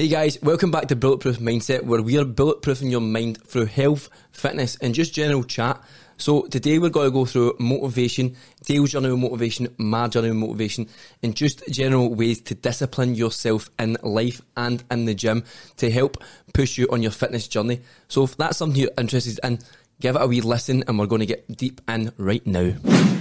Hey 0.00 0.08
guys, 0.08 0.40
welcome 0.40 0.70
back 0.70 0.88
to 0.88 0.96
Bulletproof 0.96 1.40
Mindset, 1.40 1.82
where 1.82 2.00
we 2.00 2.16
are 2.16 2.24
bulletproofing 2.24 2.90
your 2.90 3.02
mind 3.02 3.36
through 3.46 3.66
health, 3.66 4.08
fitness, 4.32 4.76
and 4.76 4.94
just 4.94 5.12
general 5.12 5.44
chat. 5.44 5.78
So 6.16 6.46
today 6.46 6.78
we're 6.78 6.88
going 6.88 7.08
to 7.08 7.12
go 7.12 7.26
through 7.26 7.56
motivation, 7.58 8.34
Dale's 8.64 8.92
journey 8.92 9.10
with 9.10 9.18
motivation, 9.18 9.68
my 9.76 10.08
journey 10.08 10.30
with 10.30 10.38
motivation, 10.38 10.88
and 11.22 11.36
just 11.36 11.62
general 11.68 12.14
ways 12.14 12.40
to 12.40 12.54
discipline 12.54 13.14
yourself 13.14 13.68
in 13.78 13.98
life 14.02 14.40
and 14.56 14.82
in 14.90 15.04
the 15.04 15.14
gym 15.14 15.44
to 15.76 15.90
help 15.90 16.16
push 16.54 16.78
you 16.78 16.88
on 16.90 17.02
your 17.02 17.12
fitness 17.12 17.46
journey. 17.46 17.82
So 18.08 18.24
if 18.24 18.38
that's 18.38 18.56
something 18.56 18.80
you're 18.80 18.90
interested 18.96 19.38
in, 19.44 19.58
give 20.00 20.16
it 20.16 20.22
a 20.22 20.26
wee 20.26 20.40
listen, 20.40 20.82
and 20.88 20.98
we're 20.98 21.04
going 21.04 21.20
to 21.20 21.26
get 21.26 21.58
deep 21.58 21.82
in 21.86 22.10
right 22.16 22.46
now. 22.46 22.72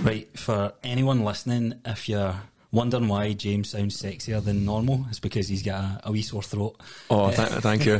Right, 0.01 0.29
for 0.39 0.71
anyone 0.81 1.25
listening, 1.25 1.73
if 1.83 2.07
you're 2.07 2.39
wondering 2.71 3.07
why 3.07 3.33
James 3.33 3.69
sounds 3.69 3.99
sexier 4.01 4.43
than 4.43 4.65
normal, 4.65 5.05
it's 5.09 5.19
because 5.19 5.47
he's 5.47 5.63
got 5.63 5.83
a, 5.83 6.01
a 6.05 6.11
wee 6.11 6.21
sore 6.21 6.43
throat. 6.43 6.79
Oh, 7.09 7.31
th- 7.31 7.47
thank 7.61 7.85
you. 7.85 7.99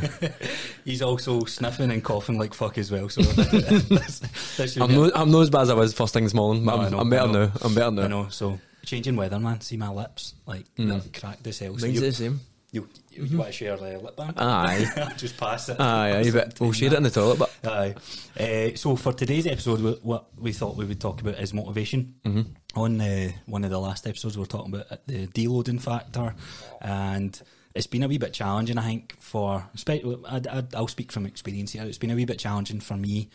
He's 0.84 1.02
also 1.02 1.44
sniffing 1.44 1.90
and 1.90 2.02
coughing 2.04 2.38
like 2.38 2.54
fuck 2.54 2.78
as 2.78 2.90
well. 2.90 3.08
So 3.08 3.22
that's, 3.22 4.56
that's 4.56 4.76
I'm 4.76 4.94
not, 4.94 5.12
I'm 5.14 5.30
not 5.30 5.40
as 5.40 5.50
bad 5.50 5.62
as 5.62 5.70
I 5.70 5.74
was 5.74 5.92
first 5.94 6.14
thing 6.14 6.24
this 6.24 6.34
morning, 6.34 6.64
but 6.64 6.76
No, 6.76 6.82
I 6.82 6.86
I'm, 6.86 6.90
know, 6.92 6.98
I'm 7.00 7.10
better 7.10 7.28
I 7.28 7.32
know. 7.32 7.46
now. 7.46 7.52
I'm 7.62 7.74
better 7.74 7.90
now. 7.90 8.02
I 8.02 8.06
know. 8.08 8.28
So 8.28 8.58
changing 8.84 9.16
weather, 9.16 9.38
man. 9.38 9.60
See 9.60 9.76
my 9.76 9.88
lips, 9.88 10.34
like 10.46 10.72
mm. 10.76 10.88
they're 10.88 11.20
cracked 11.20 11.46
as 11.46 11.58
hell. 11.58 11.76
So 11.78 11.86
Mine's 11.86 11.94
you, 11.96 12.06
the 12.06 12.12
same. 12.12 12.40
you, 12.72 12.88
you, 13.20 13.26
you 13.26 13.38
want 13.38 13.50
to 13.50 13.52
share 13.52 13.76
the 13.76 13.98
lip 13.98 14.16
balm? 14.16 14.34
Aye. 14.36 15.12
Just 15.16 15.36
pass 15.36 15.68
it. 15.68 15.80
Aye, 15.80 16.18
aye, 16.18 16.30
but 16.30 16.58
we'll 16.60 16.72
share 16.72 16.92
it 16.92 16.96
in 16.96 17.02
the 17.02 17.10
toilet, 17.10 17.38
but 17.38 17.54
Aye. 17.64 17.94
Uh, 18.38 18.76
so 18.76 18.96
for 18.96 19.12
today's 19.12 19.46
episode, 19.46 19.80
we, 19.80 19.92
what 20.02 20.28
we 20.38 20.52
thought 20.52 20.76
we 20.76 20.84
would 20.84 21.00
talk 21.00 21.20
about 21.20 21.34
is 21.34 21.52
motivation. 21.52 22.14
Mm-hmm. 22.24 22.42
On 22.76 23.00
uh, 23.00 23.30
one 23.46 23.64
of 23.64 23.70
the 23.70 23.80
last 23.80 24.06
episodes, 24.06 24.36
we 24.36 24.42
were 24.42 24.46
talking 24.46 24.74
about 24.74 25.06
the 25.06 25.26
deloading 25.28 25.80
factor, 25.80 26.34
and 26.80 27.40
it's 27.74 27.86
been 27.86 28.02
a 28.02 28.08
wee 28.08 28.18
bit 28.18 28.32
challenging. 28.32 28.78
I 28.78 28.82
think 28.82 29.16
for 29.18 29.68
I'd, 29.88 30.46
I'd, 30.46 30.74
I'll 30.74 30.88
speak 30.88 31.12
from 31.12 31.26
experience 31.26 31.72
here. 31.72 31.82
It's 31.82 31.98
been 31.98 32.10
a 32.10 32.14
wee 32.14 32.24
bit 32.24 32.38
challenging 32.38 32.80
for 32.80 32.96
me 32.96 33.28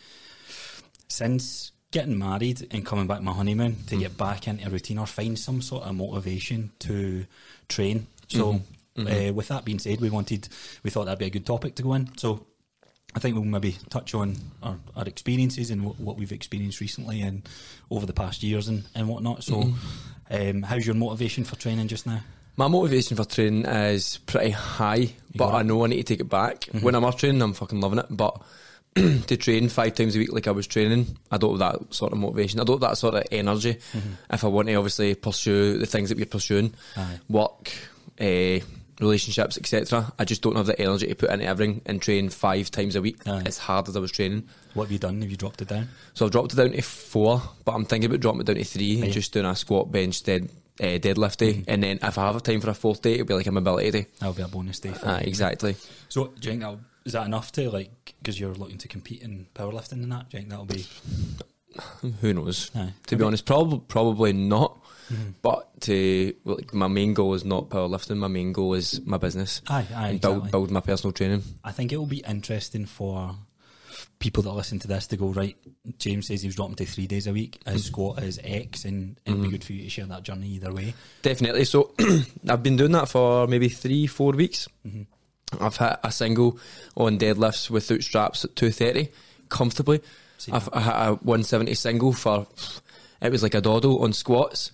since 1.08 1.72
getting 1.90 2.18
married 2.18 2.66
and 2.72 2.84
coming 2.84 3.06
back 3.06 3.22
my 3.22 3.32
honeymoon 3.32 3.76
to 3.86 3.96
get 3.96 4.16
back 4.16 4.48
into 4.48 4.66
a 4.66 4.70
routine 4.70 4.98
or 4.98 5.06
find 5.06 5.38
some 5.38 5.62
sort 5.62 5.84
of 5.84 5.94
motivation 5.94 6.70
to 6.80 7.26
train. 7.68 8.06
So, 8.28 8.60
Uh, 8.98 9.32
with 9.32 9.48
that 9.48 9.64
being 9.64 9.78
said, 9.78 10.00
we 10.00 10.10
wanted, 10.10 10.48
we 10.82 10.90
thought 10.90 11.04
that'd 11.04 11.18
be 11.18 11.26
a 11.26 11.30
good 11.30 11.46
topic 11.46 11.74
to 11.76 11.82
go 11.82 11.94
in. 11.94 12.16
So, 12.16 12.46
I 13.14 13.18
think 13.18 13.34
we'll 13.34 13.44
maybe 13.44 13.76
touch 13.88 14.14
on 14.14 14.36
our, 14.62 14.76
our 14.94 15.06
experiences 15.06 15.70
and 15.70 15.82
what, 15.84 15.98
what 15.98 16.16
we've 16.18 16.32
experienced 16.32 16.80
recently 16.80 17.22
and 17.22 17.48
over 17.90 18.04
the 18.04 18.12
past 18.12 18.42
years 18.42 18.68
and, 18.68 18.84
and 18.94 19.08
whatnot. 19.08 19.42
So, 19.42 19.72
um, 20.30 20.62
how's 20.62 20.84
your 20.86 20.94
motivation 20.96 21.44
for 21.44 21.56
training 21.56 21.88
just 21.88 22.06
now? 22.06 22.20
My 22.58 22.68
motivation 22.68 23.16
for 23.16 23.24
training 23.24 23.66
is 23.66 24.18
pretty 24.26 24.50
high, 24.50 25.10
but 25.34 25.54
I 25.54 25.62
know 25.62 25.84
I 25.84 25.88
need 25.88 25.98
to 25.98 26.02
take 26.04 26.20
it 26.20 26.28
back. 26.28 26.64
When 26.80 26.94
I'm 26.94 27.04
off 27.04 27.18
training, 27.18 27.42
I'm 27.42 27.52
fucking 27.52 27.80
loving 27.80 27.98
it. 27.98 28.06
But 28.10 28.40
to 28.94 29.36
train 29.36 29.68
five 29.68 29.94
times 29.94 30.16
a 30.16 30.18
week 30.18 30.32
like 30.32 30.46
I 30.46 30.52
was 30.52 30.66
training, 30.66 31.18
I 31.30 31.36
don't 31.36 31.60
have 31.60 31.80
that 31.80 31.94
sort 31.94 32.12
of 32.12 32.18
motivation. 32.18 32.60
I 32.60 32.64
don't 32.64 32.82
have 32.82 32.90
that 32.90 32.96
sort 32.96 33.14
of 33.14 33.24
energy. 33.30 33.78
If 34.30 34.42
I 34.42 34.46
want 34.48 34.68
to 34.68 34.74
obviously 34.74 35.14
pursue 35.14 35.76
the 35.76 35.84
things 35.84 36.08
that 36.08 36.16
we're 36.16 36.24
pursuing, 36.24 36.72
Aye. 36.96 37.18
work, 37.28 37.72
uh, 38.18 38.60
relationships, 39.00 39.58
etc. 39.58 40.12
I 40.18 40.24
just 40.24 40.42
don't 40.42 40.56
have 40.56 40.66
the 40.66 40.80
energy 40.80 41.06
to 41.06 41.14
put 41.14 41.30
into 41.30 41.44
everything 41.44 41.82
and 41.86 42.00
train 42.00 42.28
five 42.30 42.70
times 42.70 42.96
a 42.96 43.02
week 43.02 43.26
Aye. 43.26 43.42
as 43.46 43.58
hard 43.58 43.88
as 43.88 43.96
I 43.96 44.00
was 44.00 44.10
training. 44.12 44.48
What 44.74 44.84
have 44.84 44.92
you 44.92 44.98
done? 44.98 45.20
Have 45.22 45.30
you 45.30 45.36
dropped 45.36 45.60
it 45.62 45.68
down? 45.68 45.88
So 46.14 46.24
I've 46.26 46.32
dropped 46.32 46.52
it 46.52 46.56
down 46.56 46.72
to 46.72 46.82
four, 46.82 47.42
but 47.64 47.72
I'm 47.72 47.84
thinking 47.84 48.08
about 48.10 48.20
dropping 48.20 48.40
it 48.42 48.44
down 48.44 48.56
to 48.56 48.64
three 48.64 49.00
Aye. 49.00 49.04
and 49.04 49.12
just 49.12 49.32
doing 49.32 49.46
a 49.46 49.54
squat, 49.56 49.90
bench, 49.92 50.22
dead, 50.22 50.48
uh, 50.80 50.84
deadlift 50.98 51.36
day. 51.38 51.64
And 51.68 51.82
then 51.82 51.98
if 52.02 52.18
I 52.18 52.26
have 52.26 52.36
a 52.36 52.40
time 52.40 52.60
for 52.60 52.70
a 52.70 52.74
fourth 52.74 53.02
day, 53.02 53.14
it'll 53.14 53.26
be 53.26 53.34
like 53.34 53.46
a 53.46 53.52
mobility 53.52 53.90
day. 53.90 54.06
That'll 54.18 54.34
be 54.34 54.42
a 54.42 54.48
bonus 54.48 54.80
day. 54.80 54.92
For 54.92 55.08
Ah, 55.08 55.18
exactly. 55.18 55.76
So, 56.08 56.26
do 56.26 56.32
you 56.50 56.58
think 56.58 56.62
that 56.62 56.78
is 57.04 57.12
that 57.12 57.26
enough 57.26 57.52
to 57.52 57.70
like 57.70 58.14
because 58.20 58.38
you're 58.40 58.54
looking 58.54 58.78
to 58.78 58.88
compete 58.88 59.22
in 59.22 59.46
powerlifting 59.54 60.02
and 60.02 60.10
that? 60.12 60.28
Do 60.30 60.36
you 60.36 60.40
think 60.40 60.50
that'll 60.50 60.64
be? 60.64 60.86
Who 62.20 62.34
knows? 62.34 62.70
To 63.06 63.16
be 63.16 63.24
honest, 63.24 63.46
probably 63.46 63.80
probably 63.88 64.32
not. 64.32 64.78
Mm-hmm. 65.12 65.30
But 65.40 65.80
to 65.82 66.34
like 66.44 66.74
my 66.74 66.88
main 66.88 67.14
goal 67.14 67.34
is 67.34 67.44
not 67.44 67.68
powerlifting. 67.68 68.16
My 68.16 68.28
main 68.28 68.52
goal 68.52 68.74
is 68.74 69.00
my 69.06 69.18
business 69.18 69.62
Aye, 69.68 69.86
aye, 69.94 70.08
and 70.08 70.20
build 70.20 70.36
exactly. 70.38 70.50
build 70.50 70.70
my 70.72 70.80
personal 70.80 71.12
training. 71.12 71.44
I 71.62 71.70
think 71.70 71.92
it 71.92 71.96
will 71.96 72.06
be 72.06 72.24
interesting 72.26 72.86
for 72.86 73.36
people 74.18 74.42
that 74.42 74.52
listen 74.52 74.78
to 74.80 74.88
this 74.88 75.06
to 75.08 75.16
go 75.16 75.28
right. 75.28 75.56
James 75.98 76.26
says 76.26 76.42
he 76.42 76.48
was 76.48 76.56
dropping 76.56 76.76
to 76.76 76.86
three 76.86 77.06
days 77.06 77.26
a 77.26 77.32
week. 77.32 77.60
His 77.66 77.84
mm. 77.84 77.86
squat 77.86 78.22
is 78.22 78.40
X, 78.42 78.84
and 78.84 79.16
it'd 79.24 79.40
be 79.40 79.48
mm. 79.48 79.50
good 79.52 79.64
for 79.64 79.72
you 79.72 79.84
to 79.84 79.90
share 79.90 80.06
that 80.06 80.22
journey 80.22 80.48
either 80.48 80.72
way. 80.72 80.94
Definitely. 81.22 81.64
So 81.64 81.92
I've 82.48 82.62
been 82.62 82.76
doing 82.76 82.92
that 82.92 83.08
for 83.08 83.46
maybe 83.46 83.68
three, 83.68 84.06
four 84.06 84.32
weeks. 84.32 84.68
Mm-hmm. 84.86 85.02
I've 85.62 85.76
hit 85.76 85.98
a 86.02 86.10
single 86.10 86.58
on 86.96 87.18
deadlifts 87.18 87.70
without 87.70 88.02
straps 88.02 88.44
at 88.44 88.56
two 88.56 88.70
thirty 88.70 89.10
comfortably. 89.48 90.00
See 90.38 90.52
I've 90.52 90.68
I 90.72 90.80
hit 90.80 90.94
a 90.94 91.14
one 91.22 91.42
seventy 91.42 91.74
single 91.74 92.12
for 92.12 92.46
it 93.22 93.32
was 93.32 93.42
like 93.42 93.54
a 93.54 93.60
doddle 93.60 94.02
on 94.02 94.12
squats. 94.12 94.70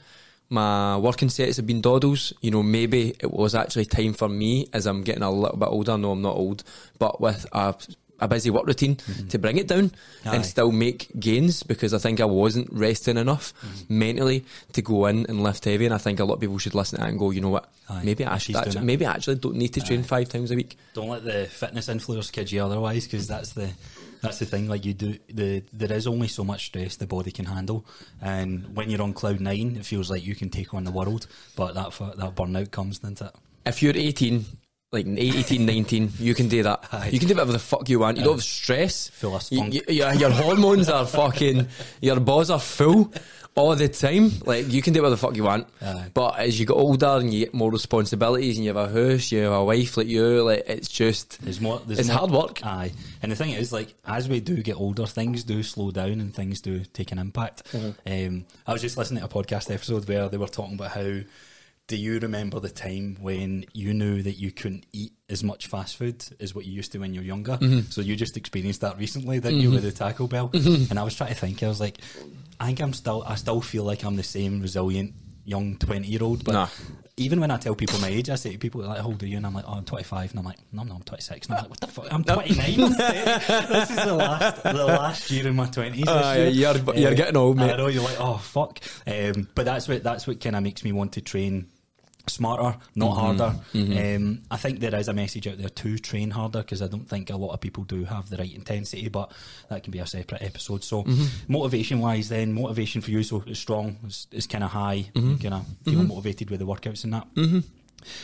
My 0.51 0.99
working 0.99 1.31
sets 1.31 1.57
have 1.57 1.67
been 1.67 1.81
doddles. 1.81 2.33
You 2.43 2.51
know, 2.51 2.63
maybe 2.63 3.15
it 3.21 3.31
was 3.33 3.55
actually 3.55 3.87
time 3.87 4.13
for 4.13 4.29
me 4.29 4.69
as 4.73 4.87
I'm 4.87 5.03
getting 5.03 5.23
a 5.23 5.31
little 5.31 5.57
bit 5.57 5.69
older. 5.69 5.97
No, 5.97 6.13
I'm 6.13 6.21
not 6.23 6.37
old, 6.37 6.63
but 6.99 7.21
with 7.21 7.47
a 7.53 7.75
a 8.21 8.29
busy 8.29 8.51
work 8.51 8.67
routine 8.67 8.97
to 9.31 9.37
bring 9.39 9.57
it 9.57 9.67
down 9.67 9.89
Mm-hmm. 9.91 10.29
Aye. 10.29 10.35
and 10.37 10.47
still 10.47 10.71
make 10.71 11.09
gains 11.19 11.65
because 11.65 11.93
I 11.93 11.99
think 11.99 12.21
I 12.21 12.25
wasn't 12.25 12.69
resting 12.71 13.17
enough 13.17 13.53
Mm-hmm. 13.65 13.99
mentally 13.99 14.45
to 14.75 14.83
go 14.83 15.07
in 15.07 15.27
and 15.29 15.43
lift 15.43 15.65
heavy. 15.65 15.87
And 15.87 15.95
I 15.95 15.99
think 15.99 16.21
a 16.21 16.25
lot 16.25 16.35
of 16.35 16.41
people 16.41 16.59
should 16.59 16.75
listen 16.77 16.99
to 16.99 17.03
that 17.05 17.11
and 17.11 17.19
go, 17.19 17.31
you 17.33 17.41
know 17.41 17.49
what? 17.49 17.69
Aye. 17.89 18.03
Maybe 18.05 18.25
I 18.25 18.39
She's 18.39 18.55
should 18.55 18.57
actually, 18.67 18.85
maybe 18.85 19.07
I 19.07 19.15
actually 19.15 19.37
don't 19.37 19.57
need 19.57 19.73
to 19.75 19.81
train 19.81 20.05
five 20.05 20.29
times 20.29 20.53
a 20.53 20.55
week. 20.55 20.77
Don't 20.95 21.09
let 21.09 21.25
the 21.25 21.47
fitness 21.47 21.89
influencers 21.89 22.31
kid 22.31 22.53
you 22.53 22.63
otherwise, 22.63 23.05
because 23.05 23.27
that's 23.27 23.55
the 23.55 23.71
that's 24.23 24.39
the 24.39 24.47
thing. 24.47 24.69
Like 24.69 24.85
you 24.87 24.95
do, 24.95 25.19
the 25.29 25.63
there 25.73 25.93
is 25.93 26.07
only 26.07 26.29
so 26.29 26.45
much 26.45 26.67
stress 26.67 26.97
the 26.97 27.07
body 27.07 27.31
can 27.31 27.45
handle, 27.45 27.85
and 28.21 28.75
when 28.75 28.89
you're 28.89 29.03
on 29.03 29.13
cloud 29.13 29.41
nine, 29.41 29.77
it 29.77 29.85
feels 29.85 30.11
like 30.11 30.25
you 30.25 30.35
can 30.35 30.49
take 30.49 30.73
on 30.73 30.85
the 30.85 30.93
world. 30.93 31.27
But 31.57 31.75
that 31.75 31.91
that 32.17 32.35
burnout 32.35 32.71
comes, 32.71 33.01
doesn't 33.01 33.21
it? 33.21 33.35
If 33.67 33.83
you're 33.83 33.97
18, 33.97 34.45
like 34.93 35.07
18, 35.07 35.65
19, 35.65 36.13
you 36.19 36.35
can 36.35 36.49
do 36.49 36.63
that. 36.65 36.85
Aye. 36.93 37.09
You 37.13 37.19
can 37.19 37.27
do 37.27 37.35
whatever 37.35 37.53
the 37.53 37.59
fuck 37.59 37.89
you 37.89 37.99
want. 37.99 38.19
You 38.19 38.25
don't 38.25 38.35
have 38.35 38.43
stress. 38.45 39.09
Full 39.09 39.35
of 39.35 39.43
You- 39.51 39.57
spunk. 39.59 39.75
you- 39.75 39.83
your, 39.89 40.15
your 40.15 40.31
hormones 40.31 40.91
are 40.91 41.07
fucking, 41.07 41.67
your 42.03 42.21
balls 42.21 42.51
are 42.51 42.61
full 42.61 43.11
all 43.55 43.75
the 43.75 43.89
time. 43.89 44.31
Like, 44.45 44.71
you 44.71 44.83
can 44.83 44.93
do 44.93 45.01
whatever 45.01 45.15
the 45.17 45.17
fuck 45.17 45.35
you 45.35 45.45
want. 45.45 45.67
Aye. 45.81 46.11
But 46.13 46.39
as 46.41 46.61
you 46.61 46.67
get 46.67 46.75
older 46.75 47.07
and 47.07 47.33
you 47.33 47.47
get 47.47 47.55
more 47.55 47.71
responsibilities 47.71 48.59
and 48.59 48.67
you 48.67 48.75
have 48.75 48.91
a 48.91 48.93
house, 48.93 49.33
you 49.33 49.41
have 49.45 49.53
a 49.53 49.65
wife 49.65 49.97
like 49.97 50.09
you, 50.09 50.43
like, 50.43 50.65
it's 50.67 50.89
just, 50.89 51.41
There's 51.43 51.61
more. 51.61 51.81
There's 51.87 52.01
it's 52.01 52.09
more, 52.09 52.19
hard 52.19 52.31
work. 52.31 52.61
Aye, 52.63 52.93
and 53.23 53.33
the 53.33 53.37
thing 53.37 53.53
is, 53.53 53.73
like, 53.73 53.95
as 54.07 54.29
we 54.29 54.41
do 54.41 54.63
get 54.63 54.77
older, 54.77 55.07
things 55.07 55.43
do 55.43 55.63
slow 55.63 55.91
down 55.91 56.21
and 56.21 56.35
things 56.35 56.61
do 56.61 56.85
take 56.93 57.13
an 57.13 57.19
impact. 57.19 57.65
Mm-hmm. 57.73 58.27
Um, 58.37 58.45
I 58.67 58.75
was 58.75 58.83
just 58.83 58.99
listening 58.99 59.21
to 59.21 59.27
a 59.27 59.29
podcast 59.43 59.73
episode 59.75 60.07
where 60.07 60.29
they 60.29 60.37
were 60.37 60.49
talking 60.49 60.75
about 60.75 60.91
how. 60.91 61.21
Do 61.89 61.97
you 61.97 62.19
remember 62.21 62.59
the 62.61 62.71
time 62.71 63.19
when 63.21 63.67
you 63.75 63.93
knew 63.93 64.23
that 64.23 64.39
you 64.39 64.51
couldn't 64.51 64.87
eat 64.93 65.13
as 65.29 65.45
much 65.45 65.67
fast 65.67 65.97
food 65.97 66.25
as 66.41 66.55
what 66.55 66.65
you 66.65 66.73
used 66.73 66.93
to 66.93 66.99
when 66.99 67.13
you 67.13 67.21
were 67.21 67.27
younger? 67.27 67.59
Mm-hmm. 67.59 67.91
So 67.91 68.01
you 68.01 68.17
just 68.17 68.37
experienced 68.37 68.81
that 68.81 68.99
recently, 68.99 69.41
didn't 69.41 69.61
you, 69.61 69.71
with 69.71 69.83
the 69.83 69.93
Taco 69.93 70.27
Bell? 70.27 70.51
And 70.55 70.99
I 70.99 71.03
was 71.03 71.15
trying 71.15 71.31
to 71.31 71.35
think. 71.35 71.63
I 71.63 71.69
was 71.69 71.81
like, 71.81 71.99
I 72.61 72.67
think 72.67 72.81
I'm 72.81 72.93
still. 72.93 73.25
I 73.27 73.35
still 73.35 73.61
feel 73.61 73.85
like 73.85 74.05
I'm 74.05 74.17
the 74.17 74.23
same 74.23 74.63
resilient 74.63 75.15
young 75.45 75.77
twenty 75.77 76.09
year 76.09 76.23
old, 76.23 76.45
but 76.45 76.53
Nah. 76.53 76.69
even 77.17 77.41
when 77.41 77.51
I 77.51 77.57
tell 77.57 77.75
people 77.75 77.99
my 78.01 78.09
age, 78.09 78.31
I 78.31 78.37
say 78.37 78.53
to 78.53 78.59
people 78.59 78.83
like, 78.83 78.99
"How 79.01 79.07
old 79.09 79.23
are 79.23 79.27
you?" 79.27 79.37
And 79.37 79.47
I'm 79.47 79.55
like, 79.55 79.65
"Oh, 79.67 79.73
I'm 79.73 79.85
25." 79.85 80.31
And 80.31 80.39
I'm 80.39 80.45
like, 80.45 80.59
"No, 80.73 80.83
no, 80.85 80.95
I'm 80.95 81.03
26." 81.03 81.47
And 81.49 81.57
I'm 81.57 81.63
like, 81.63 81.71
"What 81.71 81.81
the 81.81 81.87
fuck? 81.89 82.13
I'm 82.13 82.25
29." 82.25 82.91
this 82.97 83.91
is 83.91 83.97
the 83.97 84.15
last, 84.15 84.63
the 84.63 84.73
last 84.87 85.31
year 85.31 85.49
in 85.49 85.57
my 85.57 85.67
20s. 85.67 86.07
Aye, 86.09 86.37
this 86.39 86.55
year. 86.57 86.73
you're- 86.77 87.01
you're 87.01 87.15
getting 87.15 87.37
old, 87.37 87.57
mate. 87.57 87.73
I 87.73 87.77
know 87.77 87.89
you're 87.89 88.05
like, 88.05 88.21
"Oh 88.21 88.39
fuck," 88.39 88.79
um, 89.07 89.49
but 89.55 89.65
that's 89.65 89.89
what 89.89 90.03
that's 90.03 90.27
what 90.27 90.41
kind 90.41 90.57
of 90.57 90.63
makes 90.63 90.85
me 90.85 90.93
want 90.93 91.13
to 91.15 91.21
train 91.21 91.67
smarter, 92.29 92.79
not 92.95 93.11
mm-hmm. 93.11 93.21
harder. 93.21 93.59
Mm-hmm. 93.75 94.17
Um, 94.17 94.43
I 94.51 94.57
think 94.57 94.81
there 94.81 94.95
is 94.95 95.09
a 95.09 95.13
message 95.13 95.47
out 95.47 95.59
there 95.59 95.69
to 95.69 95.99
train 95.99 96.31
harder 96.31 96.61
because 96.61 96.83
I 96.83 96.87
don't 96.87 97.09
think 97.09 97.31
a 97.31 97.37
lot 97.37 97.53
of 97.53 97.61
people 97.61 97.85
do 97.85 98.05
have 98.05 98.29
the 98.31 98.37
right 98.37 98.55
intensity, 98.55 99.09
but 99.09 99.33
that 99.69 99.83
can 99.83 99.91
be 99.91 99.99
a 99.99 100.07
separate 100.07 100.43
episode. 100.43 100.85
So, 100.85 101.03
mm-hmm. 101.03 101.53
motivation 101.53 102.01
wise, 102.01 102.29
then 102.29 102.53
motivation 102.53 103.01
for 103.01 103.11
you 103.11 103.23
so 103.23 103.43
is 103.47 103.59
strong, 103.59 103.97
is, 104.07 104.27
is 104.31 104.47
kind 104.47 104.65
of 104.65 104.71
high, 104.71 105.11
kind 105.15 105.55
of 105.55 105.67
feel 105.85 106.03
motivated 106.05 106.51
with 106.51 106.61
the 106.61 106.67
workouts 106.67 107.05
and 107.05 107.13
that. 107.13 107.27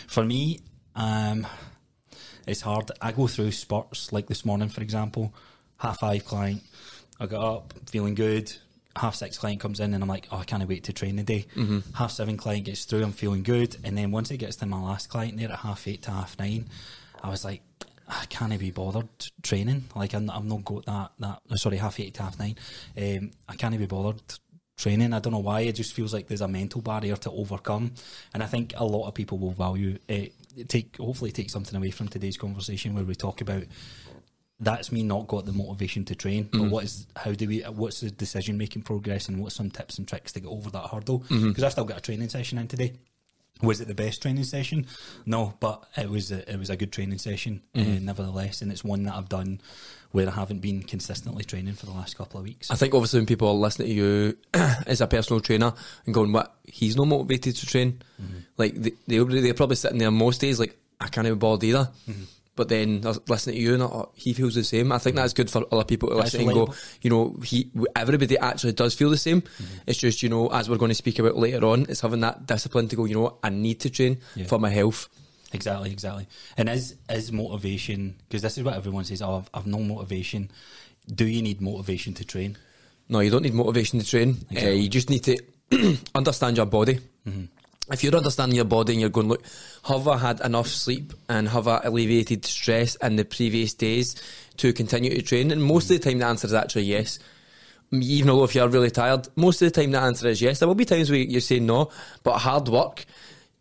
For 0.06 0.24
me, 0.24 0.60
um, 0.94 1.46
it's 2.46 2.60
hard. 2.60 2.90
I 3.00 3.12
go 3.12 3.26
through 3.26 3.52
spurts 3.52 4.12
like 4.12 4.26
this 4.26 4.44
morning, 4.44 4.68
for 4.68 4.80
example, 4.80 5.34
half 5.78 6.00
five 6.00 6.24
client. 6.24 6.62
I 7.20 7.26
got 7.26 7.44
up 7.44 7.74
feeling 7.86 8.14
good. 8.14 8.52
Half 8.96 9.14
six 9.14 9.38
client 9.38 9.60
comes 9.60 9.80
in 9.80 9.94
and 9.94 10.02
I'm 10.02 10.08
like, 10.08 10.26
oh, 10.32 10.38
I 10.38 10.44
can't 10.44 10.66
wait 10.68 10.84
to 10.84 10.92
train 10.92 11.16
today. 11.16 11.46
Half 11.94 12.10
seven 12.12 12.36
client 12.36 12.64
gets 12.64 12.84
through, 12.84 13.04
I'm 13.04 13.12
feeling 13.12 13.42
good. 13.42 13.76
And 13.84 13.96
then 13.96 14.10
once 14.10 14.30
it 14.30 14.38
gets 14.38 14.56
to 14.56 14.66
my 14.66 14.80
last 14.80 15.08
client 15.08 15.36
there 15.36 15.50
at 15.50 15.58
half 15.58 15.86
eight 15.86 16.02
to 16.02 16.10
half 16.10 16.38
nine, 16.38 16.66
I 17.22 17.30
was 17.30 17.44
like, 17.44 17.62
I 18.08 18.24
can't 18.26 18.58
be 18.58 18.70
bothered 18.70 19.08
training. 19.42 19.84
Like 19.94 20.14
I'm, 20.14 20.30
I'm 20.30 20.48
not 20.48 20.64
got 20.64 20.86
that 20.86 21.10
that 21.18 21.58
sorry 21.58 21.76
half 21.76 22.00
eight 22.00 22.14
to 22.14 22.22
half 22.22 22.38
nine. 22.38 22.56
Um, 22.96 23.30
I 23.48 23.54
can't 23.54 23.76
be 23.78 23.86
bothered 23.86 24.22
training. 24.78 25.12
I 25.12 25.18
don't 25.18 25.32
know 25.32 25.40
why. 25.40 25.60
It 25.60 25.74
just 25.74 25.92
feels 25.92 26.14
like 26.14 26.26
there's 26.26 26.40
a 26.40 26.48
mental 26.48 26.80
barrier 26.80 27.16
to 27.16 27.30
overcome, 27.30 27.92
and 28.32 28.42
I 28.42 28.46
think 28.46 28.72
a 28.76 28.84
lot 28.84 29.06
of 29.08 29.14
people 29.14 29.38
will 29.38 29.52
value 29.52 29.98
uh, 30.08 30.26
take 30.68 30.96
hopefully 30.96 31.32
take 31.32 31.50
something 31.50 31.76
away 31.76 31.90
from 31.90 32.08
today's 32.08 32.36
conversation 32.36 32.94
where 32.94 33.04
we 33.04 33.14
talk 33.14 33.40
about 33.40 33.64
that's 34.60 34.90
me 34.90 35.02
not 35.02 35.28
got 35.28 35.46
the 35.46 35.52
motivation 35.52 36.04
to 36.06 36.14
train. 36.14 36.44
Mm-hmm. 36.44 36.58
But 36.62 36.70
what 36.70 36.84
is 36.84 37.06
how 37.16 37.32
do 37.32 37.46
we? 37.46 37.60
What's 37.60 38.00
the 38.00 38.10
decision 38.10 38.58
making 38.58 38.82
progress 38.82 39.28
and 39.28 39.40
what's 39.40 39.54
some 39.54 39.70
tips 39.70 39.98
and 39.98 40.06
tricks 40.08 40.32
to 40.32 40.40
get 40.40 40.48
over 40.48 40.70
that 40.70 40.88
hurdle? 40.88 41.20
Mm-hmm. 41.28 41.48
Because 41.48 41.64
I 41.64 41.68
still 41.68 41.84
got 41.84 41.98
a 41.98 42.02
training 42.02 42.28
session 42.28 42.58
in 42.58 42.68
today. 42.68 42.94
Was 43.60 43.80
it 43.80 43.88
the 43.88 43.94
best 43.94 44.22
training 44.22 44.44
session? 44.44 44.86
No, 45.26 45.52
but 45.58 45.82
it 45.96 46.08
was 46.08 46.30
a, 46.30 46.48
it 46.48 46.56
was 46.60 46.70
a 46.70 46.76
good 46.76 46.92
training 46.92 47.18
session 47.18 47.60
uh, 47.74 47.78
Mm-hmm. 47.80 48.04
nevertheless, 48.04 48.62
and 48.62 48.70
it's 48.70 48.84
one 48.84 49.02
that 49.04 49.14
I've 49.16 49.28
done 49.28 49.60
where 50.12 50.28
I 50.28 50.30
haven't 50.30 50.60
been 50.60 50.82
consistently 50.84 51.42
training 51.42 51.74
for 51.74 51.86
the 51.86 51.92
last 51.92 52.16
couple 52.16 52.38
of 52.38 52.44
weeks. 52.46 52.70
I 52.70 52.76
think 52.76 52.94
obviously 52.94 53.18
when 53.18 53.26
people 53.26 53.48
are 53.48 53.54
listening 53.54 53.88
to 53.88 53.94
you 53.94 54.38
as 54.54 55.00
a 55.00 55.08
personal 55.08 55.40
trainer 55.40 55.72
and 56.06 56.14
going, 56.14 56.32
"What? 56.32 56.54
He's 56.66 56.96
not 56.96 57.08
motivated 57.08 57.56
to 57.56 57.66
train." 57.66 58.00
Like 58.58 58.74
they, 58.74 58.92
be- 59.08 59.40
they're 59.40 59.54
probably 59.54 59.74
sitting 59.76 59.98
there 59.98 60.10
most 60.12 60.40
days, 60.40 60.60
like 60.60 60.78
I 61.00 61.08
can't 61.08 61.26
even 61.26 61.38
bother 61.40 61.66
either. 61.66 61.90
But 62.58 62.68
then 62.68 63.02
listening 63.28 63.54
to 63.54 63.62
you, 63.62 63.74
and 63.74 63.82
oh, 63.84 64.10
he 64.16 64.32
feels 64.32 64.56
the 64.56 64.64
same. 64.64 64.90
I 64.90 64.98
think 64.98 65.14
that's 65.14 65.32
good 65.32 65.48
for 65.48 65.64
other 65.72 65.84
people 65.84 66.08
to 66.08 66.16
That's 66.16 66.34
listen 66.34 66.48
and 66.48 66.54
go, 66.66 66.74
you 67.02 67.08
know, 67.08 67.36
he 67.44 67.70
everybody 67.94 68.36
actually 68.36 68.72
does 68.72 68.94
feel 68.94 69.10
the 69.10 69.16
same. 69.16 69.44
It's 69.86 69.98
just 69.98 70.24
you 70.24 70.28
know, 70.28 70.48
as 70.48 70.68
we're 70.68 70.76
going 70.76 70.88
to 70.90 70.94
speak 70.96 71.20
about 71.20 71.36
later 71.36 71.64
on, 71.64 71.86
it's 71.88 72.00
having 72.00 72.18
that 72.20 72.46
discipline 72.46 72.88
to 72.88 72.96
go. 72.96 73.04
You 73.04 73.14
know, 73.14 73.38
I 73.44 73.50
need 73.50 73.78
to 73.80 73.90
train 73.90 74.18
Yeah. 74.34 74.46
for 74.46 74.58
my 74.58 74.70
health. 74.70 75.08
Exactly, 75.52 75.92
exactly. 75.92 76.26
And 76.56 76.68
is 76.68 76.96
is 77.08 77.30
motivation 77.30 78.16
because 78.28 78.42
this 78.42 78.58
is 78.58 78.64
what 78.64 78.74
everyone 78.74 79.04
says. 79.04 79.22
Oh, 79.22 79.36
I've, 79.36 79.50
I've 79.54 79.66
no 79.68 79.78
motivation. 79.78 80.50
Do 81.06 81.24
you 81.26 81.40
need 81.42 81.60
motivation 81.60 82.12
to 82.14 82.24
train? 82.24 82.58
No, 83.08 83.20
you 83.20 83.30
don't 83.30 83.44
need 83.44 83.54
motivation 83.54 84.00
to 84.00 84.04
train. 84.04 84.36
Uh, 84.54 84.68
you 84.68 84.88
just 84.88 85.08
need 85.10 85.22
to 85.24 85.38
understand 86.14 86.56
your 86.56 86.66
body. 86.66 86.98
If 87.90 88.04
you're 88.04 88.14
understanding 88.14 88.56
your 88.56 88.64
body 88.64 88.92
and 88.92 89.00
you're 89.00 89.10
going, 89.10 89.28
look, 89.28 89.42
have 89.84 90.06
I 90.08 90.18
had 90.18 90.40
enough 90.40 90.68
sleep 90.68 91.12
and 91.28 91.48
have 91.48 91.66
I 91.66 91.80
alleviated 91.84 92.44
stress 92.44 92.96
in 92.96 93.16
the 93.16 93.24
previous 93.24 93.74
days 93.74 94.14
to 94.58 94.72
continue 94.72 95.14
to 95.14 95.22
train? 95.22 95.50
And 95.50 95.62
most 95.62 95.90
of 95.90 96.00
the 96.00 96.10
time, 96.10 96.18
the 96.18 96.26
answer 96.26 96.46
is 96.46 96.54
actually 96.54 96.84
yes. 96.84 97.18
Even 97.90 98.26
though 98.26 98.44
if 98.44 98.54
you're 98.54 98.68
really 98.68 98.90
tired, 98.90 99.28
most 99.36 99.62
of 99.62 99.72
the 99.72 99.80
time 99.80 99.92
the 99.92 100.00
answer 100.00 100.28
is 100.28 100.42
yes. 100.42 100.58
There 100.58 100.68
will 100.68 100.74
be 100.74 100.84
times 100.84 101.10
where 101.10 101.18
you 101.18 101.40
say 101.40 101.60
no, 101.60 101.90
but 102.22 102.38
hard 102.38 102.68
work, 102.68 103.06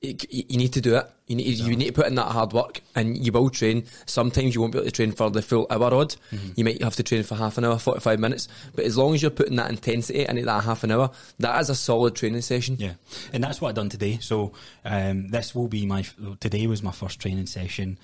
you, 0.02 0.16
you 0.30 0.58
need 0.58 0.74
to 0.74 0.82
do 0.82 0.98
it. 0.98 1.10
You 1.28 1.36
need, 1.36 1.58
you 1.58 1.76
need 1.76 1.88
to 1.88 1.92
put 1.92 2.08
in 2.08 2.16
that 2.16 2.32
hard 2.32 2.54
work 2.54 2.80
and 2.96 3.18
you 3.18 3.34
will 3.34 3.50
train. 3.50 3.84
Sometimes 4.06 4.56
you 4.56 4.62
won't 4.62 4.72
be 4.72 4.80
able 4.80 4.86
to 4.86 4.92
train 4.92 5.12
for 5.12 5.30
the 5.30 5.42
full 5.42 5.68
hour 5.70 5.94
odd. 5.94 6.16
You 6.56 6.64
might 6.64 6.82
have 6.82 6.96
to 6.96 7.04
train 7.04 7.24
for 7.24 7.36
half 7.36 7.58
an 7.58 7.66
hour, 7.66 7.78
45 7.78 8.18
minutes. 8.18 8.48
But 8.74 8.86
as 8.86 8.98
long 8.98 9.14
as 9.14 9.22
you're 9.22 9.32
putting 9.32 9.58
that 9.58 9.70
intensity 9.70 10.26
into 10.26 10.44
that 10.46 10.64
half 10.64 10.86
an 10.86 10.92
hour, 10.92 11.12
that 11.40 11.60
is 11.60 11.70
a 11.70 11.76
solid 11.76 12.16
training 12.16 12.42
session. 12.42 12.78
Yeah, 12.80 12.94
and 13.34 13.44
that's 13.44 13.60
what 13.60 13.70
I've 13.70 13.76
done 13.76 13.90
today. 13.90 14.20
So 14.22 14.54
um, 14.86 15.28
this 15.28 15.54
will 15.54 15.68
be 15.68 15.86
my 15.86 16.06
today 16.40 16.66
was 16.66 16.82
my 16.82 16.92
first 16.92 17.20
training 17.20 17.48
session. 17.48 18.00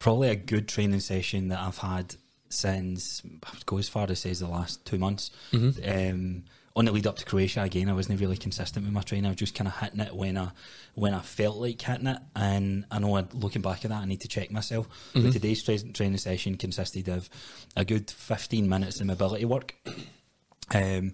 Probably 0.00 0.30
a 0.30 0.34
good 0.36 0.66
training 0.66 0.98
session 0.98 1.46
that 1.48 1.60
I've 1.60 1.78
had 1.78 2.16
since 2.48 3.22
I 3.44 3.50
would 3.52 3.66
go 3.66 3.78
as 3.78 3.88
far 3.88 4.06
as 4.10 4.18
says 4.18 4.40
the 4.40 4.48
last 4.48 4.84
two 4.84 4.98
months. 4.98 5.30
Um, 5.86 6.42
on 6.74 6.86
the 6.86 6.92
lead 6.92 7.06
up 7.06 7.16
to 7.16 7.24
Croatia 7.24 7.62
again, 7.62 7.88
I 7.88 7.92
wasn't 7.92 8.20
really 8.20 8.36
consistent 8.36 8.84
with 8.84 8.94
my 8.94 9.02
training. 9.02 9.26
I 9.26 9.30
was 9.30 9.36
just 9.36 9.54
kind 9.54 9.68
of 9.68 9.76
hitting 9.76 10.00
it 10.00 10.14
when 10.14 10.38
I 10.38 10.50
when 10.94 11.14
I 11.14 11.20
felt 11.20 11.56
like 11.56 11.80
hitting 11.80 12.06
it, 12.06 12.18
and 12.34 12.84
I 12.90 12.98
know 12.98 13.26
looking 13.34 13.62
back 13.62 13.84
at 13.84 13.90
that, 13.90 14.02
I 14.02 14.04
need 14.06 14.22
to 14.22 14.28
check 14.28 14.50
myself. 14.50 14.88
But 15.12 15.32
today's 15.32 15.62
tra- 15.62 15.78
training 15.92 16.18
session 16.18 16.56
consisted 16.56 17.08
of 17.08 17.28
a 17.76 17.84
good 17.84 18.10
fifteen 18.10 18.68
minutes 18.68 19.00
of 19.00 19.06
mobility 19.06 19.44
work 19.44 19.74
um, 20.74 21.12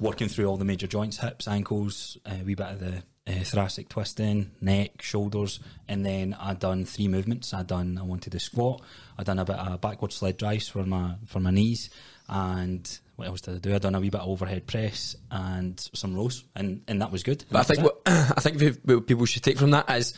working 0.00 0.28
through 0.28 0.46
all 0.46 0.56
the 0.56 0.64
major 0.64 0.86
joints, 0.86 1.18
hips, 1.18 1.46
ankles, 1.46 2.18
a 2.26 2.42
wee 2.42 2.54
bit 2.54 2.66
of 2.66 2.80
the 2.80 3.02
uh, 3.28 3.44
thoracic 3.44 3.88
twisting, 3.88 4.50
neck, 4.60 5.02
shoulders, 5.02 5.60
and 5.86 6.04
then 6.04 6.34
I 6.40 6.54
done 6.54 6.84
three 6.84 7.08
movements. 7.08 7.54
I 7.54 7.62
done 7.62 7.98
I 7.98 8.02
wanted 8.02 8.32
to 8.32 8.40
squat, 8.40 8.82
I 9.16 9.22
done 9.22 9.38
a 9.38 9.44
bit 9.44 9.56
of 9.56 9.80
backward 9.80 10.12
sled 10.12 10.38
drives 10.38 10.68
for 10.68 10.84
my 10.84 11.14
for 11.26 11.38
my 11.38 11.50
knees, 11.50 11.90
and 12.28 12.98
what 13.18 13.26
else 13.26 13.40
did 13.40 13.56
I 13.56 13.58
do? 13.58 13.74
I 13.74 13.78
done 13.78 13.96
a 13.96 14.00
wee 14.00 14.10
bit 14.10 14.20
of 14.20 14.28
overhead 14.28 14.64
press 14.68 15.16
and 15.28 15.78
some 15.92 16.14
rows, 16.14 16.44
and 16.54 16.82
and 16.86 17.02
that 17.02 17.10
was 17.10 17.24
good. 17.24 17.44
But 17.50 17.58
I 17.58 17.62
think 17.64 17.82
what 17.82 18.00
I 18.06 18.40
think 18.40 18.78
what 18.84 19.08
people 19.08 19.26
should 19.26 19.42
take 19.42 19.58
from 19.58 19.72
that 19.72 19.90
is 19.90 20.14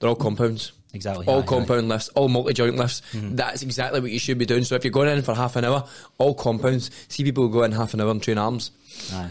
they're 0.00 0.08
all 0.08 0.16
compounds. 0.16 0.72
Exactly, 0.92 1.24
All 1.28 1.44
compound 1.44 1.88
lifts, 1.88 2.08
all 2.08 2.28
multi 2.28 2.52
joint 2.52 2.74
lifts. 2.74 3.02
That's 3.14 3.62
exactly 3.62 4.00
what 4.00 4.10
you 4.10 4.18
should 4.18 4.38
be 4.38 4.46
doing. 4.46 4.64
So 4.64 4.74
if 4.74 4.82
you're 4.82 4.90
going 4.90 5.08
in 5.16 5.22
for 5.22 5.32
half 5.32 5.54
an 5.54 5.64
hour, 5.64 5.86
all 6.18 6.34
compounds. 6.34 6.90
See 7.06 7.22
people 7.22 7.46
go 7.46 7.62
in 7.62 7.70
half 7.70 7.94
an 7.94 8.00
hour 8.00 8.10
and 8.10 8.20
train 8.20 8.38
arms. 8.38 8.72
Aye. 9.12 9.30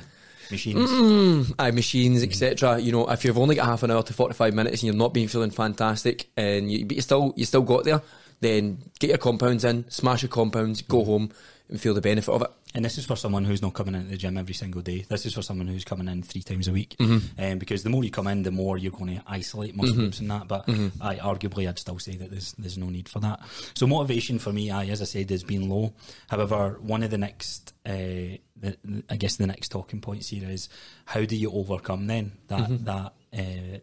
machines. 0.50 0.90
Mm. 0.90 1.56
Aye, 1.60 1.72
machines, 1.72 2.24
etc. 2.24 2.80
You 2.80 2.94
know, 2.94 3.10
if 3.12 3.26
you've 3.26 3.38
only 3.38 3.56
got 3.56 3.66
half 3.66 3.84
an 3.84 3.92
hour 3.92 4.02
to 4.04 4.14
forty 4.14 4.34
five 4.34 4.54
minutes 4.54 4.82
and 4.82 4.84
you're 4.84 4.96
not 4.96 5.14
been 5.14 5.28
feeling 5.28 5.52
fantastic, 5.52 6.30
and 6.38 6.72
you, 6.72 6.86
but 6.86 6.96
you 6.96 7.02
still 7.02 7.34
you 7.36 7.44
still 7.44 7.64
got 7.64 7.84
there, 7.84 8.02
then 8.40 8.78
get 9.00 9.10
your 9.10 9.18
compounds 9.18 9.66
in, 9.66 9.84
smash 9.92 10.22
your 10.22 10.30
compounds, 10.30 10.82
go 10.82 11.04
home, 11.04 11.30
and 11.68 11.82
feel 11.82 11.94
the 11.94 12.00
benefit 12.00 12.32
of 12.32 12.42
it. 12.44 12.52
And 12.76 12.86
this 12.86 13.00
is 13.00 13.06
for 13.06 13.16
someone 13.16 13.46
who's 13.46 13.64
not 13.64 13.74
coming 13.74 13.96
into 13.96 14.10
the 14.10 14.18
gym 14.18 14.38
every 14.38 14.54
single 14.54 14.82
day. 14.84 15.04
This 15.10 15.26
is 15.26 15.34
for 15.34 15.42
someone 15.42 15.66
who's 15.66 15.84
coming 15.84 16.08
in 16.08 16.22
three 16.22 16.44
times 16.44 16.68
a 16.68 16.72
week. 16.72 16.96
Mm-hmm. 17.00 17.42
Um, 17.44 17.58
because 17.58 17.82
the 17.82 17.90
more 17.90 18.04
you 18.04 18.12
come 18.12 18.28
in, 18.28 18.44
the 18.44 18.52
more 18.52 18.78
you're 18.78 18.92
going 18.92 19.16
to 19.18 19.24
isolate 19.26 19.76
muscle 19.76 19.96
groups 19.96 20.20
and 20.20 20.30
that. 20.30 20.48
But 20.48 20.68
Mm-hmm. 20.68 21.02
I 21.02 21.16
arguably, 21.16 21.68
I'd 21.68 21.80
still 21.80 21.98
say 21.98 22.16
that 22.18 22.30
there's 22.30 22.54
there's 22.60 22.78
no 22.78 22.90
need 22.90 23.10
for 23.10 23.20
that. 23.22 23.40
So 23.74 23.88
motivation 23.88 24.38
for 24.38 24.54
me, 24.54 24.70
I, 24.70 24.86
as 24.86 25.02
I 25.02 25.06
said, 25.06 25.32
has 25.32 25.44
been 25.44 25.68
low. 25.68 25.94
However, 26.30 26.78
one 26.82 27.02
of 27.02 27.10
the 27.10 27.18
next, 27.18 27.74
uh, 27.88 28.38
the, 28.56 28.78
I 29.10 29.16
guess, 29.16 29.38
the 29.38 29.48
next 29.48 29.70
talking 29.70 30.00
points 30.00 30.28
here 30.30 30.48
is 30.48 30.70
how 31.06 31.26
do 31.26 31.36
you 31.36 31.52
overcome 31.52 32.06
then 32.06 32.34
that 32.50 32.70
Mm-hmm. 32.70 32.84
that 32.86 33.14
uh, 33.34 33.80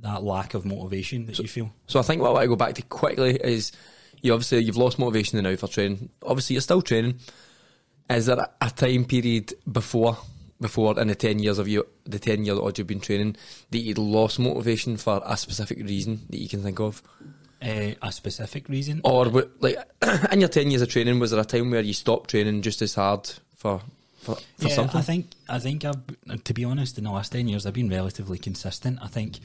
that 0.00 0.22
lack 0.22 0.54
of 0.54 0.64
motivation 0.64 1.26
that 1.26 1.40
you 1.40 1.48
feel? 1.48 1.72
So 1.88 1.98
I 1.98 2.02
think 2.02 2.22
what 2.22 2.28
I 2.28 2.32
want 2.34 2.44
to 2.44 2.48
go 2.48 2.56
back 2.56 2.74
to 2.76 2.82
quickly 2.82 3.34
is 3.34 3.72
you 4.22 4.32
obviously 4.32 4.60
you've 4.60 4.76
lost 4.76 4.98
motivation 5.00 5.42
now 5.42 5.56
for 5.56 5.66
training. 5.66 6.10
Obviously 6.22 6.54
you're 6.54 6.60
still 6.60 6.82
training. 6.82 7.18
Is 8.10 8.26
there 8.26 8.38
a- 8.60 8.70
time 8.70 9.04
period 9.04 9.54
before 9.70 10.16
before 10.60 10.98
in 11.00 11.08
the 11.08 11.14
ten 11.14 11.38
years 11.38 11.58
of 11.58 11.68
you 11.68 11.86
the 12.04 12.18
ten 12.18 12.44
year 12.44 12.56
odd 12.60 12.78
you've 12.78 12.86
been 12.86 13.00
training 13.00 13.36
that 13.70 13.78
you'd 13.78 13.98
lost 13.98 14.38
motivation 14.38 14.96
for 14.96 15.22
a 15.24 15.36
specific 15.36 15.78
reason 15.78 16.20
that 16.30 16.38
you 16.38 16.48
can 16.48 16.62
think 16.62 16.80
of? 16.80 17.02
Uh, 17.60 17.92
a 18.02 18.12
specific 18.12 18.68
reason? 18.68 19.00
Or 19.04 19.24
w- 19.24 19.50
like 19.60 19.76
in 20.32 20.40
your 20.40 20.48
ten 20.48 20.70
years 20.70 20.82
of 20.82 20.88
training, 20.88 21.18
was 21.18 21.32
there 21.32 21.40
a 21.40 21.44
time 21.44 21.70
where 21.70 21.82
you 21.82 21.92
stopped 21.92 22.30
training 22.30 22.62
just 22.62 22.82
as 22.82 22.94
hard 22.94 23.28
for 23.56 23.80
for, 24.20 24.36
for 24.56 24.68
yeah, 24.68 24.74
something? 24.74 24.98
I 24.98 25.02
think 25.02 25.26
I 25.48 25.58
think 25.58 25.84
I've 25.84 26.44
to 26.44 26.54
be 26.54 26.64
honest, 26.64 26.98
in 26.98 27.04
the 27.04 27.10
last 27.10 27.32
ten 27.32 27.48
years 27.48 27.66
I've 27.66 27.74
been 27.74 27.90
relatively 27.90 28.38
consistent. 28.38 28.98
I 29.02 29.08
think 29.08 29.38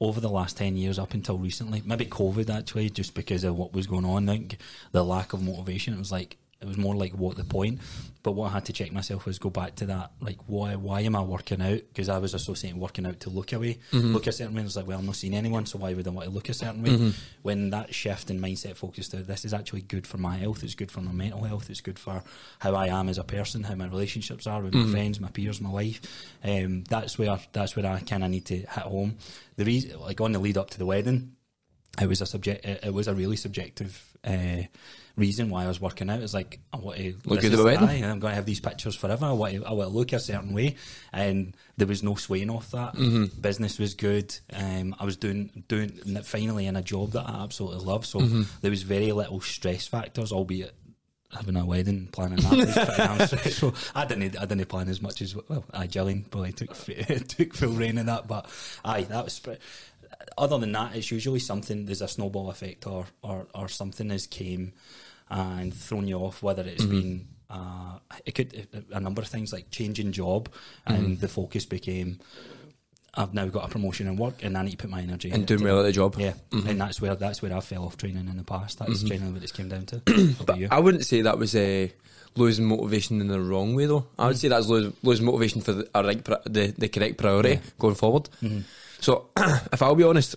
over 0.00 0.20
the 0.20 0.30
last 0.30 0.56
ten 0.56 0.76
years 0.76 0.98
up 0.98 1.14
until 1.14 1.38
recently, 1.38 1.82
maybe 1.84 2.06
COVID 2.06 2.50
actually, 2.50 2.90
just 2.90 3.14
because 3.14 3.44
of 3.44 3.56
what 3.56 3.72
was 3.72 3.86
going 3.86 4.04
on, 4.04 4.26
think 4.26 4.56
the 4.92 5.04
lack 5.04 5.32
of 5.32 5.42
motivation. 5.42 5.94
It 5.94 5.98
was 5.98 6.12
like 6.12 6.36
it 6.60 6.68
was 6.68 6.76
more 6.76 6.94
like 6.94 7.12
what 7.12 7.36
the 7.36 7.44
point. 7.44 7.80
But 8.22 8.32
what 8.32 8.50
I 8.50 8.52
had 8.52 8.66
to 8.66 8.74
check 8.74 8.92
myself 8.92 9.24
was 9.24 9.38
go 9.38 9.48
back 9.48 9.76
to 9.76 9.86
that, 9.86 10.12
like 10.20 10.36
why 10.46 10.76
why 10.76 11.00
am 11.00 11.16
I 11.16 11.22
working 11.22 11.62
out? 11.62 11.80
Because 11.88 12.10
I 12.10 12.18
was 12.18 12.34
associating 12.34 12.78
working 12.78 13.06
out 13.06 13.20
to 13.20 13.30
look 13.30 13.54
away, 13.54 13.78
look 14.12 14.26
a 14.26 14.32
certain 14.32 14.54
way. 14.54 14.60
I 14.60 14.64
was 14.64 14.76
like, 14.76 14.86
well, 14.86 14.98
I'm 14.98 15.06
not 15.06 15.16
seeing 15.16 15.32
anyone, 15.34 15.64
so 15.64 15.78
why 15.78 15.94
would 15.94 16.06
I 16.06 16.10
want 16.10 16.28
to 16.28 16.34
look 16.34 16.50
a 16.50 16.54
certain 16.54 16.82
way? 16.82 17.14
When 17.40 17.70
that 17.70 17.94
shift 17.94 18.30
in 18.30 18.38
mindset 18.38 18.76
focused 18.76 19.12
to 19.12 19.22
this 19.22 19.46
is 19.46 19.54
actually 19.54 19.80
good 19.80 20.06
for 20.06 20.18
my 20.18 20.36
health, 20.36 20.62
it's 20.62 20.74
good 20.74 20.92
for 20.92 21.00
my 21.00 21.12
mental 21.12 21.44
health, 21.44 21.70
it's 21.70 21.80
good 21.80 21.98
for 21.98 22.22
how 22.58 22.74
I 22.74 22.88
am 22.88 23.08
as 23.08 23.16
a 23.16 23.24
person, 23.24 23.62
how 23.62 23.74
my 23.74 23.86
relationships 23.86 24.46
are 24.46 24.60
with 24.60 24.74
my 24.74 24.90
friends, 24.90 25.18
my 25.18 25.28
peers, 25.28 25.62
my 25.62 25.70
life. 25.70 26.02
Um, 26.44 26.84
that's 26.84 27.18
where 27.18 27.38
that's 27.52 27.74
where 27.74 27.86
I 27.86 28.00
kind 28.00 28.22
of 28.22 28.30
need 28.30 28.44
to 28.46 28.56
hit 28.56 28.68
home. 28.68 29.16
The 29.56 29.64
reason, 29.64 29.98
like 29.98 30.20
on 30.20 30.32
the 30.32 30.38
lead 30.38 30.58
up 30.58 30.68
to 30.70 30.78
the 30.78 30.86
wedding, 30.86 31.36
it 31.98 32.06
was 32.06 32.20
a 32.20 32.26
subject. 32.26 32.66
It, 32.66 32.80
it 32.84 32.92
was 32.92 33.08
a 33.08 33.14
really 33.14 33.36
subjective 33.36 34.04
uh, 34.24 34.64
reason 35.20 35.50
why 35.50 35.64
I 35.64 35.68
was 35.68 35.80
working 35.80 36.10
out. 36.10 36.20
It's 36.20 36.34
like 36.34 36.58
I 36.72 36.78
want 36.78 36.96
to 36.98 37.14
Look 37.24 37.40
good 37.42 37.52
at 37.52 37.58
is- 37.58 37.64
the 37.64 37.78
aye, 37.78 38.02
I'm 38.04 38.18
going 38.18 38.32
to 38.32 38.34
have 38.34 38.46
these 38.46 38.58
pictures 38.60 38.96
forever. 38.96 39.26
I 39.26 39.32
want 39.32 39.54
to, 39.54 39.64
I 39.64 39.72
want 39.72 39.90
to 39.90 39.96
look 39.96 40.12
a 40.12 40.18
certain 40.18 40.52
way, 40.52 40.76
and 41.12 41.54
there 41.76 41.86
was 41.86 42.02
no 42.02 42.16
swaying 42.16 42.50
off 42.50 42.72
that. 42.72 42.94
Mm-hmm. 42.94 43.40
Business 43.40 43.78
was 43.78 43.94
good. 43.94 44.34
Um, 44.52 44.96
I 44.98 45.04
was 45.04 45.16
doing 45.16 45.62
doing 45.68 45.90
finally 46.24 46.66
in 46.66 46.74
a 46.76 46.82
job 46.82 47.12
that 47.12 47.28
I 47.28 47.44
absolutely 47.44 47.84
love. 47.84 48.04
So 48.06 48.18
Mm-hmm. 48.20 48.42
there 48.62 48.70
was 48.72 48.82
very 48.82 49.12
little 49.12 49.40
stress 49.40 49.86
factors, 49.86 50.32
albeit. 50.32 50.74
Having 51.32 51.58
a 51.58 51.64
wedding, 51.64 52.08
planning 52.10 52.38
that 52.40 52.48
pretty 52.50 53.26
stressful. 53.38 53.72
I 53.94 54.04
didn't, 54.04 54.36
I 54.36 54.46
didn't 54.46 54.66
plan 54.66 54.88
as 54.88 55.00
much 55.00 55.22
as 55.22 55.36
well. 55.36 55.64
I 55.72 55.86
Gillian 55.86 56.24
probably 56.24 56.50
took 56.52 56.74
took 57.28 57.54
full 57.54 57.68
rein 57.70 57.98
in 57.98 58.06
that, 58.06 58.26
but 58.26 58.46
aye, 58.84 59.02
that 59.02 59.22
was. 59.26 59.38
Pre- 59.38 59.56
other 60.38 60.58
than 60.58 60.72
that, 60.72 60.94
it's 60.96 61.10
usually 61.10 61.38
something. 61.40 61.86
There's 61.86 62.02
a 62.02 62.08
snowball 62.08 62.50
effect, 62.50 62.86
or 62.86 63.06
or, 63.22 63.46
or 63.54 63.68
something 63.68 64.10
has 64.10 64.26
came 64.26 64.72
and 65.28 65.72
thrown 65.74 66.06
you 66.08 66.16
off. 66.18 66.42
Whether 66.42 66.62
it's 66.62 66.84
Mm-hmm. 66.84 66.90
been 67.00 67.28
uh, 67.50 67.98
it 68.24 68.34
could 68.36 68.68
a 68.92 69.00
number 69.00 69.22
of 69.22 69.28
things 69.28 69.52
like 69.52 69.70
changing 69.70 70.12
job, 70.12 70.48
and 70.86 71.02
Mm-hmm. 71.12 71.20
the 71.20 71.28
focus 71.28 71.64
became. 71.66 72.18
I've 73.12 73.34
now 73.34 73.46
got 73.46 73.64
a 73.64 73.68
promotion 73.68 74.06
in 74.06 74.16
work, 74.16 74.44
and 74.44 74.56
I 74.56 74.62
need 74.62 74.70
to 74.72 74.76
put 74.76 74.88
my 74.90 75.00
energy 75.02 75.32
and 75.32 75.44
doing 75.44 75.64
well 75.64 75.80
at 75.80 75.82
the 75.82 75.90
job. 75.92 76.14
Yeah, 76.16 76.34
Mm-hmm. 76.52 76.68
and 76.68 76.80
that's 76.80 77.00
where 77.00 77.16
that's 77.16 77.42
where 77.42 77.52
I 77.56 77.60
fell 77.60 77.84
off 77.84 77.96
training 77.96 78.28
in 78.28 78.36
the 78.36 78.44
past. 78.44 78.78
That's 78.78 79.02
generally 79.02 79.32
what 79.32 79.40
this 79.42 79.50
came 79.52 79.68
down 79.68 79.86
to. 79.86 80.02
You? 80.56 80.68
I 80.70 80.78
wouldn't 80.78 81.04
say 81.04 81.22
that 81.22 81.36
was 81.36 81.56
uh, 81.56 81.88
losing 82.36 82.66
motivation 82.66 83.20
in 83.20 83.26
the 83.26 83.40
wrong 83.40 83.74
way, 83.74 83.86
though. 83.86 84.06
I 84.16 84.28
would 84.28 84.38
say 84.38 84.46
that's 84.46 84.68
losing, 84.68 84.92
losing 85.02 85.26
motivation 85.26 85.60
for 85.60 85.72
the, 85.72 85.88
a 85.92 86.04
right, 86.04 86.22
the, 86.24 86.72
the 86.78 86.88
correct 86.88 87.16
priority 87.18 87.50
Yeah. 87.54 87.60
going 87.80 87.96
forward. 87.96 88.28
So, 89.00 89.30
if 89.36 89.82
I'll 89.82 89.94
be 89.94 90.04
honest, 90.04 90.36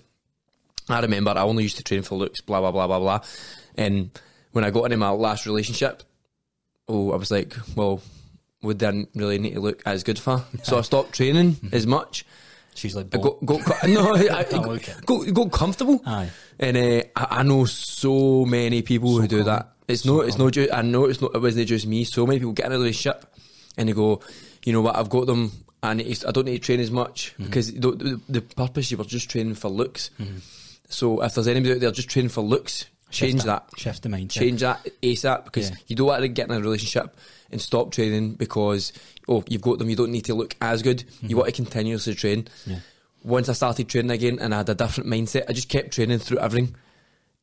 I 0.89 1.00
remember 1.00 1.32
I 1.32 1.41
only 1.41 1.63
used 1.63 1.77
to 1.77 1.84
train 1.84 2.01
for 2.01 2.15
looks, 2.15 2.41
blah 2.41 2.60
blah 2.60 2.72
blah 2.72 2.88
blah 2.88 3.00
blah. 3.00 3.20
And 3.75 4.10
when 4.51 4.63
I 4.63 4.70
got 4.72 4.86
into 4.86 4.98
my 4.98 5.10
last 5.10 5.46
relationship, 5.46 6.03
oh, 6.88 7.12
I 7.12 7.15
was 7.15 7.32
like, 7.32 7.55
well, 7.75 8.01
we 8.62 8.74
didn't 8.74 9.10
really 9.15 9.39
need 9.39 9.53
to 9.55 9.60
look 9.60 9.82
as 9.86 10.03
good 10.03 10.20
for. 10.20 10.43
So 10.63 10.77
I 10.77 10.82
stopped 10.82 11.13
training 11.13 11.58
as 11.72 11.86
much. 11.88 12.25
She's 12.75 12.96
like, 12.96 13.08
I 13.13 13.17
"Bo- 13.17 13.38
got, 13.46 13.65
got 13.65 13.84
no, 13.88 14.15
I, 14.15 14.39
I, 14.39 14.43
got, 15.05 15.34
got 15.34 15.51
comfortable. 15.51 16.01
Aye. 16.05 16.29
And 16.60 16.75
uh, 16.77 17.03
I, 17.15 17.27
I 17.39 17.43
know 17.43 17.65
so 17.65 18.46
many 18.46 18.82
people 18.82 19.20
who 19.20 19.27
do 19.27 19.43
common. 19.43 19.46
that. 19.53 19.70
It's 19.88 20.03
So 20.03 20.15
no, 20.15 20.22
it's 20.22 20.38
not 20.38 20.53
just. 20.53 20.74
I 20.74 20.82
know 20.82 21.05
it's 21.05 21.22
not. 21.22 21.36
It 21.36 21.41
wasn't 21.41 21.67
just 21.67 21.86
me. 21.86 22.03
So 22.03 22.25
many 22.25 22.39
people 22.39 22.53
get 22.53 22.67
in 22.67 22.72
a 22.72 22.77
relationship 22.79 23.25
and 23.77 23.89
they 23.89 23.93
go, 23.93 24.22
you 24.65 24.74
know 24.74 24.82
what? 24.82 24.96
I've 24.96 25.10
got 25.10 25.27
them, 25.27 25.51
and 25.84 26.02
I 26.02 26.32
don't 26.32 26.46
need 26.46 26.54
to 26.60 26.66
train 26.66 26.80
as 26.80 26.90
much 26.90 27.34
Mm-hmm. 27.34 27.44
because 27.46 27.72
the, 27.74 27.92
the, 27.92 28.22
the 28.30 28.42
purpose 28.42 28.90
you 28.90 28.98
were 28.98 29.04
just 29.04 29.30
training 29.30 29.56
for 29.56 29.70
looks. 29.70 30.10
So 30.90 31.22
if 31.22 31.36
there's 31.36 31.48
anybody 31.48 31.74
out 31.75 31.80
there 31.82 31.92
just 31.92 32.10
training 32.10 32.30
for 32.30 32.42
looks, 32.42 32.86
change 33.12 33.34
Shift 33.42 33.46
that. 33.46 33.66
Shift 33.78 34.04
the 34.04 34.10
mindset. 34.10 34.30
Change 34.32 34.62
that 34.62 34.88
ASAP 35.02 35.46
because 35.46 35.70
Yeah. 35.70 35.75
you 35.88 35.96
don't 35.96 36.08
want 36.08 36.22
to 36.22 36.28
get 36.28 36.50
in 36.50 36.56
a 36.56 36.60
relationship 36.62 37.16
and 37.52 37.62
stop 37.62 37.92
training 37.92 38.34
because 38.36 38.94
oh 39.28 39.44
you've 39.48 39.62
got 39.62 39.78
them. 39.80 39.90
You 39.90 39.96
don't 39.96 40.12
need 40.12 40.25
to 40.25 40.34
look 40.36 40.56
as 40.62 40.82
good. 40.82 41.04
You 41.22 41.38
want 41.38 41.50
to 41.50 41.56
continuously 41.56 42.16
train. 42.16 42.44
Mm-hmm. 42.44 42.72
Yeah. 42.72 42.80
Once 43.24 43.50
I 43.50 43.54
started 43.54 43.88
training 43.88 44.12
again 44.12 44.40
and 44.40 44.54
I 44.54 44.58
had 44.58 44.70
a 44.70 44.75
different 44.75 45.10
mindset, 45.10 45.46
I 45.50 45.54
just 45.54 45.70
kept 45.70 45.92
training 45.94 46.20
through 46.20 46.40
everything. 46.40 46.75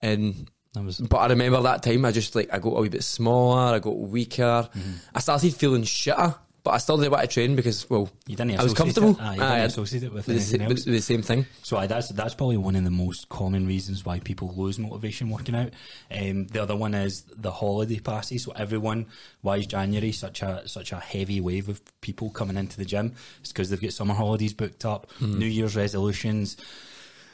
And 0.02 0.48
That 0.74 0.84
was 0.84 0.98
but 0.98 1.18
I 1.18 1.26
remember 1.28 1.60
that 1.62 1.82
time 1.82 2.04
I 2.04 2.12
just 2.12 2.34
like 2.34 2.52
I 2.52 2.58
got 2.58 2.76
a 2.76 2.80
wee 2.80 2.88
bit 2.88 3.02
smaller, 3.04 3.74
I 3.74 3.78
got 3.80 3.98
weaker. 3.98 4.68
Mm-hmm. 4.74 4.92
I 5.14 5.20
started 5.20 5.54
feeling 5.54 5.82
shitter, 5.82 6.36
but 6.62 6.72
I 6.72 6.78
still 6.78 6.96
didn't 6.98 7.12
want 7.12 7.22
to 7.22 7.32
train 7.32 7.56
because 7.56 7.88
well 7.88 8.10
You 8.26 8.36
didn't 8.36 8.58
I 8.60 8.62
was 8.62 8.74
comfortable. 8.74 9.10
it- 9.12 9.20
aye, 9.20 9.34
you 9.34 9.40
didn't 9.40 9.52
I- 9.52 9.58
associate 9.60 10.02
it 10.02 10.12
with 10.12 10.26
the, 10.26 10.32
anything 10.32 10.62
else. 10.62 10.84
the 10.84 11.00
same 11.00 11.22
thing. 11.22 11.46
So 11.62 11.76
aye, 11.76 11.86
that's 11.86 12.08
that's 12.10 12.34
probably 12.34 12.56
one 12.58 12.76
of 12.76 12.84
the 12.84 12.90
most 12.90 13.28
common 13.28 13.66
reasons 13.66 14.04
why 14.04 14.20
people 14.20 14.52
lose 14.56 14.78
motivation 14.78 15.30
working 15.30 15.54
out. 15.54 15.72
Um, 16.10 16.46
the 16.48 16.62
other 16.62 16.76
one 16.76 16.94
is 16.94 17.22
the 17.36 17.50
holiday 17.50 17.98
passes. 18.00 18.42
So 18.44 18.52
everyone, 18.52 19.06
why 19.40 19.56
is 19.58 19.66
January 19.66 20.12
such 20.12 20.42
a 20.42 20.62
such 20.68 20.92
a 20.92 20.96
heavy 21.00 21.40
wave 21.40 21.68
of 21.68 21.80
people 22.00 22.30
coming 22.30 22.56
into 22.56 22.76
the 22.76 22.84
gym? 22.84 23.14
It's 23.40 23.52
because 23.52 23.70
they've 23.70 23.80
got 23.80 23.92
summer 23.92 24.14
holidays 24.14 24.52
booked 24.52 24.84
up, 24.84 25.08
New 25.20 25.46
Year's 25.46 25.76
resolutions. 25.76 26.56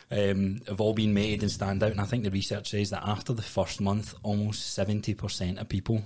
Um, 0.08 0.60
have 0.68 0.80
all 0.80 0.94
been 0.94 1.14
made 1.14 1.42
and 1.42 1.50
stand 1.50 1.82
out, 1.82 1.90
and 1.90 2.00
I 2.00 2.04
think 2.04 2.22
the 2.22 2.30
research 2.30 2.70
says 2.70 2.90
that 2.90 3.02
after 3.04 3.32
the 3.32 3.42
first 3.42 3.80
month, 3.80 4.14
almost 4.22 4.72
seventy 4.72 5.14
percent 5.14 5.58
of 5.58 5.68
people 5.68 6.00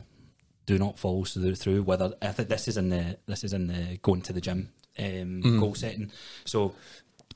do 0.70 0.78
not 0.78 0.98
follow 0.98 1.24
through. 1.24 1.54
through 1.56 1.82
whether 1.82 2.12
I 2.22 2.28
think 2.28 2.48
this 2.48 2.68
is 2.68 2.76
in 2.76 2.90
the 2.90 3.18
this 3.26 3.42
is 3.44 3.52
in 3.52 3.66
the 3.66 3.98
going 4.02 4.22
to 4.22 4.32
the 4.32 4.40
gym 4.40 4.68
um, 4.98 5.58
goal 5.58 5.74
setting. 5.74 6.10
So 6.44 6.74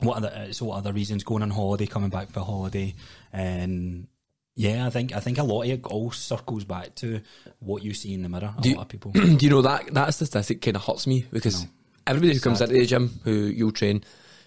what 0.01 0.19
other 0.19 0.29
uh, 0.29 0.53
so 0.53 0.67
what 0.67 0.77
other 0.79 0.93
reasons 0.93 1.25
going 1.25 1.43
on 1.43 1.51
holiday, 1.51 1.87
coming 1.87 2.11
back 2.11 2.31
for 2.31 2.41
holiday, 2.41 2.95
and 3.33 4.07
yeah, 4.55 4.87
I 4.87 4.91
think 4.91 5.15
I 5.15 5.21
think 5.21 5.39
a 5.39 5.43
lot 5.43 5.63
of 5.63 5.71
it 5.71 5.85
all 5.87 6.13
circles 6.13 6.65
back 6.65 6.95
to 6.97 7.21
what 7.59 7.83
you 7.83 7.93
see 7.93 8.15
in 8.15 8.23
the 8.23 8.29
mirror. 8.29 8.55
A 8.57 8.61
Do 8.61 8.69
you, 8.71 8.77
lot 8.77 8.83
of 8.83 8.89
people. 8.89 9.11
do 9.13 9.39
you 9.41 9.51
know 9.51 9.63
that 9.63 9.93
that 9.95 10.15
statistic 10.15 10.63
kind 10.63 10.77
of 10.77 10.85
hurts 10.85 11.07
me 11.07 11.27
because 11.33 11.67
everybody 12.07 12.35
who 12.35 12.41
comes 12.41 12.61
into 12.61 12.75
the 12.75 12.87
gym 12.87 13.21
who 13.25 13.33
you'll 13.33 13.73
train, 13.73 14.05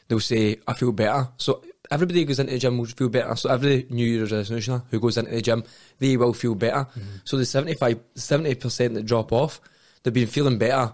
they'll 0.07 0.19
say 0.21 0.57
I 0.67 0.73
feel 0.73 0.93
better. 0.93 1.27
So 1.37 1.61
everybody 1.91 2.19
who 2.21 2.25
goes 2.25 2.39
into 2.39 2.53
the 2.53 2.59
gym 2.59 2.77
will 2.77 2.85
feel 2.85 3.09
better. 3.09 3.35
So 3.35 3.49
every 3.49 3.85
New 3.89 4.05
Year's 4.05 4.31
resolution 4.31 4.81
who 4.89 4.99
goes 4.99 5.17
into 5.17 5.31
the 5.31 5.41
gym, 5.41 5.63
they 5.99 6.17
will 6.17 6.33
feel 6.33 6.55
better. 6.55 6.85
Mm-hmm. 6.85 7.01
So 7.25 7.37
the 7.37 7.45
75, 7.45 7.99
70 8.15 8.55
percent 8.55 8.93
that 8.95 9.05
drop 9.05 9.31
off, 9.31 9.59
they've 10.03 10.13
been 10.13 10.27
feeling 10.27 10.57
better. 10.57 10.93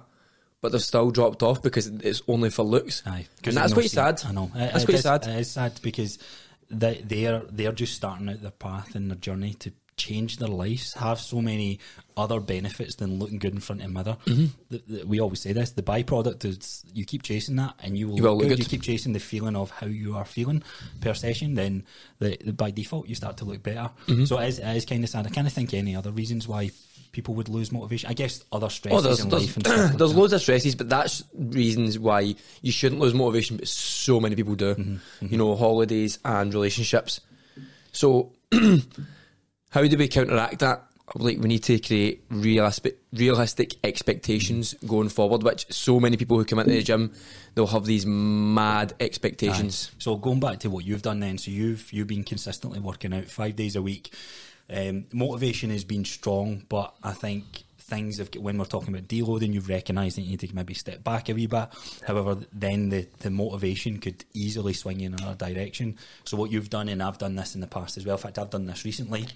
But 0.61 0.71
they've 0.71 0.81
still 0.81 1.11
dropped 1.11 1.43
off 1.43 1.61
because 1.61 1.87
it's 1.87 2.21
only 2.25 2.49
for 2.49 2.63
looks, 2.63 3.03
Aye, 3.05 3.25
and 3.43 3.57
that's 3.57 3.73
quite 3.73 3.89
sad. 3.89 4.21
I 4.25 4.31
know. 4.31 4.45
It- 4.55 4.71
That's 4.71 4.83
it 4.83 4.85
quite 4.85 4.95
is- 4.95 5.01
sad. 5.01 5.27
It 5.27 5.39
is 5.39 5.51
sad 5.51 5.79
because 5.83 6.19
they 6.69 7.01
they're 7.05 7.41
they're 7.51 7.73
just 7.73 7.95
starting 7.95 8.29
out 8.29 8.41
their 8.41 8.49
path 8.51 8.95
and 8.95 9.11
their 9.11 9.17
journey 9.17 9.55
to 9.55 9.73
change 9.97 10.37
their 10.37 10.47
lives, 10.47 10.93
have 10.93 11.19
so 11.19 11.41
many 11.41 11.79
other 12.17 12.39
benefits 12.39 12.95
than 12.95 13.19
looking 13.19 13.39
good 13.39 13.53
in 13.53 13.59
front 13.59 13.81
of 13.81 13.87
a 13.89 13.89
mirror. 13.91 14.17
Mm-hmm. 14.25 14.45
The, 14.69 14.81
the, 14.87 15.05
we 15.07 15.19
always 15.19 15.41
say 15.41 15.53
this: 15.53 15.71
the 15.71 15.81
byproduct 15.83 16.45
is 16.45 16.83
you 16.93 17.05
keep 17.05 17.23
chasing 17.23 17.55
that, 17.57 17.75
and 17.83 17.97
you 17.97 18.07
will, 18.09 18.17
You 18.17 18.23
will 18.23 18.31
look 18.33 18.39
look 18.39 18.49
good. 18.49 18.57
good. 18.57 18.65
You 18.65 18.69
keep 18.77 18.81
chasing 18.83 19.13
the 19.13 19.19
feeling 19.19 19.55
of 19.55 19.71
how 19.71 19.87
you 19.87 20.15
are 20.15 20.25
feeling 20.25 20.63
per 21.01 21.13
session. 21.13 21.55
Then 21.55 21.85
the, 22.19 22.37
the 22.43 22.53
by 22.53 22.71
default 22.71 23.07
you 23.07 23.15
start 23.15 23.37
to 23.37 23.45
look 23.45 23.61
better. 23.63 23.89
Mm-hmm. 24.07 24.25
So 24.25 24.39
it 24.39 24.47
is, 24.49 24.59
it 24.59 24.75
is 24.75 24.85
kind 24.85 25.03
of 25.03 25.09
sad. 25.09 25.25
I 25.27 25.29
can't 25.29 25.51
think 25.51 25.73
any 25.73 25.95
other 25.95 26.11
reasons 26.11 26.47
why. 26.47 26.71
People 27.11 27.35
would 27.35 27.47
lose 27.47 27.71
motivation. 27.71 28.09
I 28.09 28.13
guess 28.13 28.43
other 28.51 28.65
Oh, 28.65 28.69
stresses 28.69 29.03
there's 29.03 29.19
in 29.19 29.29
there's, 29.29 29.43
life 29.43 29.55
and 29.57 29.65
stuff. 29.67 29.77
like 29.91 29.97
there's 29.99 30.11
that. 30.13 30.17
loads 30.19 30.33
of 30.33 30.41
stresses, 30.41 30.73
but 30.73 30.89
that's 30.89 31.21
reasons 31.35 31.99
why 31.99 32.33
you 32.63 32.71
shouldn't 32.71 32.99
lose 32.99 33.13
motivation. 33.13 33.57
But 33.57 33.67
so 33.67 34.19
many 34.19 34.35
people 34.35 34.55
do. 34.55 34.73
Mm-hmm, 34.73 35.27
You 35.27 35.37
know, 35.37 35.55
holidays 35.55 36.17
and 36.25 36.51
relationships. 36.51 37.21
So, 37.91 38.31
how 39.73 39.85
do 39.87 39.97
we 39.97 40.07
counteract 40.07 40.59
that? 40.59 40.85
Like, 41.15 41.39
we 41.39 41.49
need 41.49 41.63
to 41.63 41.79
create 41.79 42.23
realistic, 42.29 42.99
realistic 43.11 43.75
expectations 43.83 44.73
going 44.87 45.09
forward. 45.09 45.43
Which 45.43 45.65
so 45.71 45.99
many 45.99 46.15
people 46.15 46.37
who 46.37 46.45
come 46.45 46.59
into 46.59 46.71
the 46.71 46.83
gym, 46.83 47.11
they'll 47.55 47.67
have 47.67 47.85
these 47.85 48.05
mad 48.05 48.93
expectations. 48.99 49.91
Aye. 49.91 49.95
So 49.99 50.15
going 50.15 50.39
back 50.39 50.59
to 50.59 50.69
what 50.69 50.85
you've 50.85 51.01
done 51.01 51.19
then, 51.19 51.37
so 51.37 51.51
you've 51.51 51.91
you've 51.91 52.07
been 52.07 52.23
consistently 52.23 52.79
working 52.79 53.13
out 53.13 53.25
five 53.25 53.55
days 53.55 53.75
a 53.75 53.81
week. 53.81 54.13
Um, 54.69 55.05
motivation 55.11 55.71
has 55.71 55.83
been 55.83 56.05
strong, 56.05 56.65
but 56.69 56.93
I 57.03 57.11
think 57.11 57.63
things 57.79 58.19
have 58.19 58.29
when 58.35 58.57
we're 58.57 58.65
talking 58.65 58.93
about 58.93 59.07
deloading, 59.07 59.53
you've 59.53 59.69
recognised 59.69 60.17
that 60.17 60.21
you 60.21 60.31
need 60.31 60.39
to 60.39 60.55
maybe 60.55 60.73
step 60.73 61.03
back 61.03 61.29
a 61.29 61.33
wee 61.33 61.47
bit. 61.47 61.67
However, 62.07 62.37
then 62.53 62.89
the, 62.89 63.07
the 63.19 63.29
motivation 63.29 63.99
could 63.99 64.23
easily 64.33 64.73
swing 64.73 65.01
in 65.01 65.13
another 65.13 65.51
direction. 65.51 65.97
So 66.23 66.37
what 66.37 66.51
you've 66.51 66.69
done, 66.69 66.89
and 66.89 67.03
I've 67.03 67.17
done 67.17 67.35
this 67.35 67.55
in 67.55 67.61
the 67.61 67.67
past 67.67 67.97
as 67.97 68.05
well. 68.05 68.15
In 68.15 68.21
fact, 68.21 68.39
I've 68.39 68.49
done 68.51 68.67
this 68.67 68.85
recently. 68.85 69.27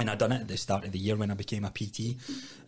And 0.00 0.10
I 0.10 0.14
done 0.14 0.32
it 0.32 0.40
at 0.40 0.48
the 0.48 0.56
start 0.56 0.84
of 0.84 0.92
the 0.92 0.98
year 0.98 1.16
when 1.16 1.30
I 1.30 1.34
became 1.34 1.64
a 1.64 1.70
PT. 1.70 2.16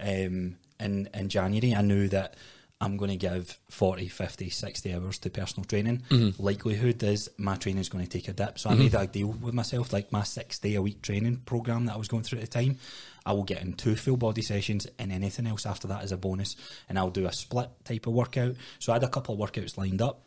Um, 0.01 0.57
in, 0.79 1.09
in 1.15 1.29
January, 1.29 1.75
I 1.75 1.81
knew 1.83 2.09
that 2.09 2.37
I'm 2.81 2.97
going 2.97 3.13
to 3.13 3.17
give 3.17 3.59
40, 3.71 4.09
50, 4.09 4.51
60 4.51 4.95
hours 4.95 5.19
to 5.21 5.31
personal 5.31 5.65
training. 5.65 6.03
Likelihood 6.39 7.03
is 7.05 7.31
my 7.39 7.55
training 7.55 7.81
is 7.81 7.89
going 7.89 8.05
to 8.05 8.11
take 8.11 8.27
a 8.27 8.33
dip. 8.33 8.59
So 8.59 8.71
I 8.71 8.75
made 8.75 8.91
that 8.93 9.13
deal 9.13 9.29
with 9.29 9.55
myself, 9.55 9.93
like 9.93 10.11
my 10.11 10.25
six 10.25 10.59
day 10.59 10.75
a 10.75 10.83
week 10.83 11.01
training 11.01 11.43
program 11.47 11.87
that 11.87 11.95
I 11.95 11.97
was 11.97 12.09
going 12.09 12.25
through 12.25 12.41
at 12.41 12.51
the 12.51 12.61
time. 12.63 12.79
I 13.25 13.33
will 13.35 13.45
get 13.45 13.63
in 13.63 13.75
two 13.75 13.95
full 13.95 14.17
body 14.17 14.43
sessions 14.43 14.89
and 14.99 15.13
anything 15.13 15.47
else 15.47 15.65
after 15.65 15.87
that 15.89 16.03
is 16.03 16.11
a 16.11 16.17
bonus. 16.17 16.57
And 16.89 16.99
I'll 16.99 17.11
do 17.11 17.27
a 17.27 17.33
split 17.33 17.71
type 17.85 18.09
of 18.09 18.15
workout. 18.15 18.57
So 18.81 18.93
I 18.93 18.97
had 18.97 19.05
a 19.05 19.09
couple 19.09 19.41
of 19.41 19.53
workouts 19.53 19.79
lined 19.79 20.03
up. 20.03 20.27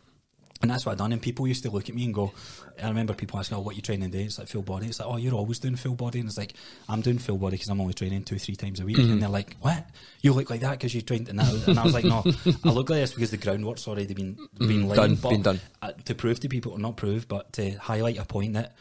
And 0.65 0.72
that's 0.72 0.84
what 0.84 0.93
I 0.93 0.95
done. 0.95 1.12
And 1.12 1.22
people 1.22 1.48
used 1.48 1.62
to 1.63 1.69
look 1.69 1.89
at 1.89 1.95
me 1.95 2.05
and 2.05 2.13
go, 2.13 2.34
I 2.81 2.88
remember 2.88 3.13
people 3.13 3.38
asking, 3.38 3.55
oh, 3.57 3.62
what 3.62 3.75
you 3.75 3.84
training 3.84 4.10
today? 4.10 4.24
It's 4.24 4.39
like 4.39 4.48
full 4.48 4.63
body. 4.63 4.88
It's 4.88 5.00
like, 5.00 5.07
oh, 5.07 5.17
you're 5.17 5.36
always 5.36 5.60
doing 5.60 5.75
full 5.75 5.93
body. 5.93 6.19
And 6.19 6.27
it's 6.27 6.38
like, 6.39 6.53
I'm 6.89 7.01
doing 7.01 7.19
full 7.19 7.38
body 7.38 7.55
because 7.55 7.69
I'm 7.69 7.79
only 7.79 7.93
training 7.93 8.24
two, 8.24 8.39
three 8.39 8.55
times 8.55 8.79
a 8.79 8.86
week. 8.86 8.98
And 8.98 9.22
they're 9.22 9.29
like, 9.29 9.57
what? 9.62 9.88
You 10.22 10.34
look 10.34 10.50
like 10.50 10.62
that 10.62 10.72
because 10.72 10.95
you 10.95 11.01
trained. 11.01 11.29
And, 11.29 11.38
that, 11.38 11.67
and 11.67 11.77
I 11.79 11.84
was 11.84 11.93
like, 11.93 12.05
no, 12.05 12.24
I 12.63 12.69
look 12.69 12.89
like 12.89 13.01
this 13.01 13.13
because 13.13 13.29
the 13.29 13.38
groundwork's 13.38 13.88
already 13.88 14.12
been, 14.12 14.38
been 14.57 14.88
laid. 14.89 14.95
Done, 14.95 15.15
But, 15.15 15.29
been 15.29 15.41
done. 15.43 15.60
uh, 15.84 15.91
to 16.05 16.15
prove 16.15 16.39
to 16.39 16.50
people, 16.50 16.72
or 16.72 16.79
not 16.79 16.98
prove, 16.98 17.27
but 17.27 17.53
to 17.53 17.72
highlight 17.75 18.17
a 18.17 18.25
point 18.25 18.53
that 18.53 18.74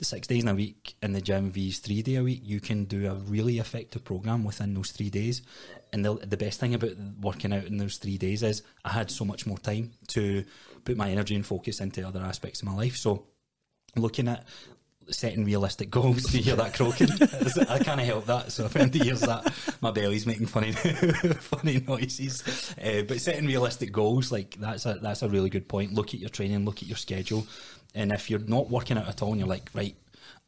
six 0.00 0.26
days 0.26 0.42
in 0.42 0.48
a 0.48 0.54
week 0.54 0.96
in 1.02 1.12
the 1.12 1.20
gym 1.20 1.50
vs 1.50 1.78
three 1.78 2.02
day 2.02 2.16
a 2.16 2.22
week, 2.22 2.42
you 2.44 2.60
can 2.60 2.84
do 2.84 3.10
a 3.10 3.14
really 3.14 3.58
effective 3.58 4.04
program 4.04 4.44
within 4.44 4.74
those 4.74 4.92
three 4.92 5.10
days. 5.10 5.42
And 5.92 6.04
the, 6.04 6.14
the 6.14 6.36
best 6.36 6.58
thing 6.60 6.74
about 6.74 6.92
working 7.20 7.52
out 7.52 7.64
in 7.64 7.76
those 7.78 7.98
three 7.98 8.18
days 8.18 8.42
is 8.42 8.62
I 8.84 8.90
had 8.90 9.10
so 9.10 9.24
much 9.24 9.46
more 9.46 9.58
time 9.58 9.92
to 10.08 10.44
put 10.84 10.96
my 10.96 11.10
energy 11.10 11.34
and 11.34 11.46
focus 11.46 11.80
into 11.80 12.06
other 12.06 12.20
aspects 12.20 12.60
of 12.60 12.68
my 12.68 12.74
life. 12.74 12.96
So 12.96 13.26
looking 13.96 14.28
at 14.28 14.46
setting 15.10 15.44
realistic 15.44 15.90
goals. 15.90 16.22
Do 16.30 16.38
you 16.38 16.44
hear 16.44 16.56
that 16.56 16.74
croaking? 16.74 17.10
I 17.68 17.78
can't 17.78 18.00
help 18.00 18.26
that. 18.26 18.52
So 18.52 18.64
if 18.66 18.76
anybody 18.76 19.04
hears 19.04 19.20
that, 19.20 19.52
my 19.80 19.90
belly's 19.90 20.26
making 20.26 20.46
funny, 20.46 20.72
funny 21.40 21.80
noises. 21.86 22.74
Uh, 22.82 23.02
but 23.02 23.20
setting 23.20 23.46
realistic 23.46 23.92
goals, 23.92 24.32
like 24.32 24.56
that's 24.58 24.86
a 24.86 24.94
that's 24.94 25.22
a 25.22 25.28
really 25.28 25.50
good 25.50 25.68
point. 25.68 25.92
Look 25.92 26.14
at 26.14 26.20
your 26.20 26.30
training, 26.30 26.64
look 26.64 26.78
at 26.78 26.88
your 26.88 26.96
schedule, 26.96 27.46
and 27.94 28.12
if 28.12 28.30
you're 28.30 28.40
not 28.40 28.70
working 28.70 28.98
out 28.98 29.08
at 29.08 29.22
all, 29.22 29.30
and 29.30 29.40
you're 29.40 29.48
like, 29.48 29.70
right. 29.74 29.96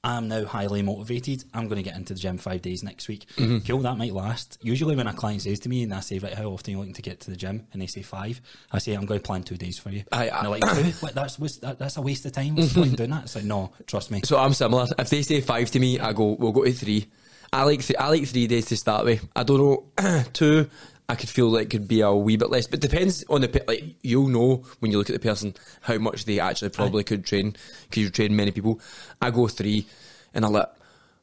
I'm 0.07 0.29
now 0.29 0.45
highly 0.45 0.83
motivated. 0.83 1.45
I'm 1.53 1.67
going 1.67 1.77
to 1.77 1.83
get 1.83 1.97
into 1.97 2.15
the 2.15 2.21
gym 2.21 2.39
five 2.39 2.63
days 2.63 2.85
next 2.85 3.09
week. 3.09 3.27
Mm-hmm. 3.37 3.67
Cool, 3.67 3.81
that 3.81 3.99
might 3.99 4.13
last. 4.13 4.57
Usually, 4.63 4.95
when 4.95 5.09
a 5.09 5.13
client 5.13 5.43
says 5.43 5.59
to 5.61 5.69
me 5.69 5.83
and 5.83 5.93
I 5.93 6.01
say, 6.01 6.19
"Right, 6.19 6.33
how 6.33 6.45
often 6.45 6.71
are 6.71 6.73
you 6.73 6.79
looking 6.79 6.95
to 6.95 7.03
get 7.03 7.21
to 7.23 7.31
the 7.31 7.37
gym?" 7.37 7.67
and 7.73 7.83
they 7.83 7.87
say 7.87 8.03
five, 8.03 8.41
I 8.71 8.79
say, 8.79 8.93
"I'm 8.95 9.05
going 9.05 9.21
to 9.21 9.27
plan 9.27 9.43
two 9.43 9.57
days 9.57 9.79
for 9.79 9.91
you." 9.91 10.05
I 10.13 10.29
and 10.29 10.45
they're 10.45 10.51
like? 10.51 10.63
What, 11.01 11.15
that's 11.15 11.37
that, 11.59 11.79
that's 11.79 11.97
a 11.97 12.03
waste 12.03 12.25
of 12.27 12.33
time. 12.33 12.55
What's 12.55 12.73
the 12.73 12.81
point 12.81 12.91
in 12.91 12.97
doing 12.97 13.11
that? 13.11 13.25
It's 13.25 13.35
like, 13.35 13.45
no, 13.45 13.73
trust 13.87 14.11
me. 14.11 14.21
So 14.25 14.39
I'm 14.39 14.53
similar. 14.53 14.87
If 14.99 15.11
they 15.11 15.23
say 15.23 15.41
five 15.41 15.71
to 15.73 15.81
me, 15.81 15.99
I 15.99 16.13
go, 16.13 16.37
we'll 16.39 16.53
go 16.53 16.65
to 16.65 16.73
three. 16.73 17.09
I 17.53 17.65
like 17.65 17.83
th- 17.83 17.99
I 17.99 18.09
like 18.09 18.27
three 18.27 18.47
days 18.47 18.67
to 18.67 18.77
start 18.77 19.05
with. 19.05 19.27
I 19.35 19.43
don't 19.43 19.59
know 19.59 20.23
two. 20.33 20.71
I 21.09 21.15
could 21.15 21.29
feel 21.29 21.49
like 21.49 21.67
it 21.67 21.71
could 21.71 21.89
be 21.89 22.01
a 22.01 22.13
wee 22.13 22.37
bit 22.37 22.51
less, 22.51 22.67
but 22.67 22.81
depends 22.81 23.25
on 23.29 23.41
the 23.43 23.65
like 23.69 23.85
you'll 24.03 24.29
know 24.29 24.65
when 24.81 24.91
you 24.91 24.99
look 24.99 25.09
at 25.09 25.13
the 25.15 25.21
person 25.21 25.55
how 25.83 25.99
much 25.99 26.25
they 26.25 26.41
actually 26.41 26.71
probably 26.71 27.05
could 27.05 27.25
train 27.25 27.55
because 27.89 28.03
you 28.03 28.11
train 28.11 28.35
many 28.35 28.51
people. 28.51 28.81
I 29.23 29.31
go 29.31 29.47
three, 29.47 29.87
and 30.35 30.45
I 30.45 30.49
like 30.49 30.69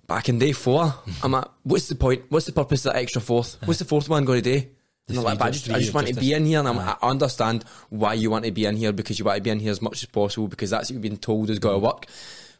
back 0.08 0.30
in 0.30 0.40
day 0.40 0.54
four. 0.54 0.94
I'm 1.22 1.34
like, 1.34 1.46
what's 1.64 1.90
the 1.90 1.96
point? 1.96 2.24
What's 2.30 2.46
the 2.46 2.54
purpose 2.54 2.86
of 2.86 2.94
that 2.94 3.00
extra 3.00 3.22
fourth? 3.22 3.58
What's 3.66 3.80
the 3.80 3.86
fourth 3.86 4.08
one 4.08 4.24
going 4.24 4.42
to 4.42 4.60
do? 4.60 4.68
And 5.10 5.18
I'm 5.18 5.24
like, 5.26 5.42
I 5.42 5.50
just, 5.52 5.70
I 5.70 5.80
just 5.80 5.94
want 5.94 6.08
to 6.08 6.14
be 6.16 6.32
in 6.32 6.46
here, 6.46 6.60
and 6.60 6.68
I'm, 6.68 6.80
I 6.80 6.96
understand 7.02 7.66
why 7.90 8.14
you 8.14 8.30
want 8.30 8.46
to 8.46 8.52
be 8.52 8.66
in 8.66 8.78
here 8.78 8.94
because 8.94 9.20
you 9.20 9.26
want 9.26 9.36
to 9.36 9.44
be 9.44 9.50
in 9.50 9.60
here 9.60 9.72
as 9.72 9.82
much 9.82 10.02
as 10.02 10.08
possible 10.08 10.48
because 10.48 10.70
that's 10.70 10.90
what 10.90 10.94
you've 10.94 11.02
been 11.02 11.18
told 11.18 11.50
is 11.50 11.60
going 11.60 11.76
to 11.76 11.86
work. 11.86 12.06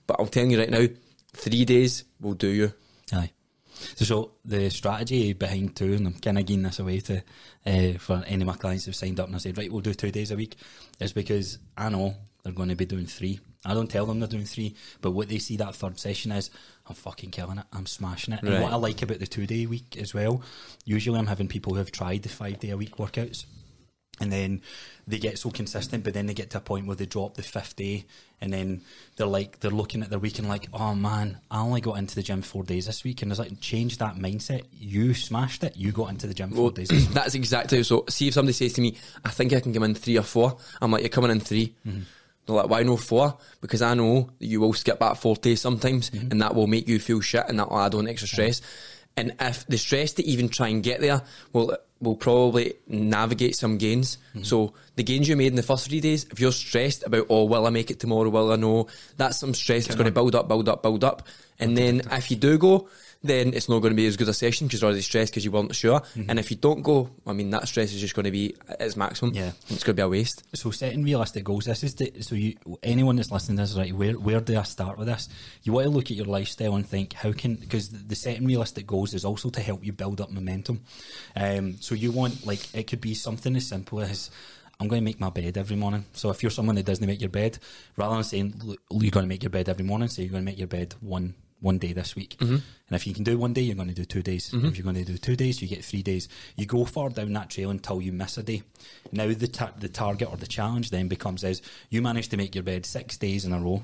But 0.08 0.18
I'm 0.20 0.28
telling 0.28 0.52
you 0.52 0.60
right 0.60 0.70
now, 0.70 0.88
three 1.32 1.64
days 1.64 2.04
will 2.20 2.34
do 2.34 2.48
you. 2.48 2.74
Aye. 3.14 3.32
So, 3.96 4.06
so 4.06 4.32
the 4.46 4.70
strategy 4.70 5.34
behind 5.34 5.76
two, 5.76 5.94
and 5.94 6.08
I'm 6.08 6.14
kind 6.14 6.40
of 6.40 6.46
giving 6.46 6.64
this 6.64 6.80
away 6.80 7.00
to 7.02 7.24
uh, 7.66 7.94
for 8.00 8.24
any 8.28 8.44
of 8.44 8.48
my 8.48 8.56
clients 8.56 8.86
who've 8.86 8.96
signed 8.96 9.20
up 9.20 9.28
and 9.28 9.36
I 9.36 9.40
said, 9.40 9.58
right, 9.58 9.72
we'll 9.72 9.82
do 9.82 9.94
two 9.94 10.12
days 10.12 10.32
a 10.32 10.36
week, 10.36 10.56
is 11.00 11.14
because 11.14 11.60
I 11.78 11.90
know 11.90 12.16
they're 12.44 12.54
going 12.54 12.70
to 12.70 12.76
be 12.76 12.86
doing 12.86 13.06
three. 13.06 13.40
I 13.66 13.74
don't 13.74 13.90
tell 13.90 14.06
them 14.06 14.20
they're 14.20 14.28
doing 14.28 14.44
three, 14.46 14.76
but 15.00 15.12
what 15.12 15.30
they 15.30 15.38
see 15.38 15.56
that 15.58 15.76
third 15.76 15.98
session 15.98 16.34
is, 16.34 16.50
I'm 16.86 16.96
fucking 16.96 17.32
killing 17.32 17.60
it, 17.60 17.66
I'm 17.72 17.86
smashing 17.86 18.34
it. 18.34 18.44
And 18.44 18.62
what 18.62 18.74
I 18.74 18.76
like 18.76 19.02
about 19.02 19.20
the 19.20 19.28
two 19.28 19.48
day 19.48 19.66
week 19.66 19.96
as 19.98 20.14
well, 20.14 20.42
usually 20.84 21.18
I'm 21.18 21.28
having 21.28 21.48
people 21.48 21.74
who 21.74 21.80
have 21.80 21.92
tried 21.92 22.24
the 22.24 22.30
five 22.30 22.60
day 22.60 22.72
a 22.72 22.78
week 22.78 22.98
workouts. 22.98 23.46
And 24.22 24.32
then 24.32 24.62
they 25.08 25.18
get 25.18 25.40
so 25.40 25.50
consistent, 25.50 26.04
but 26.04 26.14
then 26.14 26.28
they 26.28 26.36
get 26.36 26.52
to 26.52 26.60
a 26.60 26.62
point 26.62 26.86
where 26.86 26.96
they 26.96 27.08
drop 27.08 27.34
the 27.34 27.42
fifth 27.42 27.76
day, 27.76 28.06
and 28.40 28.54
then 28.54 28.82
they're 29.16 29.26
like, 29.28 29.60
they're 29.60 29.72
looking 29.72 30.04
at 30.04 30.10
their 30.12 30.20
week 30.20 30.38
and 30.38 30.48
like, 30.48 30.68
oh 30.72 30.94
man, 30.94 31.40
I 31.50 31.62
only 31.62 31.82
got 31.82 31.98
into 31.98 32.14
the 32.16 32.22
gym 32.22 32.44
four 32.44 32.64
days 32.64 32.86
this 32.86 33.04
week, 33.04 33.22
and 33.24 33.32
there's 33.32 33.40
like, 33.40 33.60
change 33.60 33.98
that 33.98 34.16
mindset. 34.16 34.66
You 34.80 35.16
smashed 35.16 35.64
it. 35.64 35.76
You 35.76 35.92
got 35.92 36.10
into 36.12 36.28
the 36.28 36.34
gym 36.36 36.52
four 36.52 36.66
Well, 36.66 36.70
days 36.72 36.90
this 36.90 37.02
week. 37.08 37.14
that's 37.16 37.34
exactly 37.34 37.82
so. 37.84 38.06
See 38.08 38.28
if 38.28 38.36
somebody 38.36 38.54
says 38.54 38.74
to 38.74 38.82
me, 38.82 38.96
"I 39.26 39.30
think 39.30 39.52
I 39.52 39.60
can 39.60 39.74
come 39.74 39.84
in 39.84 39.96
three 39.96 40.18
or 40.20 40.24
four. 40.24 40.58
I'm 40.80 40.92
like, 40.92 41.02
"You're 41.02 41.10
coming 41.10 41.32
in 41.32 41.40
3 41.40 41.74
Mm-hmm. 41.88 42.00
They're 42.46 42.56
like, 42.58 42.70
"Why 42.70 42.84
no 42.84 42.98
four? 42.98 43.38
Because 43.62 43.82
I 43.82 43.94
know 43.96 44.30
that 44.38 44.46
you 44.46 44.60
will 44.62 44.74
skip 44.74 45.00
that 45.00 45.18
four 45.18 45.36
days 45.38 45.60
sometimes, 45.60 46.12
Mm-hmm. 46.12 46.32
and 46.32 46.42
that 46.42 46.54
will 46.54 46.68
make 46.68 46.88
you 46.88 47.00
feel 47.00 47.20
shit, 47.20 47.46
and 47.48 47.58
that 47.60 47.70
will 47.72 47.80
add 47.80 47.96
on 47.96 48.08
extra 48.08 48.28
stress. 48.28 48.62
And 49.16 49.36
if 49.40 49.66
the 49.68 49.78
stress 49.78 50.14
to 50.14 50.26
even 50.26 50.50
try 50.50 50.70
and 50.70 50.82
get 50.82 51.02
there 51.02 51.22
will 51.52 51.78
will 52.02 52.16
probably 52.16 52.74
navigate 52.88 53.56
some 53.56 53.78
gains. 53.78 54.18
Mm-hmm. 54.32 54.44
So 54.44 54.74
the 54.96 55.04
gains 55.04 55.28
you 55.30 55.38
made 55.38 55.48
in 55.48 55.56
the 55.56 55.64
first 55.64 55.88
three 55.88 56.02
days, 56.02 56.26
if 56.32 56.40
you're 56.40 56.52
stressed 56.52 57.04
about, 57.06 57.28
oh, 57.30 57.46
will 57.46 57.66
I 57.66 57.70
make 57.70 57.90
it 57.90 58.00
tomorrow? 58.00 58.30
Will 58.30 58.52
I 58.52 58.58
know? 58.58 58.88
That's 59.16 59.40
some 59.40 59.54
stress 59.54 59.86
that's 59.86 59.96
going 59.96 60.06
to 60.08 60.12
build 60.12 60.36
up, 60.36 60.50
build 60.50 60.68
up, 60.68 60.84
build 60.84 61.04
up, 61.04 61.28
and 61.60 61.78
then 61.78 62.02
if 62.12 62.30
you 62.30 62.38
do 62.38 62.58
go, 62.58 62.90
then 63.24 63.54
it's 63.54 63.70
not 63.70 63.80
going 63.80 63.92
to 63.92 63.96
be 63.96 64.06
as 64.06 64.18
good 64.18 64.28
a 64.28 64.34
session 64.34 64.68
because 64.68 64.82
you're 64.82 64.88
already 64.88 65.02
stressed 65.02 65.32
because 65.32 65.46
you 65.46 65.52
weren't 65.52 65.74
sure. 65.74 66.02
And 66.28 66.40
if 66.40 66.52
you 66.52 66.58
don't 66.58 66.82
go, 66.82 67.10
I 67.26 67.32
mean, 67.32 67.50
that 67.52 67.68
stress 67.68 67.94
is 67.94 68.02
just 68.02 68.16
going 68.16 68.26
to 68.26 68.32
be 68.32 68.56
at 68.68 68.82
its 68.82 68.98
maximum. 68.98 69.32
Mm-hmm. 69.32 69.40
Yeah. 69.40 69.52
And 69.68 69.72
it's 69.72 69.84
going 69.84 69.96
to 69.96 70.02
be 70.02 70.06
a 70.06 70.10
waste. 70.10 70.44
So 70.54 70.72
setting 70.72 71.04
realistic 71.04 71.46
goals. 71.46 71.66
This 71.66 71.84
is 71.84 71.96
the, 71.96 72.12
so 72.22 72.36
you 72.36 72.56
anyone 72.84 73.16
that's 73.16 73.32
listening 73.32 73.58
to 73.58 73.64
this 73.64 73.76
right. 73.76 73.94
Where 73.94 74.14
where 74.14 74.42
do 74.42 74.58
I 74.58 74.64
start 74.64 74.98
with 74.98 75.08
this? 75.08 75.30
You 75.64 75.72
want 75.74 75.86
to 75.86 75.90
look 75.90 76.12
at 76.12 76.18
your 76.18 76.26
lifestyle 76.26 76.76
and 76.76 76.88
think 76.88 77.14
how 77.14 77.32
can 77.32 77.56
because 77.56 77.90
the, 77.90 78.00
the 78.00 78.16
setting 78.16 78.46
realistic 78.46 78.86
goals 78.86 79.14
is 79.14 79.24
also 79.24 79.50
to 79.52 79.62
help 79.62 79.86
you 79.86 79.94
build 79.94 80.20
up 80.20 80.30
momentum. 80.30 80.82
Um, 81.36 81.78
so 81.80 81.96
you 81.96 82.12
want 82.12 82.46
like 82.46 82.74
it 82.76 82.88
could 82.88 83.02
be 83.02 83.14
something 83.14 83.56
as 83.56 83.68
simple 83.68 84.02
as. 84.02 84.30
I'm 84.80 84.88
going 84.88 85.02
to 85.02 85.06
make 85.06 85.20
my 85.20 85.30
bed 85.30 85.58
every 85.58 85.78
morning. 85.78 86.04
So 86.14 86.32
if 86.32 86.42
you're 86.42 86.50
someone 86.50 86.76
that 86.76 86.86
doesn't 86.86 87.06
make 87.06 87.22
your 87.22 87.30
bed, 87.30 87.60
rather 87.96 88.16
than 88.16 88.24
saying 88.24 88.60
you're 88.92 89.12
going 89.12 89.24
to 89.24 89.28
make 89.28 89.44
your 89.44 89.52
bed 89.52 89.70
every 89.70 89.86
morning, 89.86 90.10
say 90.10 90.24
you're 90.24 90.32
going 90.32 90.44
to 90.44 90.52
make 90.52 90.58
your 90.58 90.68
bed 90.68 90.96
one 91.00 91.36
one 91.64 91.78
day 91.78 91.94
this 91.94 92.16
week. 92.16 92.38
Mm-hmm. 92.38 92.56
And 92.56 92.62
if 92.92 93.08
you 93.08 93.14
can 93.14 93.24
do 93.24 93.38
one 93.38 93.54
day, 93.54 93.62
you're 93.62 93.76
going 93.76 93.88
to 93.88 93.94
do 93.96 94.06
two 94.06 94.22
days. 94.22 94.52
Mm-hmm. 94.52 94.68
If 94.68 94.78
you're 94.78 94.84
going 94.84 95.04
to 95.04 95.06
do 95.06 95.18
two 95.18 95.36
days, 95.36 95.62
you 95.62 95.68
get 95.68 95.84
three 95.84 96.04
days. 96.04 96.28
You 96.58 96.66
go 96.66 96.86
far 96.86 97.10
down 97.10 97.34
that 97.34 97.50
trail 97.50 97.72
until 97.72 98.02
you 98.02 98.12
miss 98.12 98.38
a 98.38 98.44
day. 98.44 98.62
Now 99.12 99.28
the 99.34 99.48
ta- 99.48 99.74
the 99.80 99.88
target 99.90 100.30
or 100.30 100.38
the 100.38 100.46
challenge 100.46 100.90
then 100.92 101.08
becomes 101.08 101.44
is 101.44 101.62
you 101.90 102.02
manage 102.02 102.28
to 102.30 102.38
make 102.38 102.54
your 102.54 102.64
bed 102.64 102.86
six 102.86 103.18
days 103.18 103.46
in 103.46 103.54
a 103.54 103.60
row. 103.60 103.82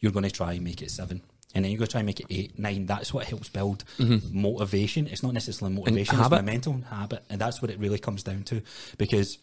You're 0.00 0.12
going 0.12 0.24
to 0.24 0.30
try 0.30 0.54
and 0.54 0.64
make 0.64 0.82
it 0.82 0.90
seven. 0.90 1.22
And 1.54 1.64
then 1.64 1.72
you 1.72 1.78
go 1.78 1.84
try 1.86 2.00
and 2.00 2.06
make 2.06 2.20
it 2.20 2.26
eight, 2.30 2.58
nine. 2.58 2.86
That's 2.86 3.12
what 3.12 3.26
helps 3.26 3.48
build 3.48 3.84
mm-hmm. 3.98 4.40
motivation. 4.40 5.06
It's 5.06 5.22
not 5.22 5.34
necessarily 5.34 5.74
motivation, 5.76 6.14
it's 6.14 6.22
habit. 6.22 6.36
momentum, 6.36 6.82
habit. 6.82 7.24
And 7.28 7.40
that's 7.40 7.60
what 7.60 7.70
it 7.70 7.78
really 7.78 7.98
comes 7.98 8.22
down 8.22 8.44
to. 8.44 8.62
Because 8.98 9.38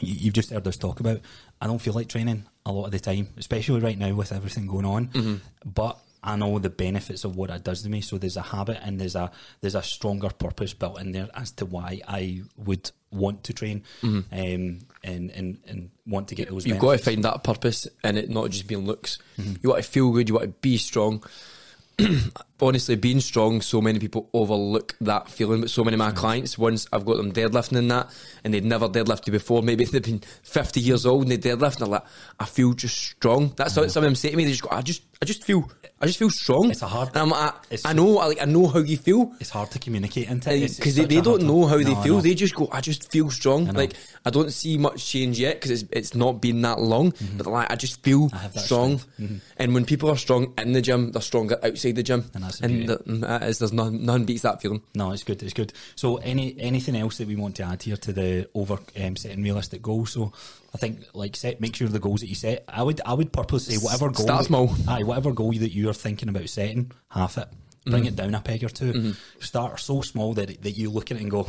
you- 0.00 0.14
you've 0.14 0.34
just 0.34 0.50
heard 0.50 0.66
us 0.68 0.76
talk 0.76 1.00
about. 1.00 1.20
I 1.60 1.66
don't 1.66 1.80
feel 1.80 1.94
like 1.94 2.08
training 2.08 2.44
a 2.64 2.70
lot 2.72 2.84
of 2.84 2.92
the 2.92 3.00
time, 3.00 3.28
especially 3.38 3.80
right 3.80 3.98
now 3.98 4.12
with 4.14 4.30
everything 4.30 4.66
going 4.66 4.84
on. 4.84 5.40
But 5.64 5.98
I 6.22 6.36
know 6.36 6.58
the 6.58 6.70
benefits 6.70 7.24
of 7.24 7.36
what 7.36 7.50
it 7.50 7.64
does 7.64 7.82
to 7.82 7.88
me. 7.88 8.00
So 8.00 8.18
there's 8.18 8.36
a 8.36 8.42
habit 8.42 8.78
and 8.82 9.00
there's 9.00 9.14
a 9.14 9.30
there's 9.60 9.74
a 9.74 9.82
stronger 9.82 10.30
purpose 10.30 10.74
built 10.74 11.00
in 11.00 11.12
there 11.12 11.28
as 11.34 11.50
to 11.52 11.66
why 11.66 12.00
I 12.06 12.42
would 12.56 12.90
want 13.10 13.44
to 13.44 13.52
train 13.52 13.84
um, 14.02 14.26
and, 14.32 15.30
and 15.30 15.58
and 15.66 15.90
want 16.06 16.28
to 16.28 16.34
get 16.34 16.50
those. 16.50 16.66
You've 16.66 16.78
got 16.78 16.92
to 16.92 16.98
find 16.98 17.24
that 17.24 17.44
purpose 17.44 17.86
and 18.02 18.18
it, 18.18 18.30
not 18.30 18.50
just 18.50 18.66
being 18.66 18.86
looks. 18.86 19.18
Mm-hmm. 19.38 19.54
You 19.62 19.70
want 19.70 19.84
to 19.84 19.90
feel 19.90 20.10
good, 20.10 20.28
you 20.28 20.34
want 20.34 20.46
to 20.46 20.60
be 20.60 20.76
strong. 20.76 21.24
Honestly, 22.60 22.96
being 22.96 23.20
strong, 23.20 23.60
so 23.60 23.80
many 23.80 23.98
people 24.00 24.28
overlook 24.32 24.96
that 25.00 25.28
feeling. 25.30 25.60
But 25.60 25.70
so 25.70 25.84
many 25.84 25.94
of 25.94 25.98
my 25.98 26.10
clients, 26.10 26.58
once 26.58 26.88
I've 26.92 27.04
got 27.04 27.16
them 27.16 27.32
deadlifting 27.32 27.76
in 27.78 27.88
that, 27.88 28.10
and 28.42 28.52
they'd 28.52 28.64
never 28.64 28.88
deadlifted 28.88 29.30
before, 29.30 29.62
maybe 29.62 29.84
they've 29.86 30.02
been 30.02 30.20
50 30.42 30.80
years 30.80 31.06
old 31.06 31.22
and 31.22 31.30
they 31.30 31.38
deadlift, 31.38 31.74
and 31.74 31.80
they're 31.82 31.86
like, 31.88 32.04
I 32.40 32.44
feel 32.46 32.72
just 32.72 32.98
strong. 32.98 33.52
That's 33.56 33.76
what 33.76 33.90
some 33.92 34.02
of 34.02 34.08
them 34.08 34.14
say 34.16 34.30
to 34.30 34.36
me. 34.36 34.44
They 34.44 34.50
just 34.50 34.62
go, 34.62 34.70
I 34.72 34.82
just, 34.82 35.02
I 35.22 35.24
just 35.24 35.44
feel, 35.44 35.70
I 36.00 36.06
just 36.06 36.18
feel 36.18 36.30
strong. 36.30 36.70
It's 36.70 36.82
a 36.82 36.86
hard- 36.88 37.08
And 37.08 37.18
I'm 37.18 37.30
like, 37.30 37.54
it's- 37.70 37.84
I 37.84 37.92
know, 37.92 38.18
I, 38.18 38.26
like, 38.26 38.42
I 38.42 38.44
know 38.46 38.66
how 38.66 38.80
you 38.80 38.96
feel. 38.96 39.32
It's 39.40 39.50
hard 39.50 39.70
to 39.72 39.78
communicate 39.78 40.28
into 40.28 40.50
Because 40.50 40.96
they, 40.96 41.04
they 41.04 41.20
don't 41.20 41.42
know 41.42 41.66
how 41.66 41.76
they 41.78 41.84
No, 41.84 42.00
I 42.00 42.02
feel. 42.02 42.20
They 42.20 42.34
just 42.34 42.54
go, 42.54 42.68
I 42.72 42.80
just 42.80 43.10
feel 43.12 43.30
strong. 43.30 43.64
know. 43.66 43.72
like, 43.72 43.94
I 44.24 44.30
don't 44.30 44.52
see 44.52 44.78
much 44.78 45.06
change 45.06 45.38
yet 45.38 45.54
because 45.60 45.82
it's, 45.82 45.84
it's 45.92 46.14
not 46.14 46.40
been 46.40 46.60
that 46.62 46.80
long. 46.80 47.12
But 47.36 47.46
like, 47.46 47.70
I 47.70 47.76
just 47.76 48.02
feel 48.02 48.28
Mm-hmm. 48.28 48.58
I 48.58 48.60
strong. 48.62 48.98
Mm-hmm. 49.20 49.36
And 49.58 49.74
when 49.74 49.84
people 49.84 50.10
are 50.10 50.16
strong 50.16 50.52
in 50.58 50.72
the 50.72 50.82
gym, 50.82 51.12
they're 51.12 51.22
stronger 51.22 51.56
outside 51.62 51.94
the 51.96 52.02
gym. 52.02 52.24
And 52.34 52.44
that's 52.56 52.60
beauty. 52.60 52.86
the, 52.86 52.96
mm, 52.98 53.20
that 53.20 53.42
is, 53.44 53.58
there's 53.58 53.72
none, 53.72 54.04
none 54.04 54.24
beats 54.24 54.42
that 54.42 54.60
feeling. 54.62 54.82
No, 54.94 55.12
it's 55.12 55.24
good. 55.24 55.42
It's 55.42 55.52
good. 55.54 55.72
So, 55.96 56.16
any 56.16 56.54
anything 56.58 56.96
else 56.96 57.18
that 57.18 57.28
we 57.28 57.36
want 57.36 57.56
to 57.56 57.64
add 57.64 57.82
here 57.82 57.96
to 57.96 58.12
the 58.12 58.48
over 58.54 58.78
um, 59.02 59.16
setting 59.16 59.42
realistic 59.42 59.82
goals? 59.82 60.10
So, 60.12 60.32
I 60.74 60.78
think 60.78 61.00
like 61.14 61.36
set 61.36 61.60
make 61.60 61.76
sure 61.76 61.88
the 61.88 61.98
goals 61.98 62.20
that 62.20 62.28
you 62.28 62.34
set. 62.34 62.64
I 62.68 62.82
would 62.82 63.00
I 63.06 63.14
would 63.14 63.32
purposely 63.32 63.76
say 63.76 63.84
whatever 63.84 64.10
goal 64.10 64.24
Start 64.26 64.38
that- 64.40 64.44
small. 64.46 64.74
Aye, 64.88 65.02
whatever 65.04 65.32
goal 65.32 65.52
that 65.52 65.72
you 65.72 65.88
are 65.88 65.94
thinking 65.94 66.28
about 66.28 66.48
setting, 66.48 66.90
half 67.10 67.38
it. 67.38 67.48
Bring 67.86 68.02
Mm-hmm. 68.02 68.08
it 68.08 68.16
down 68.16 68.34
a 68.34 68.40
peg 68.42 68.62
or 68.64 68.68
2 68.68 69.14
Start 69.40 69.80
so 69.80 70.02
small 70.02 70.34
that 70.34 70.62
that 70.62 70.72
you 70.72 70.90
look 70.90 71.10
at 71.10 71.16
it 71.16 71.22
and 71.22 71.30
go, 71.30 71.46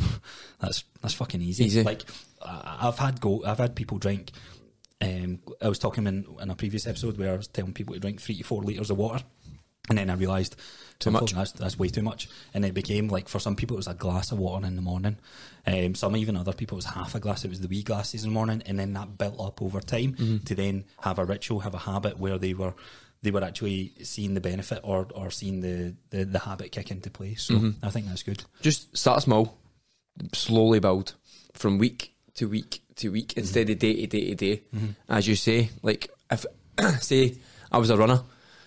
"That's 0.58 0.84
that's 1.02 1.12
fucking 1.14 1.42
easy." 1.42 1.64
Easy. 1.66 1.82
Like 1.82 2.02
I've 2.42 2.98
had 2.98 3.20
go, 3.20 3.44
I've 3.44 3.58
had 3.58 3.74
people 3.74 3.98
drink. 3.98 4.30
Um, 5.02 5.40
I 5.62 5.68
was 5.68 5.78
talking 5.78 6.06
in, 6.06 6.24
in 6.40 6.50
a 6.50 6.54
previous 6.54 6.86
episode 6.86 7.18
where 7.18 7.32
I 7.32 7.36
was 7.36 7.48
telling 7.48 7.72
people 7.72 7.94
to 7.94 8.00
drink 8.00 8.20
three 8.20 8.36
to 8.38 8.44
four 8.44 8.62
liters 8.62 8.90
of 8.90 8.98
water, 8.98 9.22
and 9.88 9.98
then 9.98 10.08
I 10.10 10.14
realised 10.14 10.56
Too 11.00 11.10
much. 11.10 11.32
That's, 11.32 11.52
that's 11.52 11.78
way 11.78 11.88
too 11.88 12.02
much, 12.02 12.28
and 12.54 12.64
it 12.64 12.74
became 12.74 13.08
like 13.08 13.26
for 13.28 13.38
some 13.40 13.56
people 13.56 13.74
it 13.76 13.78
was 13.78 13.86
a 13.88 13.94
glass 13.94 14.30
of 14.32 14.38
water 14.38 14.64
in 14.66 14.76
the 14.76 14.82
morning. 14.82 15.16
Um, 15.66 15.94
some 15.94 16.14
even 16.16 16.36
other 16.36 16.52
people 16.52 16.76
it 16.76 16.84
was 16.84 16.84
half 16.84 17.14
a 17.14 17.20
glass. 17.20 17.44
It 17.44 17.48
was 17.48 17.60
the 17.60 17.68
wee 17.68 17.82
glasses 17.82 18.22
in 18.22 18.30
the 18.30 18.34
morning, 18.34 18.62
and 18.66 18.78
then 18.78 18.92
that 18.92 19.18
built 19.18 19.40
up 19.40 19.60
over 19.62 19.80
time 19.80 20.12
Mm-hmm. 20.12 20.44
to 20.44 20.54
then 20.54 20.84
have 21.00 21.18
a 21.18 21.24
ritual, 21.24 21.60
have 21.60 21.74
a 21.74 21.78
habit 21.78 22.18
where 22.18 22.38
they 22.38 22.54
were 22.54 22.74
they 23.22 23.30
were 23.30 23.42
actually 23.44 23.92
seeing 24.02 24.34
the 24.34 24.40
benefit 24.40 24.80
or 24.82 25.06
or 25.14 25.30
seeing 25.30 25.60
the 25.60 25.94
the, 26.10 26.24
the 26.24 26.38
habit 26.38 26.70
kick 26.72 26.90
into 26.90 27.10
place. 27.10 27.42
So 27.44 27.54
Mm-hmm. 27.54 27.84
I 27.84 27.90
think 27.90 28.06
that's 28.06 28.22
good. 28.22 28.44
Just 28.60 28.94
start 28.96 29.22
small, 29.22 29.58
slowly 30.32 30.80
build 30.80 31.14
from 31.54 31.78
week 31.78 32.12
to 32.34 32.48
week 32.48 32.82
to 32.96 33.08
week 33.10 33.34
instead 33.36 33.70
of 33.70 33.78
day 33.78 33.94
to 33.94 34.06
day 34.06 34.28
to 34.28 34.34
day. 34.34 34.62
As 35.08 35.26
you 35.26 35.36
say, 35.36 35.70
like 35.82 36.10
if 36.30 36.44
say 37.00 37.36
I 37.72 37.78
was 37.78 37.90
a 37.90 37.96
runner 37.96 38.22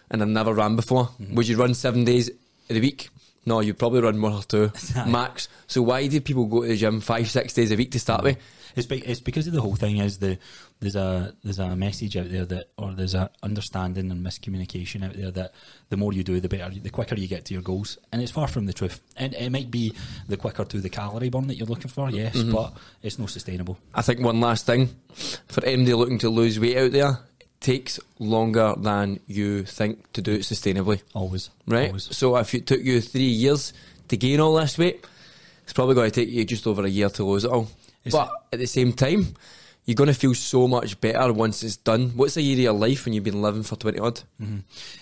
and 0.10 0.22
I've 0.22 0.28
never 0.28 0.54
ran 0.54 0.76
before, 0.76 1.06
mm-hmm. 1.06 1.36
would 1.36 1.48
you 1.48 1.58
run 1.58 1.74
seven 1.74 2.04
days 2.04 2.30
a 2.70 2.80
week? 2.80 3.10
No, 3.46 3.60
you 3.60 3.74
probably 3.74 4.02
run 4.02 4.22
one 4.22 4.34
or 4.34 4.44
two 4.44 4.72
max. 5.08 5.50
So 5.68 5.82
why 5.82 6.08
do 6.08 6.22
people 6.22 6.46
go 6.46 6.62
to 6.62 6.70
the 6.70 6.78
gym 6.78 7.02
five, 7.02 7.30
six 7.30 7.54
days 7.54 7.72
a 7.72 7.76
week 7.76 7.92
to 7.92 8.00
start 8.00 8.20
mm-hmm. 8.20 8.28
with? 8.28 8.38
It's, 8.76 8.88
be, 8.88 9.00
it's 9.00 9.20
because 9.20 9.48
of 9.48 9.54
the 9.54 9.62
whole 9.62 9.76
thing 9.76 9.98
is 9.98 10.18
the 10.18 10.39
there's 10.80 10.96
a 10.96 11.34
there's 11.44 11.60
a 11.60 11.76
message 11.76 12.18
out 12.18 12.30
there 12.30 12.46
that 12.46 12.70
or 12.78 12.92
there's 12.92 13.13
a 13.13 13.30
understanding 13.42 14.12
and 14.12 14.26
miscommunication 14.26 15.06
out 15.06 15.13
there 15.13 15.32
that 15.32 15.54
the 15.89 15.98
more 15.98 16.12
you 16.12 16.24
do 16.24 16.39
the 16.39 16.50
better 16.50 16.70
the 16.70 16.89
quicker 16.89 17.16
you 17.16 17.28
get 17.28 17.46
to 17.46 17.54
your 17.54 17.62
goals. 17.63 17.98
And 18.12 18.22
it's 18.22 18.32
far 18.32 18.48
from 18.48 18.66
the 18.66 18.74
truth. 18.74 19.00
And 19.16 19.34
it 19.36 19.52
might 19.52 19.70
be 19.70 19.94
the 20.28 20.38
quicker 20.38 20.66
to 20.66 20.82
the 20.82 20.89
calorie 20.89 21.30
burn 21.30 21.48
that 21.48 21.56
you're 21.56 21.68
looking 21.68 21.89
for 21.89 22.10
yes 22.10 22.36
mm-hmm. 22.36 22.52
but 22.52 22.74
it's 23.02 23.20
not 23.20 23.30
sustainable. 23.30 23.78
I 23.94 24.02
think 24.02 24.22
one 24.22 24.42
last 24.42 24.66
thing. 24.66 24.89
For 25.48 25.63
anybody 25.63 25.94
looking 25.94 26.20
to 26.20 26.30
lose 26.30 26.60
weight 26.60 26.78
out 26.78 26.92
there, 26.92 27.20
takes 27.63 27.99
longer 28.19 28.73
than 28.78 29.19
you 29.26 29.63
think 29.63 30.12
to 30.13 30.21
do 30.21 30.34
it 30.34 30.41
sustainably. 30.41 31.02
always 31.13 31.49
Right? 31.65 31.88
always. 31.88 32.15
So 32.15 32.38
if 32.38 32.54
it 32.54 32.67
took 32.67 32.82
you 32.82 33.02
three 33.02 33.23
years 33.23 33.73
to 34.10 34.17
gain 34.17 34.39
all 34.39 34.56
this 34.56 34.78
weight, 34.78 35.04
it's 35.63 35.73
probably 35.73 35.95
going 35.95 36.12
to 36.12 36.15
take 36.21 36.30
you 36.30 36.45
just 36.45 36.67
over 36.67 36.84
a 36.84 36.89
year 36.89 37.10
to 37.10 37.23
lose 37.23 37.45
it 37.45 37.52
all. 37.52 37.67
Is 38.06 38.13
but 38.13 38.32
at 38.52 38.60
the 38.60 38.67
same 38.67 38.91
time, 38.93 39.34
you're 39.86 39.95
going 39.95 40.08
to 40.08 40.13
feel 40.13 40.34
so 40.34 40.67
much 40.67 40.99
better 41.02 41.32
once 41.34 41.63
it's 41.63 41.78
done. 41.78 42.10
What's 42.15 42.38
a 42.38 42.41
year 42.41 42.56
of 42.56 42.60
your 42.60 42.73
life 42.73 43.06
when 43.06 43.13
you've 43.13 43.23
been 43.23 43.41
living 43.41 43.63
for 43.63 43.76
20 43.76 43.99
odd? 43.99 44.21
Mm-hmm. 44.41 44.58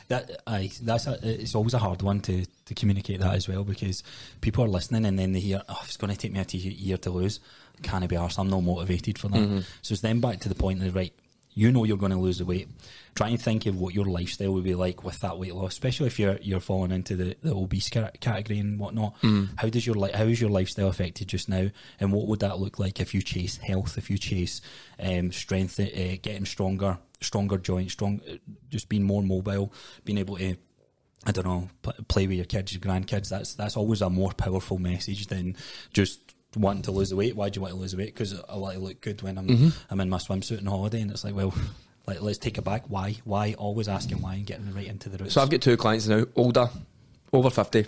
That 0.08 0.42
aye, 0.48 0.72
that's 0.82 1.08
a, 1.08 1.20
it's 1.24 1.56
always 1.56 1.74
a 1.74 1.80
hard 1.80 2.02
one 2.02 2.20
to, 2.22 2.46
to 2.66 2.74
communicate 2.74 3.20
that 3.20 3.34
as 3.36 3.48
well 3.48 3.64
because 3.64 4.04
people 4.42 4.64
are 4.64 4.68
listening 4.68 5.06
and 5.06 5.18
then 5.20 5.34
they 5.34 5.40
hear, 5.40 5.62
oh, 5.68 5.82
it's 5.84 5.98
going 5.98 6.12
to 6.14 6.18
take 6.18 6.32
me 6.32 6.40
a 6.40 6.46
t- 6.46 6.58
year 6.58 6.98
to 6.98 7.10
lose. 7.12 7.40
Can't 7.84 8.08
be 8.08 8.16
arsed. 8.16 8.38
I'm 8.38 8.50
not 8.50 8.62
motivated 8.62 9.18
for 9.18 9.28
that. 9.30 9.40
Mm-hmm. 9.40 9.60
So 9.82 9.94
it's 9.94 10.02
then 10.02 10.20
back 10.20 10.40
to 10.42 10.50
the 10.50 10.56
point 10.56 10.80
of 10.80 10.86
the 10.86 10.92
right. 10.92 11.14
You 11.54 11.72
know 11.72 11.84
you're 11.84 11.98
going 11.98 12.12
to 12.12 12.18
lose 12.18 12.38
the 12.38 12.46
weight. 12.46 12.70
Try 13.14 13.30
and 13.30 13.42
think 13.42 13.66
of 13.66 13.78
what 13.78 13.94
your 13.94 14.06
lifestyle 14.06 14.54
would 14.54 14.64
be 14.64 14.76
like 14.76 15.04
with 15.04 15.20
that 15.20 15.38
weight 15.38 15.54
loss, 15.54 15.74
especially 15.74 16.08
if 16.08 16.18
you're 16.18 16.38
you're 16.42 16.62
falling 16.62 16.92
into 16.92 17.16
the, 17.16 17.36
the 17.42 17.54
obese 17.54 17.90
ca- 17.90 18.12
category 18.22 18.60
and 18.60 18.80
whatnot. 18.80 19.16
How 19.58 19.70
does 19.70 19.86
your 19.86 19.96
li- 19.96 20.14
how 20.14 20.24
is 20.24 20.40
your 20.40 20.50
lifestyle 20.50 20.88
affected 20.88 21.28
just 21.28 21.50
now, 21.50 21.70
and 22.00 22.14
what 22.14 22.28
would 22.28 22.40
that 22.40 22.60
look 22.60 22.80
like 22.80 23.02
if 23.02 23.14
you 23.14 23.22
chase 23.22 23.58
health, 23.58 23.98
if 23.98 24.10
you 24.10 24.18
chase 24.18 24.62
um, 25.00 25.32
strength, 25.32 25.80
uh, 25.80 25.84
getting 26.22 26.46
stronger, 26.46 26.98
stronger 27.20 27.58
joints, 27.58 27.94
strong, 27.94 28.22
uh, 28.30 28.36
just 28.70 28.88
being 28.88 29.04
more 29.04 29.22
mobile, 29.22 29.74
being 30.06 30.18
able 30.18 30.38
to 30.38 30.56
I 31.24 31.32
don't 31.32 31.46
know, 31.46 31.70
play 32.08 32.26
with 32.26 32.38
your 32.38 32.46
kids, 32.46 32.74
your 32.74 32.82
grandkids. 32.82 33.30
That's 33.30 33.54
that's 33.54 33.78
always 33.78 34.02
a 34.02 34.10
more 34.10 34.32
powerful 34.32 34.80
message 34.80 35.28
than 35.28 35.56
just 35.94 36.34
wanting 36.56 36.84
to 36.84 36.92
lose 36.92 37.10
the 37.10 37.16
weight. 37.16 37.36
Why 37.36 37.50
do 37.50 37.58
you 37.58 37.62
want 37.62 37.74
to 37.74 37.80
lose 37.80 37.92
the 37.92 37.98
weight? 37.98 38.14
Because 38.14 38.40
I 38.50 38.56
want 38.56 38.76
to 38.76 38.80
look 38.80 39.02
good 39.02 39.22
when 39.22 39.38
I'm 39.38 39.74
I'm 39.90 40.02
in 40.02 40.10
my 40.10 40.18
swimsuit 40.18 40.60
on 40.60 40.66
holiday, 40.66 41.02
and 41.02 41.12
it's 41.12 41.24
like, 41.24 41.36
well, 41.36 41.54
like 42.08 42.22
let's 42.22 42.38
take 42.38 42.58
it 42.58 42.64
back. 42.64 42.84
Why? 42.88 43.18
Why? 43.24 43.54
Always 43.54 43.88
asking 43.88 44.22
why 44.22 44.36
and 44.36 44.46
getting 44.46 44.74
right 44.74 44.88
into 44.88 45.10
the 45.10 45.18
roots. 45.18 45.34
So 45.34 45.42
I've 45.42 45.50
got 45.50 45.62
two 45.62 45.78
clients 45.78 46.08
now, 46.08 46.26
older, 46.36 46.70
over 47.32 47.50
50. 47.50 47.86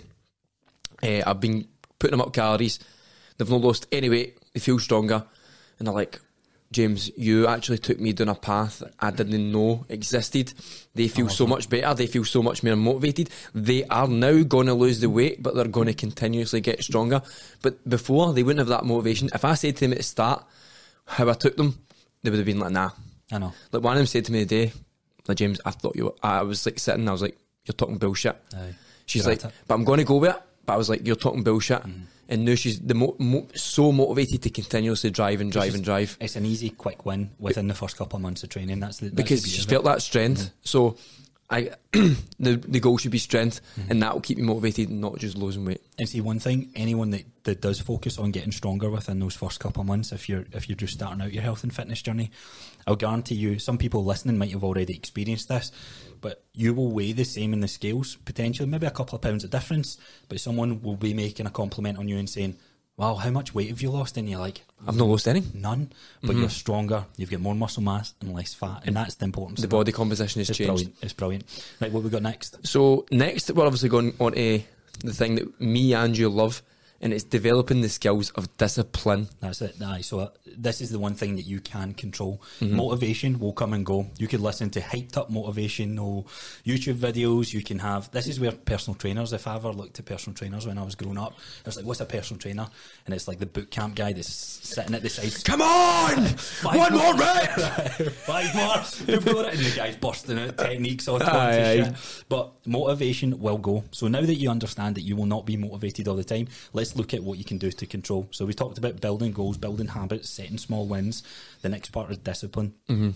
Uh, 1.02 1.22
I've 1.26 1.40
been 1.40 1.66
putting 1.98 2.18
them 2.18 2.26
up 2.26 2.32
calories. 2.32 2.78
They've 3.36 3.50
not 3.50 3.60
lost 3.60 3.86
any 3.90 4.08
weight. 4.08 4.38
They 4.52 4.60
feel 4.60 4.78
stronger. 4.78 5.24
And 5.78 5.88
they're 5.88 5.94
like, 5.94 6.20
James, 6.74 7.08
you 7.16 7.46
actually 7.46 7.78
took 7.78 8.00
me 8.00 8.12
down 8.12 8.28
a 8.28 8.34
path 8.34 8.82
I 8.98 9.12
didn't 9.12 9.52
know 9.52 9.86
existed. 9.88 10.52
They 10.94 11.06
feel 11.06 11.28
so 11.28 11.46
much 11.46 11.70
better. 11.70 11.94
They 11.94 12.08
feel 12.08 12.24
so 12.24 12.42
much 12.42 12.64
more 12.64 12.74
motivated. 12.74 13.30
They 13.54 13.84
are 13.84 14.08
now 14.08 14.42
going 14.42 14.66
to 14.66 14.74
lose 14.74 14.98
the 14.98 15.08
weight, 15.08 15.40
but 15.40 15.54
they're 15.54 15.68
going 15.68 15.86
to 15.86 15.94
continuously 15.94 16.60
get 16.60 16.82
stronger. 16.82 17.22
But 17.62 17.88
before, 17.88 18.32
they 18.32 18.42
wouldn't 18.42 18.58
have 18.58 18.68
that 18.68 18.84
motivation. 18.84 19.30
If 19.32 19.44
I 19.44 19.54
said 19.54 19.76
to 19.76 19.80
them 19.80 19.92
at 19.92 19.98
the 19.98 20.04
start 20.04 20.44
how 21.06 21.30
I 21.30 21.34
took 21.34 21.56
them, 21.56 21.78
they 22.22 22.30
would 22.30 22.38
have 22.38 22.46
been 22.46 22.58
like, 22.58 22.72
nah. 22.72 22.90
I 23.30 23.38
know. 23.38 23.52
Like 23.70 23.82
one 23.82 23.92
of 23.92 23.98
them 23.98 24.06
said 24.06 24.24
to 24.24 24.32
me 24.32 24.40
today, 24.40 24.72
like 25.28 25.36
James, 25.36 25.60
I 25.64 25.70
thought 25.70 25.94
you. 25.94 26.06
Were, 26.06 26.14
I 26.22 26.42
was 26.42 26.66
like 26.66 26.80
sitting. 26.80 27.08
I 27.08 27.12
was 27.12 27.22
like, 27.22 27.38
you're 27.64 27.74
talking 27.74 27.98
bullshit. 27.98 28.36
Aye. 28.52 28.74
She's 29.06 29.24
You're 29.24 29.36
like, 29.36 29.42
but 29.68 29.74
I'm 29.74 29.84
going 29.84 29.98
to 29.98 30.04
go 30.04 30.16
with 30.16 30.34
it. 30.34 30.42
But 30.66 30.72
I 30.72 30.76
was 30.76 30.88
like, 30.88 31.06
you're 31.06 31.16
talking 31.16 31.44
bullshit. 31.44 31.82
Mm. 31.82 32.02
And 32.28 32.44
now 32.44 32.54
she's 32.54 32.80
the 32.80 32.94
mo- 32.94 33.16
mo- 33.18 33.48
so 33.54 33.92
motivated 33.92 34.42
to 34.42 34.50
continuously 34.50 35.10
drive 35.10 35.40
and 35.40 35.52
drive 35.52 35.74
and 35.74 35.84
drive 35.84 36.16
It's 36.20 36.36
an 36.36 36.46
easy, 36.46 36.70
quick 36.70 37.04
win 37.04 37.30
within 37.38 37.68
the 37.68 37.74
first 37.74 37.96
couple 37.96 38.16
of 38.16 38.22
months 38.22 38.42
of 38.42 38.48
training. 38.48 38.80
That's 38.80 38.98
the 38.98 39.06
that's 39.06 39.16
because 39.16 39.42
the 39.42 39.50
she's 39.50 39.64
felt 39.66 39.84
that 39.84 40.02
strength. 40.02 40.50
So 40.62 40.96
I, 41.54 41.70
the 41.92 42.16
the 42.68 42.80
goal 42.80 42.98
should 42.98 43.12
be 43.12 43.18
strength, 43.18 43.60
mm-hmm. 43.78 43.92
and 43.92 44.02
that 44.02 44.12
will 44.12 44.20
keep 44.20 44.38
you 44.38 44.44
motivated, 44.44 44.88
and 44.88 45.00
not 45.00 45.18
just 45.18 45.36
losing 45.36 45.64
weight. 45.64 45.80
And 45.98 46.08
see 46.08 46.20
one 46.20 46.40
thing, 46.40 46.72
anyone 46.74 47.10
that, 47.10 47.24
that 47.44 47.60
does 47.60 47.80
focus 47.80 48.18
on 48.18 48.32
getting 48.32 48.50
stronger 48.50 48.90
within 48.90 49.20
those 49.20 49.36
first 49.36 49.60
couple 49.60 49.82
of 49.82 49.86
months, 49.86 50.10
if 50.10 50.28
you're 50.28 50.44
if 50.52 50.68
you're 50.68 50.76
just 50.76 50.94
starting 50.94 51.22
out 51.22 51.32
your 51.32 51.44
health 51.44 51.62
and 51.62 51.72
fitness 51.72 52.02
journey, 52.02 52.32
I'll 52.86 52.96
guarantee 52.96 53.36
you, 53.36 53.60
some 53.60 53.78
people 53.78 54.04
listening 54.04 54.36
might 54.36 54.50
have 54.50 54.64
already 54.64 54.94
experienced 54.94 55.48
this, 55.48 55.70
but 56.20 56.42
you 56.52 56.74
will 56.74 56.90
weigh 56.90 57.12
the 57.12 57.24
same 57.24 57.52
in 57.52 57.60
the 57.60 57.68
scales, 57.68 58.16
potentially 58.24 58.68
maybe 58.68 58.86
a 58.86 58.90
couple 58.90 59.14
of 59.14 59.22
pounds 59.22 59.44
of 59.44 59.50
difference, 59.50 59.96
but 60.28 60.40
someone 60.40 60.82
will 60.82 60.96
be 60.96 61.14
making 61.14 61.46
a 61.46 61.50
compliment 61.50 61.98
on 61.98 62.08
you 62.08 62.18
and 62.18 62.28
saying, 62.28 62.56
Wow, 62.96 63.16
how 63.16 63.30
much 63.30 63.52
weight 63.54 63.70
have 63.70 63.82
you 63.82 63.90
lost? 63.90 64.16
And 64.16 64.28
you're 64.30 64.38
like, 64.38 64.62
I've 64.86 64.96
not 64.96 65.08
lost 65.08 65.26
any. 65.26 65.42
None. 65.52 65.90
But 66.20 66.30
mm-hmm. 66.30 66.40
you're 66.40 66.48
stronger, 66.48 67.04
you've 67.16 67.30
got 67.30 67.40
more 67.40 67.54
muscle 67.54 67.82
mass 67.82 68.14
and 68.20 68.32
less 68.32 68.54
fat. 68.54 68.82
And 68.86 68.96
that's 68.96 69.16
the 69.16 69.24
importance 69.24 69.60
The 69.60 69.68
body 69.68 69.90
composition 69.90 70.40
has 70.40 70.50
It's 70.50 70.58
changed. 70.58 70.70
brilliant. 70.70 70.96
It's 71.02 71.12
brilliant. 71.12 71.44
Right, 71.80 71.90
what 71.90 72.04
we 72.04 72.10
got 72.10 72.22
next? 72.22 72.64
So 72.64 73.04
next, 73.10 73.50
we're 73.50 73.66
obviously 73.66 73.88
going 73.88 74.14
on 74.20 74.32
to 74.32 74.62
the 75.00 75.12
thing 75.12 75.34
that 75.36 75.60
me 75.60 75.92
and 75.92 76.16
you 76.16 76.28
love, 76.28 76.62
and 77.00 77.12
it's 77.12 77.24
developing 77.24 77.80
the 77.80 77.88
skills 77.88 78.30
of 78.30 78.56
discipline. 78.56 79.28
That's 79.40 79.60
it. 79.60 79.76
Aye. 79.82 80.00
So 80.00 80.20
uh, 80.20 80.28
this 80.56 80.80
is 80.80 80.90
the 80.90 80.98
one 80.98 81.14
thing 81.14 81.36
that 81.36 81.42
you 81.42 81.60
can 81.60 81.92
control. 81.94 82.40
Mm-hmm. 82.60 82.76
Motivation 82.76 83.38
will 83.38 83.52
come 83.52 83.72
and 83.72 83.84
go. 83.84 84.06
You 84.18 84.26
could 84.28 84.40
listen 84.40 84.70
to 84.70 84.80
hyped 84.80 85.16
up 85.16 85.30
motivational 85.30 86.26
YouTube 86.64 86.96
videos. 86.96 87.52
You 87.52 87.62
can 87.62 87.78
have. 87.78 88.10
This 88.10 88.26
is 88.26 88.40
where 88.40 88.52
personal 88.52 88.96
trainers. 88.96 89.32
If 89.32 89.46
I 89.46 89.56
ever 89.56 89.70
looked 89.70 89.98
at 89.98 90.04
personal 90.06 90.34
trainers 90.34 90.66
when 90.66 90.78
I 90.78 90.82
was 90.82 90.94
growing 90.94 91.18
up, 91.18 91.32
I 91.34 91.68
was 91.68 91.76
like, 91.76 91.84
"What's 91.84 92.00
a 92.00 92.06
personal 92.06 92.40
trainer?" 92.40 92.66
And 93.06 93.14
it's 93.14 93.28
like 93.28 93.38
the 93.38 93.46
boot 93.46 93.70
camp 93.70 93.96
guy 93.96 94.12
that's 94.12 94.28
sitting 94.32 94.94
at 94.94 95.02
the 95.02 95.10
side. 95.10 95.44
Come 95.44 95.60
on, 95.62 96.24
one 96.62 96.92
more 96.94 97.14
rep. 97.14 97.50
Five 98.24 98.54
more. 98.54 98.82
You've 99.14 99.24
got 99.24 99.46
it. 99.46 99.54
And 99.54 99.64
the 99.66 99.76
guy's 99.76 99.96
bursting 99.96 100.38
out 100.38 100.56
techniques 100.56 101.08
all 101.08 101.18
kinds 101.20 101.34
Aye, 101.34 101.58
aye. 101.58 101.72
of 101.86 101.86
shit. 101.86 102.24
But 102.28 102.52
motivation 102.66 103.38
will 103.40 103.58
go. 103.58 103.84
So 103.90 104.08
now 104.08 104.20
that 104.22 104.34
you 104.36 104.50
understand 104.50 104.94
that 104.96 105.02
you 105.02 105.16
will 105.16 105.26
not 105.26 105.44
be 105.46 105.56
motivated 105.56 106.08
all 106.08 106.16
the 106.16 106.24
time, 106.24 106.48
let's 106.72 106.83
look 106.96 107.14
at 107.14 107.22
what 107.22 107.38
you 107.38 107.44
can 107.44 107.58
do 107.58 107.70
to 107.70 107.86
control. 107.86 108.28
So 108.30 108.44
we 108.46 108.52
talked 108.52 108.78
about 108.78 109.00
building 109.00 109.32
goals, 109.32 109.56
building 109.56 109.88
habits, 109.88 110.30
setting 110.30 110.58
small 110.58 110.86
wins. 110.86 111.22
The 111.62 111.68
next 111.68 111.90
part 111.90 112.10
is 112.10 112.18
discipline. 112.18 112.74
Mm-hmm. 112.88 113.10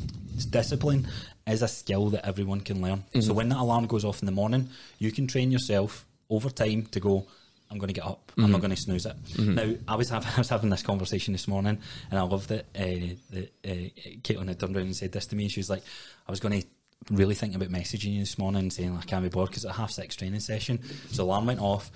Discipline 0.51 1.09
is 1.47 1.63
a 1.63 1.69
skill 1.69 2.09
that 2.11 2.27
everyone 2.27 2.61
can 2.61 2.81
learn. 2.81 3.05
So 3.21 3.33
when 3.33 3.49
that 3.51 3.59
alarm 3.59 3.87
goes 3.87 4.05
off 4.05 4.21
in 4.21 4.27
the 4.27 4.33
morning, 4.33 4.69
you 4.99 5.13
can 5.13 5.27
train 5.27 5.51
yourself 5.51 6.07
over 6.31 6.51
time 6.51 6.87
to 6.87 7.01
go. 7.01 7.27
I'm 7.71 7.79
going 7.79 7.89
to 7.89 7.95
get 7.95 8.07
up. 8.07 8.33
I'm 8.39 8.51
not 8.51 8.61
going 8.63 8.71
to 8.71 8.81
snooze 8.81 9.05
it. 9.05 9.15
Now, 9.39 9.75
I 9.87 9.97
was 9.97 10.09
having 10.09 10.29
I 10.37 10.39
was 10.39 10.49
having 10.49 10.71
this 10.71 10.83
conversation 10.83 11.33
this 11.33 11.47
morning, 11.47 11.79
and 12.11 12.19
I 12.19 12.23
loved 12.23 12.51
it. 12.51 12.67
Uh, 12.75 13.15
that 13.31 13.53
uh, 13.65 13.91
Caitlin 14.23 14.49
had 14.49 14.59
turned 14.59 14.75
around 14.77 14.87
and 14.87 14.97
said 14.97 15.13
this 15.13 15.27
to 15.27 15.37
me. 15.37 15.49
She 15.49 15.61
was 15.61 15.69
like, 15.69 15.83
"I 16.27 16.31
was 16.31 16.41
going 16.41 16.63
to 16.63 16.67
really 17.11 17.35
think 17.35 17.55
about 17.55 17.69
messaging 17.69 18.15
you 18.15 18.21
this 18.21 18.39
morning 18.39 18.61
and 18.61 18.73
saying 18.73 18.97
I 18.97 19.05
can't 19.05 19.23
be 19.23 19.29
bored 19.29 19.51
because 19.51 19.65
it's 19.65 19.73
a 19.75 19.77
half 19.77 19.91
six 19.91 20.17
training 20.17 20.41
session." 20.41 20.81
So 21.11 21.25
alarm 21.25 21.47
went 21.47 21.61
off, 21.61 21.91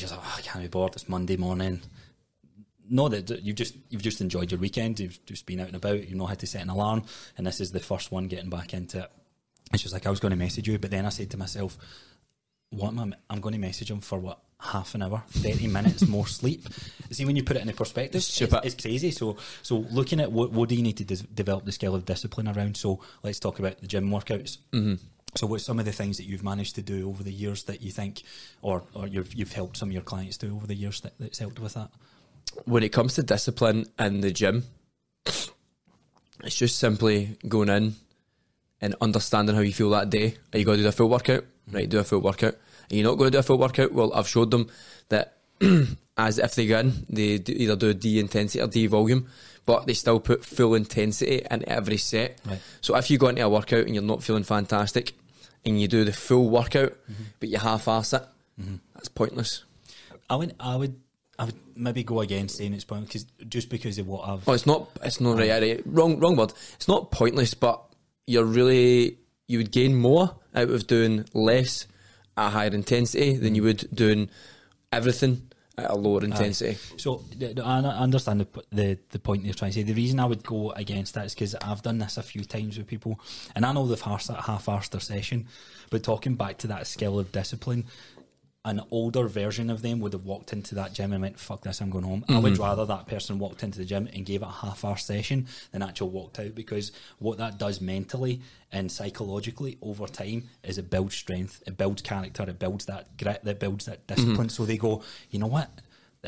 she 0.00 0.06
like, 0.06 0.20
oh, 0.20 0.34
"I 0.38 0.40
can't 0.42 0.62
be 0.62 0.68
bored. 0.68 0.94
It's 0.94 1.08
Monday 1.08 1.36
morning." 1.36 1.80
No, 2.88 3.08
that 3.08 3.42
you've 3.42 3.56
just 3.56 3.74
you've 3.90 4.02
just 4.02 4.20
enjoyed 4.20 4.50
your 4.50 4.60
weekend. 4.60 5.00
You've 5.00 5.24
just 5.26 5.46
been 5.46 5.60
out 5.60 5.68
and 5.68 5.76
about. 5.76 6.08
You 6.08 6.16
know 6.16 6.26
how 6.26 6.34
to 6.34 6.46
set 6.46 6.62
an 6.62 6.70
alarm, 6.70 7.04
and 7.36 7.46
this 7.46 7.60
is 7.60 7.72
the 7.72 7.80
first 7.80 8.12
one 8.12 8.28
getting 8.28 8.50
back 8.50 8.74
into 8.74 8.98
it. 9.00 9.10
And 9.72 9.82
was 9.82 9.92
like, 9.92 10.06
"I 10.06 10.10
was 10.10 10.20
going 10.20 10.30
to 10.30 10.36
message 10.36 10.68
you," 10.68 10.78
but 10.78 10.90
then 10.90 11.06
I 11.06 11.10
said 11.10 11.30
to 11.30 11.36
myself, 11.36 11.78
what 12.72 12.88
am 12.88 12.98
I, 13.00 13.12
I'm 13.30 13.40
going 13.40 13.52
to 13.52 13.60
message 13.60 13.90
him 13.90 14.00
for 14.00 14.18
what 14.18 14.40
half 14.58 14.94
an 14.94 15.02
hour, 15.02 15.22
thirty 15.28 15.66
minutes 15.66 16.06
more 16.08 16.26
sleep. 16.26 16.66
See 17.10 17.24
when 17.24 17.36
you 17.36 17.44
put 17.44 17.56
it 17.56 17.62
into 17.62 17.74
perspective, 17.74 18.20
it's, 18.20 18.40
it's 18.40 18.74
crazy. 18.74 19.10
So, 19.10 19.36
so 19.62 19.78
looking 19.90 20.20
at 20.20 20.32
what 20.32 20.52
what 20.52 20.68
do 20.68 20.74
you 20.74 20.82
need 20.82 20.96
to 20.98 21.04
des- 21.04 21.26
develop 21.34 21.64
the 21.64 21.72
skill 21.72 21.94
of 21.94 22.04
discipline 22.04 22.48
around? 22.48 22.76
So 22.76 23.00
let's 23.22 23.38
talk 23.38 23.58
about 23.58 23.80
the 23.80 23.86
gym 23.86 24.08
workouts. 24.10 24.58
Mm-hmm. 24.72 24.94
So, 25.34 25.46
what's 25.46 25.64
some 25.64 25.78
of 25.78 25.84
the 25.84 25.92
things 25.92 26.18
that 26.18 26.24
you've 26.24 26.44
managed 26.44 26.74
to 26.74 26.82
do 26.82 27.08
over 27.08 27.22
the 27.22 27.32
years 27.32 27.64
that 27.64 27.82
you 27.82 27.90
think, 27.90 28.22
or 28.60 28.82
or 28.94 29.06
you've 29.06 29.32
you've 29.34 29.52
helped 29.52 29.76
some 29.76 29.88
of 29.88 29.92
your 29.92 30.02
clients 30.02 30.36
do 30.36 30.54
over 30.54 30.66
the 30.66 30.74
years 30.74 31.00
that, 31.00 31.14
that's 31.18 31.38
helped 31.38 31.58
with 31.58 31.74
that? 31.74 31.90
when 32.64 32.82
it 32.82 32.90
comes 32.90 33.14
to 33.14 33.22
discipline 33.22 33.86
in 33.98 34.20
the 34.20 34.30
gym, 34.30 34.64
it's 35.26 36.56
just 36.56 36.78
simply 36.78 37.36
going 37.48 37.68
in 37.68 37.94
and 38.80 38.94
understanding 39.00 39.54
how 39.54 39.60
you 39.60 39.72
feel 39.72 39.90
that 39.90 40.10
day. 40.10 40.36
Are 40.52 40.58
you 40.58 40.64
going 40.64 40.78
to 40.78 40.82
do 40.82 40.88
a 40.88 40.92
full 40.92 41.08
workout? 41.08 41.42
Mm-hmm. 41.42 41.76
Right, 41.76 41.88
do 41.88 41.98
a 41.98 42.04
full 42.04 42.20
workout. 42.20 42.54
Are 42.54 42.94
you 42.96 43.04
not 43.04 43.16
going 43.16 43.30
to 43.30 43.36
do 43.36 43.38
a 43.38 43.42
full 43.42 43.58
workout? 43.58 43.92
Well, 43.92 44.12
I've 44.12 44.28
showed 44.28 44.50
them 44.50 44.68
that 45.08 45.38
as 46.16 46.38
if 46.38 46.54
they 46.54 46.66
go 46.66 46.80
in, 46.80 47.06
they 47.08 47.38
do 47.38 47.52
either 47.52 47.76
do 47.76 47.94
D 47.94 48.18
intensity 48.18 48.60
or 48.60 48.66
D 48.66 48.86
volume, 48.86 49.28
but 49.64 49.86
they 49.86 49.94
still 49.94 50.18
put 50.18 50.44
full 50.44 50.74
intensity 50.74 51.46
in 51.48 51.68
every 51.68 51.96
set. 51.96 52.40
Right. 52.44 52.60
So 52.80 52.96
if 52.96 53.10
you 53.10 53.18
go 53.18 53.28
into 53.28 53.44
a 53.44 53.48
workout 53.48 53.86
and 53.86 53.94
you're 53.94 54.02
not 54.02 54.24
feeling 54.24 54.42
fantastic, 54.42 55.12
and 55.64 55.80
you 55.80 55.88
do 55.88 56.04
the 56.04 56.12
full 56.12 56.48
workout, 56.48 56.92
Mm-hmm. 57.10 57.22
but 57.40 57.48
you 57.48 57.58
half-ass 57.58 58.12
it, 58.12 58.22
that's 58.94 59.08
pointless. 59.08 59.64
I 60.30 60.36
would 60.36 60.54
I 60.60 60.76
would 60.76 61.00
I 61.38 61.44
would 61.46 61.54
maybe 61.74 62.04
go 62.04 62.20
against 62.20 62.56
saying 62.58 62.74
it's 62.74 62.84
pointless 62.84 63.24
because 63.24 63.46
just 63.48 63.68
because 63.68 63.98
of 63.98 64.06
what 64.06 64.28
I've 64.28 64.48
Oh, 64.48 64.52
it's 64.52 64.66
not. 64.66 64.88
It's 65.02 65.20
not 65.20 65.38
right, 65.38 65.50
right. 65.62 65.82
Wrong. 65.84 66.18
Wrong 66.20 66.36
word. 66.36 66.52
It's 66.74 66.88
not 66.88 67.10
pointless, 67.10 67.54
but 67.54 67.82
you're 68.26 68.44
really 68.44 69.18
you 69.48 69.58
would 69.58 69.72
gain 69.72 69.94
more 69.96 70.34
out 70.54 70.70
of 70.70 70.86
doing 70.86 71.24
less 71.34 71.86
at 72.36 72.46
a 72.46 72.50
higher 72.50 72.68
intensity 72.70 73.36
than 73.36 73.54
you 73.54 73.62
would 73.64 73.88
doing 73.94 74.30
everything 74.92 75.50
at 75.78 75.90
a 75.90 75.94
lower 75.94 76.22
intensity. 76.22 76.78
So 76.96 77.24
th- 77.38 77.56
th- 77.56 77.66
I 77.66 77.78
understand 77.78 78.40
the, 78.40 78.64
the 78.70 78.98
the 79.10 79.18
point 79.18 79.44
you're 79.44 79.54
trying 79.54 79.70
to 79.70 79.78
say. 79.78 79.82
The 79.82 79.94
reason 79.94 80.20
I 80.20 80.26
would 80.26 80.44
go 80.44 80.70
against 80.72 81.14
that 81.14 81.26
is 81.26 81.34
because 81.34 81.54
I've 81.54 81.82
done 81.82 81.98
this 81.98 82.16
a 82.16 82.22
few 82.22 82.44
times 82.44 82.78
with 82.78 82.86
people, 82.86 83.18
and 83.54 83.64
I 83.64 83.72
know 83.72 83.86
they've 83.86 84.00
half 84.00 84.26
half-arsed 84.28 84.92
their 84.92 85.00
session, 85.00 85.46
but 85.90 86.02
talking 86.02 86.34
back 86.34 86.58
to 86.58 86.66
that 86.68 86.86
skill 86.86 87.18
of 87.18 87.32
discipline. 87.32 87.84
An 88.64 88.80
older 88.92 89.26
version 89.26 89.70
of 89.70 89.82
them 89.82 89.98
would 90.00 90.12
have 90.12 90.24
walked 90.24 90.52
into 90.52 90.76
that 90.76 90.92
gym 90.92 91.12
and 91.12 91.20
went, 91.20 91.38
"Fuck 91.38 91.62
this, 91.62 91.80
I'm 91.80 91.90
going 91.90 92.04
home." 92.04 92.24
I 92.28 92.38
would 92.38 92.52
mm-hmm. 92.52 92.62
rather 92.62 92.86
that 92.86 93.08
person 93.08 93.40
walked 93.40 93.64
into 93.64 93.78
the 93.78 93.84
gym 93.84 94.08
and 94.14 94.24
gave 94.24 94.42
it 94.42 94.46
a 94.46 94.48
half-hour 94.48 94.96
session 94.96 95.48
than 95.72 95.82
actually 95.82 96.10
walked 96.10 96.38
out 96.38 96.54
because 96.54 96.92
what 97.18 97.38
that 97.38 97.58
does 97.58 97.80
mentally 97.80 98.40
and 98.70 98.90
psychologically 98.90 99.78
over 99.82 100.06
time 100.06 100.48
is 100.62 100.78
it 100.78 100.90
builds 100.90 101.16
strength, 101.16 101.62
it 101.66 101.76
builds 101.76 102.02
character, 102.02 102.44
it 102.44 102.60
builds 102.60 102.86
that 102.86 103.16
grit, 103.16 103.40
it 103.44 103.58
builds 103.58 103.86
that 103.86 104.06
mm-hmm. 104.06 104.14
discipline. 104.14 104.48
So 104.48 104.64
they 104.64 104.76
go, 104.76 105.02
you 105.30 105.40
know 105.40 105.48
what? 105.48 105.68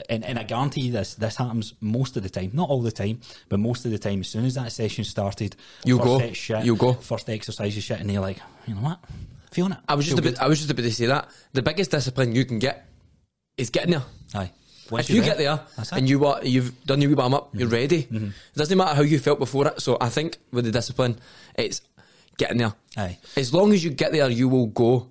and, 0.09 0.25
and 0.25 0.39
I 0.39 0.43
guarantee 0.43 0.83
you 0.83 0.93
this 0.93 1.15
this 1.15 1.37
happens 1.37 1.75
most 1.81 2.17
of 2.17 2.23
the 2.23 2.31
time, 2.31 2.51
not 2.53 2.69
all 2.69 2.83
the 2.83 2.93
time, 2.93 3.21
but 3.49 3.61
most 3.61 3.85
of 3.85 3.93
the 3.93 3.99
time. 3.99 4.21
As 4.21 4.29
soon 4.29 4.45
as 4.45 4.55
that 4.55 4.73
session 4.73 5.05
started, 5.05 5.55
first 5.99 6.09
go. 6.09 6.19
You'll 6.65 6.77
go. 6.77 6.95
First 6.95 7.31
exercise 7.31 7.77
is 7.77 7.85
shit, 7.85 8.01
and 8.01 8.11
you're 8.11 8.21
like, 8.21 8.39
you 8.67 8.75
know 8.75 8.81
what, 8.81 8.99
it. 9.59 9.79
I 9.89 9.95
was 9.95 10.07
just 10.07 10.19
about, 10.19 10.39
I 10.41 10.49
was 10.49 10.59
just 10.59 10.71
about 10.71 10.83
to 10.83 10.93
say 10.93 11.07
that 11.07 11.29
the 11.53 11.63
biggest 11.63 11.91
discipline 11.91 12.35
you 12.35 12.45
can 12.45 12.59
get 12.59 12.87
is 13.57 13.71
getting 13.71 13.93
there. 13.93 14.03
aye, 14.35 14.51
Once 14.91 15.09
if 15.09 15.15
you're 15.17 15.25
get 15.25 15.39
there, 15.39 15.57
there 15.57 15.67
that's 15.77 15.89
it. 15.89 15.95
Mm-hmm. 15.95 15.99
and 15.99 16.09
you 16.09 16.27
are, 16.27 16.45
you've 16.45 16.85
done 16.85 17.01
your 17.01 17.11
wee 17.11 17.15
warm 17.15 17.35
up, 17.35 17.51
you're 17.55 17.69
ready. 17.69 18.09
It 18.11 18.33
doesn't 18.57 18.77
matter 18.77 18.95
how 18.95 19.03
you 19.03 19.19
felt 19.19 19.39
before 19.39 19.67
it. 19.69 19.81
So 19.81 19.97
I 20.01 20.09
think 20.09 20.39
with 20.53 20.65
the 20.65 20.73
discipline, 20.73 21.19
it's 21.55 21.81
getting 22.37 22.59
there. 22.59 22.75
Aye. 22.97 23.19
As 23.37 23.55
long 23.55 23.73
as 23.73 23.85
you 23.85 23.91
get 23.91 24.13
there, 24.13 24.29
you 24.29 24.49
will 24.49 24.67
go. 24.67 25.11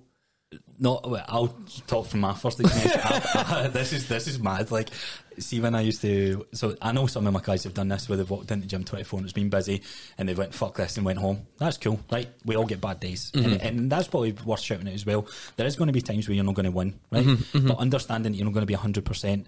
No, 0.78 1.00
well, 1.04 1.24
I'll 1.28 1.56
talk 1.86 2.06
from 2.06 2.20
my 2.20 2.34
first 2.34 2.60
experience. 2.60 2.96
I, 3.04 3.64
I, 3.64 3.68
this 3.68 3.92
is 3.92 4.08
this 4.08 4.26
is 4.26 4.40
mad. 4.40 4.70
Like, 4.70 4.90
see, 5.38 5.60
when 5.60 5.74
I 5.74 5.82
used 5.82 6.02
to, 6.02 6.46
so 6.52 6.76
I 6.82 6.92
know 6.92 7.06
some 7.06 7.26
of 7.26 7.32
my 7.32 7.40
guys 7.40 7.64
have 7.64 7.74
done 7.74 7.88
this 7.88 8.08
where 8.08 8.16
they've 8.16 8.28
walked 8.28 8.50
into 8.50 8.62
the 8.62 8.68
gym 8.68 8.82
twenty 8.82 9.04
four 9.04 9.18
and 9.18 9.26
it's 9.26 9.32
been 9.32 9.48
busy, 9.48 9.82
and 10.18 10.28
they 10.28 10.34
went 10.34 10.52
fuck 10.52 10.76
this 10.76 10.96
and 10.96 11.06
went 11.06 11.18
home. 11.18 11.46
That's 11.58 11.76
cool, 11.76 12.00
right? 12.10 12.28
We 12.44 12.56
all 12.56 12.66
get 12.66 12.80
bad 12.80 12.98
days, 13.00 13.30
and, 13.34 13.46
mm-hmm. 13.46 13.66
and 13.66 13.90
that's 13.90 14.08
probably 14.08 14.32
worth 14.32 14.60
shouting 14.60 14.88
out 14.88 14.94
as 14.94 15.06
well. 15.06 15.28
There 15.56 15.66
is 15.66 15.76
going 15.76 15.86
to 15.86 15.92
be 15.92 16.02
times 16.02 16.28
where 16.28 16.34
you're 16.34 16.44
not 16.44 16.54
going 16.54 16.64
to 16.64 16.72
win, 16.72 16.98
right? 17.10 17.24
Mm-hmm, 17.24 17.58
mm-hmm. 17.58 17.68
But 17.68 17.78
understanding 17.78 18.32
that 18.32 18.38
you're 18.38 18.46
not 18.46 18.54
going 18.54 18.62
to 18.62 18.66
be 18.66 18.74
hundred 18.74 19.04
percent 19.04 19.46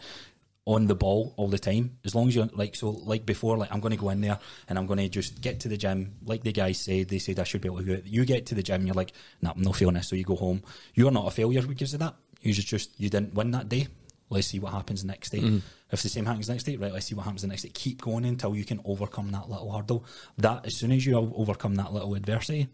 on 0.67 0.89
the 0.89 0.95
ball 0.95 1.33
all 1.37 1.49
the 1.49 1.59
time. 1.59 1.97
As 2.05 2.15
long 2.15 2.29
as 2.29 2.35
you're 2.35 2.49
like 2.53 2.75
so, 2.75 2.91
like 2.91 3.25
before, 3.25 3.57
like 3.57 3.73
I'm 3.73 3.81
going 3.81 3.93
to 3.93 3.99
go 3.99 4.11
in 4.11 4.21
there 4.21 4.39
and 4.69 4.79
I'm 4.79 4.87
going 4.87 4.99
to 4.99 5.09
just 5.09 5.41
get 5.41 5.61
to 5.61 5.69
the 5.69 5.77
gym. 5.77 6.17
Like 6.25 6.43
the 6.43 6.53
guys 6.53 6.79
said, 6.79 7.09
they 7.09 7.21
said 7.21 7.39
I 7.39 7.45
should 7.45 7.61
be 7.61 7.69
able 7.69 7.79
to 7.79 7.85
do 7.85 7.93
it. 7.93 8.05
You 8.05 8.25
get 8.25 8.47
to 8.47 8.55
the 8.55 8.63
gym, 8.63 8.85
you're 8.85 8.95
like, 8.95 9.13
nah, 9.41 9.53
I'm 9.53 9.63
not 9.63 9.77
feeling 9.77 9.95
this, 9.95 10.09
so 10.09 10.17
you 10.17 10.25
go 10.25 10.37
home. 10.37 10.63
You're 10.95 11.13
not 11.13 11.29
a 11.29 11.31
failure 11.31 11.63
because 11.63 11.95
of 11.95 12.01
that. 12.01 12.17
You 12.43 12.53
just 12.53 12.69
just 12.69 12.99
you 13.01 13.09
didn't 13.09 13.35
win 13.35 13.53
that 13.53 13.69
day. 13.69 13.87
Let's 14.29 14.49
see 14.49 14.59
what 14.59 14.73
happens 14.73 15.05
next 15.05 15.31
day. 15.31 15.39
Mm-hmm. 15.39 15.59
If 15.93 16.03
the 16.03 16.09
same 16.09 16.27
happens 16.27 16.49
next 16.49 16.65
day, 16.65 16.77
right? 16.77 16.93
Let's 16.93 17.07
see 17.07 17.15
what 17.15 17.25
happens 17.25 17.43
the 17.43 17.49
next 17.49 17.63
day. 17.63 17.71
Keep 17.73 18.03
going 18.03 18.25
until 18.25 18.57
you 18.57 18.65
can 18.65 18.81
overcome 18.85 19.31
that 19.31 19.49
little 19.49 19.71
hurdle. 19.71 20.05
That 20.39 20.67
as 20.67 20.75
soon 20.75 20.91
as 20.91 21.07
you 21.07 21.17
overcome 21.17 21.77
that 21.77 21.93
little 21.93 22.17
adversity, 22.17 22.69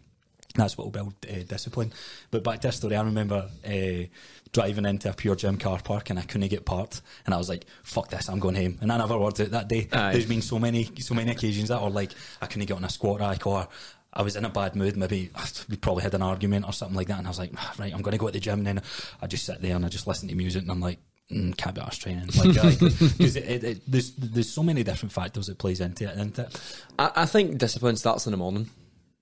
that's 0.54 0.76
what 0.76 0.84
will 0.84 0.92
build 0.92 1.14
uh, 1.30 1.42
discipline. 1.46 1.92
But 2.30 2.44
back 2.44 2.60
to 2.60 2.68
this 2.68 2.76
story, 2.76 2.96
I 2.96 3.02
remember 3.02 3.48
uh, 3.66 4.06
driving 4.52 4.84
into 4.84 5.10
a 5.10 5.14
PureGym 5.14 5.58
car 5.58 5.80
park 5.82 6.10
and 6.10 6.18
I 6.18 6.22
couldn't 6.22 6.48
get 6.48 6.64
parked, 6.64 7.02
and 7.24 7.34
I 7.34 7.38
was 7.38 7.48
like, 7.48 7.64
"Fuck 7.82 8.10
this, 8.10 8.28
I'm 8.28 8.38
going 8.38 8.54
home." 8.54 8.78
And 8.80 8.92
I 8.92 8.98
never 8.98 9.18
worked 9.18 9.40
out 9.40 9.50
that 9.50 9.68
day. 9.68 9.88
Aye. 9.92 10.12
There's 10.12 10.26
been 10.26 10.42
so 10.42 10.58
many, 10.58 10.88
so 11.00 11.14
many 11.14 11.30
occasions 11.30 11.68
that, 11.68 11.80
or 11.80 11.90
like 11.90 12.12
I 12.40 12.46
couldn't 12.46 12.66
get 12.66 12.76
on 12.76 12.84
a 12.84 12.90
squat 12.90 13.20
rack, 13.20 13.46
or 13.46 13.68
I 14.12 14.22
was 14.22 14.36
in 14.36 14.44
a 14.44 14.50
bad 14.50 14.76
mood. 14.76 14.96
Maybe 14.96 15.30
we 15.68 15.76
probably 15.76 16.02
had 16.02 16.14
an 16.14 16.22
argument 16.22 16.66
or 16.66 16.72
something 16.72 16.96
like 16.96 17.08
that, 17.08 17.18
and 17.18 17.26
I 17.26 17.30
was 17.30 17.38
like, 17.38 17.52
"Ah, 17.56 17.74
"Right, 17.78 17.92
I'm 17.92 18.02
going 18.02 18.12
to 18.12 18.18
go 18.18 18.26
to 18.26 18.32
the 18.32 18.40
gym." 18.40 18.58
And 18.60 18.66
then 18.66 18.82
I 19.20 19.26
just 19.26 19.46
sit 19.46 19.62
there 19.62 19.76
and 19.76 19.84
I 19.84 19.88
just 19.88 20.06
listen 20.06 20.28
to 20.28 20.34
music, 20.34 20.62
and 20.62 20.70
I'm 20.70 20.80
like. 20.80 20.98
Mm, 21.30 21.56
can't 21.56 21.74
be 21.74 21.80
arse 21.80 21.96
training 21.96 22.26
like 22.36 22.52
because 22.52 23.36
it, 23.36 23.44
it, 23.44 23.64
it, 23.64 23.80
there's 23.86 24.10
there's 24.16 24.50
so 24.50 24.62
many 24.62 24.82
different 24.82 25.12
factors 25.12 25.46
that 25.46 25.56
plays 25.56 25.80
into 25.80 26.04
it, 26.04 26.14
isn't 26.16 26.38
it? 26.38 26.60
I, 26.98 27.12
I 27.14 27.26
think 27.26 27.56
discipline 27.56 27.96
starts 27.96 28.26
in 28.26 28.32
the 28.32 28.36
morning. 28.36 28.68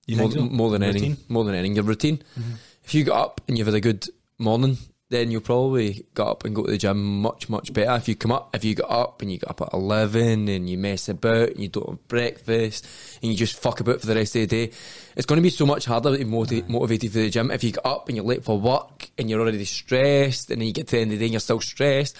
You 0.06 0.16
more, 0.16 0.30
so? 0.30 0.40
more 0.40 0.70
than 0.70 0.82
Routine? 0.82 1.04
anything. 1.04 1.24
More 1.28 1.44
than 1.44 1.54
anything, 1.54 1.76
your 1.76 1.84
routine. 1.84 2.18
Mm-hmm. 2.18 2.52
If 2.84 2.94
you 2.94 3.04
get 3.04 3.14
up 3.14 3.40
and 3.46 3.56
you've 3.56 3.66
had 3.66 3.76
a 3.76 3.80
good 3.80 4.06
morning, 4.38 4.78
then 5.10 5.30
you'll 5.30 5.40
probably 5.40 6.06
get 6.14 6.26
up 6.26 6.44
and 6.44 6.54
go 6.54 6.64
to 6.64 6.70
the 6.70 6.78
gym 6.78 7.20
much, 7.20 7.48
much 7.48 7.72
better. 7.72 7.96
If 7.96 8.08
you 8.08 8.14
come 8.14 8.30
up, 8.30 8.54
if 8.54 8.64
you 8.64 8.76
get 8.76 8.88
up 8.88 9.20
and 9.20 9.30
you 9.30 9.38
get 9.38 9.50
up 9.50 9.60
at 9.60 9.72
11 9.72 10.48
and 10.48 10.70
you 10.70 10.78
mess 10.78 11.08
about 11.08 11.50
and 11.50 11.58
you 11.58 11.68
don't 11.68 11.88
have 11.88 12.08
breakfast 12.08 12.86
and 13.20 13.30
you 13.30 13.36
just 13.36 13.58
fuck 13.58 13.80
about 13.80 14.00
for 14.00 14.06
the 14.06 14.14
rest 14.14 14.36
of 14.36 14.48
the 14.48 14.66
day, 14.66 14.72
it's 15.16 15.26
going 15.26 15.38
to 15.38 15.42
be 15.42 15.50
so 15.50 15.66
much 15.66 15.84
harder 15.84 16.12
to 16.12 16.18
be 16.18 16.24
moti- 16.24 16.64
motivated 16.68 17.10
for 17.10 17.18
the 17.18 17.28
gym. 17.30 17.50
If 17.50 17.64
you 17.64 17.72
get 17.72 17.84
up 17.84 18.08
and 18.08 18.16
you're 18.16 18.24
late 18.24 18.44
for 18.44 18.58
work 18.58 19.10
and 19.18 19.28
you're 19.28 19.40
already 19.40 19.64
stressed 19.64 20.50
and 20.50 20.60
then 20.60 20.68
you 20.68 20.72
get 20.72 20.86
to 20.88 20.96
the 20.96 21.02
end 21.02 21.12
of 21.12 21.18
the 21.18 21.22
day 21.22 21.26
and 21.26 21.32
you're 21.32 21.40
still 21.40 21.60
stressed, 21.60 22.16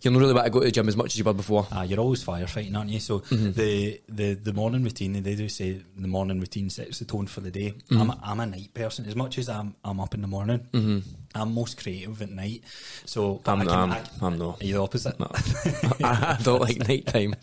you're 0.00 0.12
not 0.12 0.20
really 0.20 0.32
about 0.32 0.44
to 0.44 0.50
go 0.50 0.60
to 0.60 0.66
the 0.66 0.72
gym 0.72 0.88
as 0.88 0.96
much 0.96 1.14
as 1.14 1.18
you 1.18 1.24
were 1.24 1.32
before. 1.32 1.66
Ah, 1.72 1.82
you're 1.82 2.00
always 2.00 2.24
firefighting, 2.24 2.76
aren't 2.76 2.90
you? 2.90 3.00
So 3.00 3.20
mm-hmm. 3.20 3.52
the, 3.52 4.00
the 4.08 4.34
the 4.34 4.52
morning 4.52 4.84
routine, 4.84 5.22
they 5.22 5.34
do 5.34 5.48
say 5.48 5.80
the 5.96 6.08
morning 6.08 6.40
routine 6.40 6.70
sets 6.70 6.98
the 6.98 7.04
tone 7.04 7.26
for 7.26 7.40
the 7.40 7.50
day. 7.50 7.70
Mm-hmm. 7.70 8.00
I'm, 8.00 8.10
a, 8.10 8.20
I'm 8.22 8.40
a 8.40 8.46
night 8.46 8.74
person. 8.74 9.06
As 9.06 9.16
much 9.16 9.38
as 9.38 9.48
I'm 9.48 9.74
I'm 9.84 10.00
up 10.00 10.14
in 10.14 10.22
the 10.22 10.28
morning, 10.28 10.66
mm-hmm. 10.72 10.98
I'm 11.36 11.54
most 11.54 11.80
creative 11.82 12.20
at 12.22 12.30
night. 12.30 12.62
So 13.04 13.40
I'm- 13.46 13.60
I 13.62 13.64
can, 13.64 13.74
I'm- 13.74 13.92
I, 13.92 14.26
I'm 14.26 14.38
not. 14.38 14.62
Are 14.62 14.64
you 14.66 14.74
the 14.74 14.80
opposite? 14.82 15.16
I 16.04 16.38
don't 16.42 16.60
like 16.60 16.78
night 16.88 17.06
time. 17.06 17.34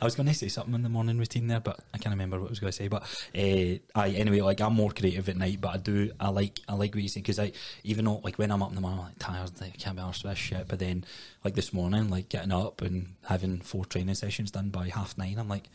I 0.00 0.04
was 0.04 0.14
going 0.14 0.26
to 0.28 0.34
say 0.34 0.48
something 0.48 0.74
in 0.74 0.82
the 0.82 0.88
morning 0.88 1.18
routine 1.18 1.46
there, 1.46 1.60
but 1.60 1.80
I 1.94 1.98
can't 1.98 2.12
remember 2.12 2.38
what 2.40 2.46
I 2.46 2.50
was 2.50 2.60
going 2.60 2.70
to 2.72 2.76
say. 2.76 2.88
But 2.88 3.02
uh, 3.34 3.78
I 3.98 4.10
anyway, 4.10 4.40
like 4.40 4.60
I'm 4.60 4.74
more 4.74 4.90
creative 4.92 5.28
at 5.28 5.36
night, 5.36 5.60
but 5.60 5.68
I 5.74 5.76
do 5.78 6.10
I 6.20 6.28
like 6.28 6.60
I 6.68 6.74
like 6.74 6.94
what 6.94 7.02
you 7.02 7.08
say 7.08 7.20
because 7.20 7.38
I 7.38 7.52
even 7.84 8.04
though 8.04 8.20
like 8.24 8.36
when 8.38 8.50
I'm 8.50 8.62
up 8.62 8.70
in 8.70 8.74
the 8.76 8.80
morning, 8.80 9.00
I'm 9.00 9.06
like 9.06 9.18
tired, 9.18 9.50
like, 9.60 9.78
can't 9.78 9.96
be 9.96 10.02
arsed 10.02 10.22
with 10.24 10.32
this 10.32 10.38
shit. 10.38 10.68
But 10.68 10.78
then 10.78 11.04
like 11.44 11.54
this 11.54 11.72
morning, 11.72 12.10
like 12.10 12.28
getting 12.28 12.52
up 12.52 12.82
and 12.82 13.14
having 13.26 13.60
four 13.60 13.84
training 13.84 14.14
sessions 14.14 14.50
done 14.50 14.70
by 14.70 14.88
half 14.88 15.16
nine, 15.18 15.38
I'm 15.38 15.48
like. 15.48 15.68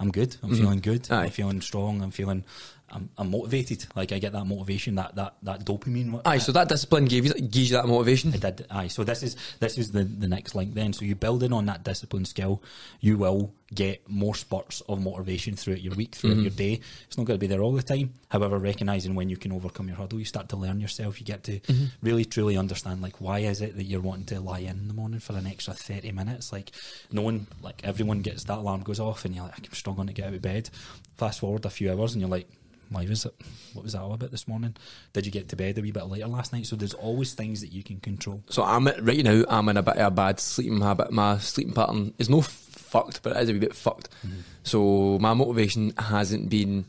I'm 0.00 0.12
good. 0.12 0.36
I'm 0.44 0.54
feeling 0.54 0.78
good. 0.78 1.08
Aye. 1.10 1.24
I'm 1.24 1.30
feeling 1.30 1.60
strong. 1.60 2.02
I'm 2.02 2.12
feeling. 2.12 2.44
I'm, 2.90 3.10
I'm 3.18 3.30
motivated. 3.30 3.86
Like 3.94 4.12
I 4.12 4.18
get 4.18 4.32
that 4.32 4.44
motivation, 4.44 4.94
that 4.96 5.14
that 5.16 5.36
that 5.42 5.64
dopamine. 5.64 6.22
Aye, 6.24 6.38
so 6.38 6.52
that 6.52 6.68
discipline 6.68 7.04
gave 7.04 7.26
you, 7.26 7.34
gives 7.34 7.70
you 7.70 7.76
that 7.76 7.86
motivation. 7.86 8.32
It 8.32 8.40
did. 8.40 8.66
Aye. 8.70 8.88
So 8.88 9.04
this 9.04 9.22
is 9.22 9.36
this 9.60 9.78
is 9.78 9.90
the 9.90 10.04
the 10.04 10.28
next 10.28 10.54
link 10.54 10.74
then. 10.74 10.92
So 10.92 11.04
you 11.04 11.14
building 11.14 11.52
on 11.52 11.66
that 11.66 11.84
discipline 11.84 12.24
skill, 12.24 12.62
you 13.00 13.18
will 13.18 13.52
get 13.74 14.08
more 14.08 14.34
spurts 14.34 14.80
of 14.82 15.02
motivation 15.02 15.54
throughout 15.54 15.82
your 15.82 15.94
week, 15.94 16.14
throughout 16.14 16.36
mm-hmm. 16.36 16.42
your 16.42 16.50
day. 16.50 16.80
It's 17.06 17.18
not 17.18 17.26
going 17.26 17.38
to 17.38 17.40
be 17.40 17.46
there 17.46 17.60
all 17.60 17.72
the 17.72 17.82
time. 17.82 18.14
However, 18.28 18.58
recognizing 18.58 19.14
when 19.14 19.28
you 19.28 19.36
can 19.36 19.52
overcome 19.52 19.88
your 19.88 19.98
hurdle, 19.98 20.18
you 20.18 20.24
start 20.24 20.48
to 20.50 20.56
learn 20.56 20.80
yourself. 20.80 21.20
You 21.20 21.26
get 21.26 21.44
to 21.44 21.60
mm-hmm. 21.60 21.84
really 22.00 22.24
truly 22.24 22.56
understand 22.56 23.02
like 23.02 23.20
why 23.20 23.40
is 23.40 23.60
it 23.60 23.76
that 23.76 23.84
you're 23.84 24.00
wanting 24.00 24.26
to 24.26 24.40
lie 24.40 24.60
in 24.60 24.78
in 24.78 24.88
the 24.88 24.94
morning 24.94 25.20
for 25.20 25.34
an 25.34 25.46
extra 25.46 25.74
thirty 25.74 26.12
minutes? 26.12 26.52
Like 26.52 26.72
no 27.12 27.22
one, 27.22 27.46
like 27.62 27.82
everyone 27.84 28.22
gets 28.22 28.44
that 28.44 28.58
alarm 28.58 28.82
goes 28.82 29.00
off, 29.00 29.24
and 29.24 29.34
you're 29.34 29.44
like, 29.44 29.58
I'm 29.58 29.72
struggling 29.72 30.06
to 30.06 30.14
get 30.14 30.26
out 30.28 30.34
of 30.34 30.42
bed. 30.42 30.70
Fast 31.16 31.40
forward 31.40 31.64
a 31.66 31.70
few 31.70 31.92
hours, 31.92 32.14
and 32.14 32.22
you're 32.22 32.30
like. 32.30 32.48
Why 32.90 33.04
was 33.06 33.24
it? 33.26 33.34
What 33.74 33.82
was 33.84 33.92
that 33.92 34.00
all 34.00 34.14
about 34.14 34.30
this 34.30 34.48
morning? 34.48 34.74
Did 35.12 35.26
you 35.26 35.32
get 35.32 35.48
to 35.50 35.56
bed 35.56 35.78
a 35.78 35.82
wee 35.82 35.92
bit 35.92 36.06
later 36.06 36.26
last 36.26 36.52
night? 36.52 36.66
So 36.66 36.76
there's 36.76 36.94
always 36.94 37.34
things 37.34 37.60
that 37.60 37.72
you 37.72 37.82
can 37.82 38.00
control. 38.00 38.42
So 38.48 38.62
I'm 38.62 38.86
right 38.86 39.24
now. 39.24 39.44
I'm 39.48 39.68
in 39.68 39.76
a 39.76 39.82
bit 39.82 39.96
of 39.96 40.06
a 40.06 40.10
bad 40.10 40.40
sleeping 40.40 40.80
habit. 40.80 41.12
My 41.12 41.38
sleeping 41.38 41.74
pattern 41.74 42.14
is 42.18 42.30
no 42.30 42.38
f- 42.38 42.46
fucked, 42.46 43.22
but 43.22 43.36
it 43.36 43.42
is 43.42 43.48
a 43.50 43.52
wee 43.52 43.58
bit 43.58 43.74
fucked. 43.74 44.10
Mm-hmm. 44.26 44.40
So 44.62 45.18
my 45.20 45.34
motivation 45.34 45.92
hasn't 45.98 46.48
been 46.48 46.86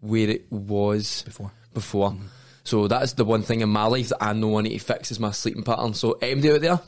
where 0.00 0.28
it 0.28 0.50
was 0.50 1.22
Before. 1.22 1.52
Before. 1.74 2.10
Mm-hmm. 2.10 2.26
So 2.64 2.86
that's 2.86 3.14
the 3.14 3.24
one 3.24 3.42
thing 3.42 3.62
in 3.62 3.68
my 3.70 3.86
life 3.86 4.10
that 4.10 4.22
I 4.22 4.32
know 4.34 4.58
I 4.58 4.62
need 4.62 4.78
to 4.78 4.84
fix 4.84 5.10
is 5.10 5.18
my 5.18 5.30
sleeping 5.30 5.62
pattern. 5.62 5.94
So 5.94 6.12
anybody 6.20 6.52
out 6.52 6.60
there, 6.60 6.80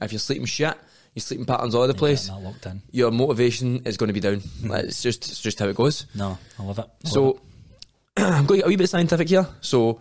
if 0.00 0.12
you're 0.12 0.18
sleeping 0.20 0.46
shit, 0.46 0.76
your 1.14 1.22
sleeping 1.22 1.46
pattern's 1.46 1.74
all 1.74 1.82
over 1.82 1.92
the 1.92 1.98
place. 1.98 2.26
Getting 2.28 2.42
that 2.42 2.48
locked 2.48 2.66
in. 2.66 2.82
Your 2.90 3.10
motivation 3.10 3.82
is 3.84 3.96
going 3.96 4.08
to 4.08 4.12
be 4.12 4.20
down. 4.20 4.42
It's 4.84 5.02
just 5.02 5.28
it's 5.28 5.40
just 5.40 5.58
how 5.58 5.66
it 5.66 5.76
goes. 5.76 6.06
No, 6.14 6.38
I 6.58 6.62
love 6.62 6.78
it. 6.78 6.82
I 6.82 7.08
love 7.08 7.12
So 7.12 7.40
I'm 8.16 8.46
going 8.46 8.46
to 8.46 8.56
get 8.56 8.66
a 8.66 8.68
wee 8.68 8.76
bit 8.76 8.88
scientific 8.88 9.28
here. 9.28 9.46
So 9.60 10.00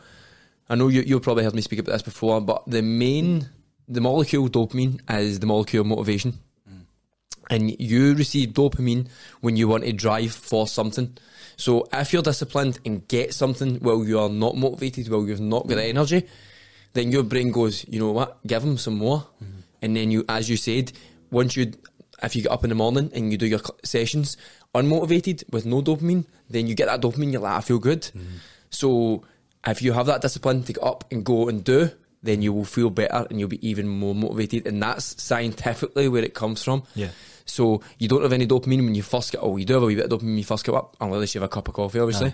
I 0.69 0.75
know 0.75 0.87
you 0.87 1.01
you've 1.01 1.23
probably 1.23 1.43
heard 1.43 1.55
me 1.55 1.61
speak 1.61 1.79
about 1.79 1.93
this 1.93 2.01
before, 2.01 2.41
but 2.41 2.63
the 2.67 2.81
main 2.81 3.41
mm. 3.41 3.47
the 3.87 4.01
molecule 4.01 4.49
dopamine 4.49 4.99
is 5.19 5.39
the 5.39 5.45
molecule 5.45 5.81
of 5.81 5.87
motivation. 5.87 6.39
Mm. 6.69 6.81
And 7.49 7.81
you 7.81 8.13
receive 8.13 8.49
dopamine 8.49 9.07
when 9.41 9.57
you 9.57 9.67
want 9.67 9.83
to 9.83 9.93
drive 9.93 10.33
for 10.33 10.67
something. 10.67 11.17
So 11.57 11.87
if 11.91 12.13
you're 12.13 12.21
disciplined 12.21 12.79
and 12.85 13.07
get 13.07 13.33
something 13.33 13.75
while 13.75 14.03
you 14.03 14.19
are 14.19 14.29
not 14.29 14.55
motivated, 14.55 15.09
while 15.09 15.27
you've 15.27 15.39
not 15.39 15.67
got 15.67 15.75
the 15.75 15.81
mm. 15.81 15.89
energy, 15.89 16.27
then 16.93 17.11
your 17.11 17.23
brain 17.23 17.51
goes, 17.51 17.85
you 17.87 17.99
know 17.99 18.11
what, 18.11 18.45
give 18.45 18.61
them 18.61 18.77
some 18.77 18.97
more. 18.97 19.19
Mm-hmm. 19.19 19.59
And 19.81 19.95
then 19.97 20.11
you, 20.11 20.23
as 20.29 20.49
you 20.49 20.57
said, 20.57 20.91
once 21.31 21.57
you, 21.57 21.73
if 22.23 22.35
you 22.35 22.43
get 22.43 22.51
up 22.51 22.63
in 22.63 22.69
the 22.69 22.75
morning 22.75 23.11
and 23.13 23.31
you 23.31 23.37
do 23.37 23.45
your 23.45 23.59
sessions 23.83 24.37
unmotivated 24.73 25.43
with 25.51 25.65
no 25.65 25.81
dopamine, 25.81 26.25
then 26.49 26.67
you 26.67 26.75
get 26.75 26.87
that 26.87 27.01
dopamine, 27.01 27.31
you're 27.31 27.41
like, 27.41 27.57
I 27.57 27.61
feel 27.61 27.79
good. 27.79 28.01
Mm-hmm. 28.01 28.37
So 28.69 29.23
if 29.67 29.81
you 29.81 29.93
have 29.93 30.05
that 30.07 30.21
discipline 30.21 30.63
to 30.63 30.73
get 30.73 30.83
up 30.83 31.05
and 31.11 31.23
go 31.23 31.49
and 31.49 31.63
do, 31.63 31.91
then 32.23 32.41
you 32.41 32.53
will 32.53 32.65
feel 32.65 32.89
better 32.89 33.27
and 33.29 33.39
you'll 33.39 33.49
be 33.49 33.67
even 33.67 33.87
more 33.87 34.15
motivated. 34.15 34.65
And 34.65 34.81
that's 34.81 35.21
scientifically 35.21 36.07
where 36.07 36.23
it 36.23 36.33
comes 36.33 36.63
from. 36.63 36.83
Yeah. 36.95 37.09
So 37.45 37.81
you 37.99 38.07
don't 38.07 38.23
have 38.23 38.33
any 38.33 38.47
dopamine 38.47 38.85
when 38.85 38.95
you 38.95 39.03
first 39.03 39.33
get. 39.33 39.41
Oh, 39.43 39.57
you 39.57 39.65
do 39.65 39.73
have 39.73 39.83
a 39.83 39.85
wee 39.85 39.95
bit 39.95 40.05
of 40.05 40.11
dopamine 40.11 40.27
when 40.27 40.37
you 40.37 40.45
first 40.45 40.65
get 40.65 40.73
up, 40.73 40.95
unless 41.01 41.35
you 41.35 41.41
have 41.41 41.49
a 41.49 41.53
cup 41.53 41.67
of 41.67 41.73
coffee, 41.73 41.99
obviously. 41.99 42.33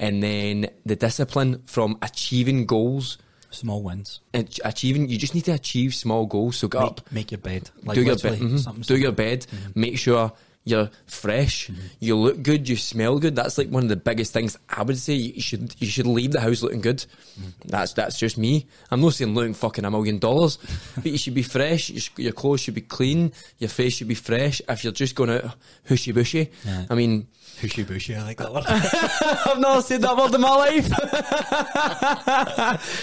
And 0.00 0.22
then 0.22 0.70
the 0.84 0.96
discipline 0.96 1.62
from 1.66 1.98
achieving 2.02 2.66
goals 2.66 3.18
Small 3.50 3.82
wins. 3.82 4.20
and 4.32 4.48
achieving. 4.64 5.08
You 5.08 5.18
just 5.18 5.34
need 5.34 5.44
to 5.46 5.52
achieve 5.52 5.94
small 5.94 6.26
goals. 6.26 6.56
So 6.56 6.68
get 6.68 6.82
up, 6.82 7.00
Make, 7.06 7.12
make 7.12 7.30
your 7.32 7.38
bed. 7.38 7.70
Like 7.84 7.94
do 7.96 8.02
your 8.02 8.16
bed, 8.16 8.38
mhm. 8.38 8.58
something 8.58 8.82
do 8.82 8.96
your 8.96 9.12
bed. 9.12 9.46
Mm-hmm. 9.50 9.80
Make 9.80 9.98
sure 9.98 10.32
you're 10.64 10.90
fresh. 11.06 11.68
Mm-hmm. 11.68 11.80
You 12.00 12.16
look 12.16 12.42
good. 12.42 12.68
You 12.68 12.76
smell 12.76 13.18
good. 13.18 13.34
That's 13.34 13.56
like 13.58 13.68
one 13.68 13.82
of 13.82 13.88
the 13.88 13.96
biggest 13.96 14.32
things 14.32 14.56
I 14.68 14.82
would 14.82 14.98
say. 14.98 15.14
You 15.14 15.40
should 15.40 15.74
you 15.78 15.86
should 15.88 16.06
leave 16.06 16.32
the 16.32 16.40
house 16.40 16.62
looking 16.62 16.80
good. 16.82 16.98
Mm-hmm. 16.98 17.68
That's 17.68 17.92
that's 17.94 18.18
just 18.18 18.36
me. 18.38 18.66
I'm 18.90 19.00
not 19.00 19.14
saying 19.14 19.34
looking 19.34 19.54
fucking 19.54 19.84
a 19.84 19.90
million 19.90 20.18
dollars, 20.18 20.58
but 20.96 21.06
you 21.06 21.18
should 21.18 21.34
be 21.34 21.42
fresh. 21.42 21.90
Your, 21.90 22.00
sh- 22.00 22.10
your 22.18 22.32
clothes 22.32 22.60
should 22.60 22.74
be 22.74 22.82
clean. 22.82 23.32
Your 23.58 23.70
face 23.70 23.94
should 23.94 24.08
be 24.08 24.14
fresh. 24.14 24.60
If 24.68 24.84
you're 24.84 24.92
just 24.92 25.14
going 25.14 25.30
out 25.30 25.56
hushy 25.88 26.12
bushy, 26.12 26.50
Yeah. 26.64 26.86
I 26.90 26.94
mean. 26.94 27.26
Hushy 27.60 27.82
bushy, 27.82 28.14
I 28.14 28.22
like 28.22 28.38
that 28.38 28.52
word. 28.52 28.64
I've 28.66 29.58
never 29.58 29.82
said 29.82 30.02
that 30.02 30.16
word 30.16 30.34
in 30.34 30.40
my 30.40 30.54
life. 30.56 30.90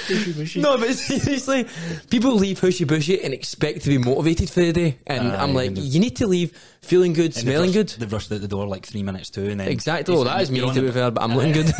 Hushy 0.07 0.33
bushy. 0.33 0.61
No, 0.61 0.77
but 0.77 0.93
seriously, 0.93 1.67
people 2.09 2.33
leave 2.33 2.59
hushy 2.59 2.85
bushy 2.85 3.21
and 3.21 3.33
expect 3.33 3.81
to 3.81 3.89
be 3.89 3.97
motivated 3.97 4.49
for 4.49 4.61
the 4.61 4.73
day, 4.73 4.97
and 5.05 5.27
Aye, 5.27 5.43
I'm 5.43 5.53
like, 5.53 5.75
you 5.75 5.97
you 5.97 5.99
need 5.99 6.15
to 6.17 6.27
leave 6.27 6.53
feeling 6.81 7.13
good, 7.13 7.25
And 7.25 7.35
smelling 7.35 7.71
rushed, 7.73 7.73
good. 7.73 8.01
They've 8.01 8.13
rushed 8.13 8.31
out 8.31 8.39
the 8.39 8.47
door 8.47 8.67
like 8.67 8.85
three 8.85 9.03
minutes 9.03 9.29
too, 9.29 9.49
and 9.49 9.59
then 9.59 9.67
Exactly. 9.67 10.15
Oh, 10.15 10.23
that 10.23 10.41
is 10.41 10.51
me 10.51 10.59
to 10.59 10.81
be 10.81 10.91
fair, 10.91 11.11
but 11.11 11.23
I'm 11.23 11.33
looking 11.35 11.53
good. 11.53 11.71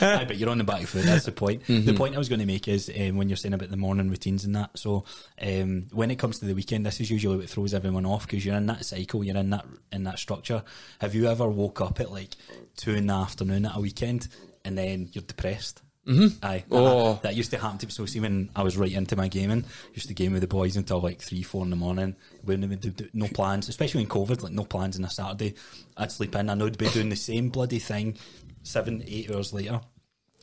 Aye, 0.00 0.24
but 0.26 0.36
you're 0.36 0.48
on 0.50 0.58
the 0.58 0.64
back 0.64 0.86
foot. 0.86 1.04
That's 1.04 1.24
the 1.24 1.32
point. 1.32 1.62
Mm-hmm. 1.64 1.86
The 1.86 1.94
point 1.94 2.14
I 2.14 2.18
was 2.18 2.28
going 2.28 2.40
to 2.40 2.46
make 2.46 2.68
is 2.68 2.90
um, 2.98 3.16
when 3.16 3.28
you're 3.28 3.36
saying 3.36 3.54
about 3.54 3.70
the 3.70 3.76
morning 3.76 4.08
routines 4.08 4.44
and 4.44 4.54
that. 4.56 4.78
So 4.78 5.04
um, 5.42 5.86
when 5.92 6.10
it 6.10 6.18
comes 6.18 6.38
to 6.38 6.46
the 6.46 6.54
weekend, 6.54 6.86
this 6.86 7.00
is 7.00 7.10
usually 7.10 7.36
what 7.36 7.48
throws 7.48 7.74
everyone 7.74 8.06
off 8.06 8.26
because 8.26 8.44
you're 8.44 8.56
in 8.56 8.66
that 8.66 8.84
cycle, 8.84 9.24
you're 9.24 9.36
in 9.36 9.50
that 9.50 9.66
in 9.92 10.04
that 10.04 10.18
structure. 10.18 10.62
Have 11.00 11.14
you 11.14 11.19
ever 11.28 11.48
woke 11.48 11.80
up 11.80 12.00
at 12.00 12.10
like 12.10 12.30
two 12.76 12.94
in 12.94 13.06
the 13.08 13.14
afternoon 13.14 13.66
at 13.66 13.76
a 13.76 13.80
weekend 13.80 14.28
and 14.64 14.76
then 14.78 15.08
you're 15.12 15.22
depressed? 15.22 15.82
Mm-hmm. 16.06 16.44
Aye, 16.44 16.64
that, 16.68 16.74
Oh. 16.74 17.20
that 17.22 17.36
used 17.36 17.50
to 17.50 17.58
happen 17.58 17.78
to 17.78 17.86
me. 17.86 17.92
So 17.92 18.06
see, 18.06 18.20
when 18.20 18.48
I 18.56 18.62
was 18.62 18.76
right 18.76 18.90
into 18.90 19.16
my 19.16 19.28
gaming, 19.28 19.64
used 19.94 20.08
to 20.08 20.14
game 20.14 20.32
with 20.32 20.40
the 20.40 20.48
boys 20.48 20.76
until 20.76 21.00
like 21.00 21.20
three, 21.20 21.42
four 21.42 21.62
in 21.62 21.70
the 21.70 21.76
morning. 21.76 22.16
When 22.42 22.66
we 22.68 22.76
do, 22.76 22.90
do, 22.90 23.08
no 23.12 23.28
plans, 23.28 23.68
especially 23.68 24.02
in 24.02 24.08
COVID, 24.08 24.42
like 24.42 24.52
no 24.52 24.64
plans 24.64 24.98
on 24.98 25.04
a 25.04 25.10
Saturday. 25.10 25.54
I'd 25.96 26.10
sleep 26.10 26.34
in. 26.34 26.48
I 26.50 26.54
know 26.54 26.66
I'd 26.66 26.78
be 26.78 26.88
doing 26.88 27.10
the 27.10 27.16
same 27.16 27.50
bloody 27.50 27.78
thing 27.78 28.16
seven, 28.62 29.04
eight 29.06 29.30
hours 29.30 29.52
later. 29.52 29.80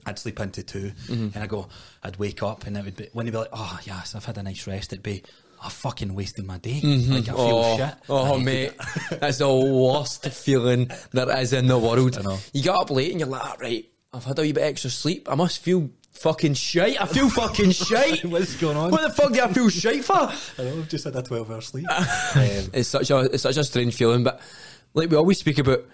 I'd 0.05 0.19
sleep 0.19 0.39
into 0.39 0.63
2 0.63 0.79
Mm-hmm. 0.79 1.13
and 1.33 1.37
I 1.37 1.47
go, 1.47 1.67
I'd 2.01 2.17
wake 2.17 2.41
up, 2.43 2.65
and 2.65 2.77
it 2.77 2.85
would 2.85 2.95
be 2.95 3.09
when 3.11 3.25
you'd 3.25 3.33
be 3.33 3.39
like, 3.39 3.49
oh 3.51 3.79
yes, 3.83 4.15
I've 4.15 4.23
had 4.25 4.37
a 4.37 4.43
nice 4.43 4.65
rest. 4.67 4.93
It'd 4.93 5.03
be, 5.03 5.23
I 5.63 5.69
fucking 5.69 6.13
wasted 6.13 6.45
my 6.45 6.57
day. 6.59 6.81
Like 6.83 7.23
I 7.29 7.31
feel 7.31 7.35
Oh, 7.37 7.77
shit. 7.77 7.93
oh 8.09 8.25
I 8.25 8.37
need 8.37 8.39
to 8.39 8.45
mate, 8.45 8.71
that's 9.19 9.37
the 9.39 9.49
worst 9.53 10.25
feeling 10.29 10.89
there 11.11 11.39
is 11.39 11.53
in 11.53 11.67
the 11.67 11.77
world. 11.77 12.17
I 12.17 12.21
know. 12.21 12.37
You 12.53 12.63
get 12.63 12.75
up 12.75 12.89
late 12.91 13.11
and 13.11 13.19
you're 13.19 13.29
like, 13.29 13.41
"Ah, 13.43 13.55
right, 13.59 13.85
I've 14.13 14.23
had 14.23 14.37
a 14.39 14.43
wee 14.43 14.51
bit 14.51 14.63
extra 14.63 14.89
sleep. 14.89 15.27
I 15.31 15.35
must 15.35 15.59
feel 15.63 15.89
fucking 16.11 16.53
shite. 16.55 17.01
I 17.01 17.05
feel 17.05 17.29
fucking 17.29 17.71
shite. 17.89 18.23
What's 18.25 18.55
going 18.55 18.77
on? 18.77 18.91
What 18.91 19.01
the 19.01 19.09
fuck 19.09 19.33
do 19.33 19.41
I 19.41 19.51
feel 19.51 19.69
shite 19.69 20.03
for? 20.03 20.13
I 20.15 20.63
know, 20.63 20.77
I've 20.79 20.89
just 20.89 21.05
had 21.05 21.15
a 21.15 21.23
twelve 21.23 21.49
hour 21.51 21.61
sleep. 21.61 21.85
um, 21.89 22.05
It's 22.73 22.89
such 22.89 23.09
a 23.11 23.19
it's 23.21 23.43
such 23.43 23.57
a 23.57 23.63
strange 23.63 23.95
feeling, 23.95 24.23
but 24.23 24.39
like 24.93 25.09
we 25.09 25.17
always 25.17 25.39
speak 25.39 25.57
about. 25.57 25.85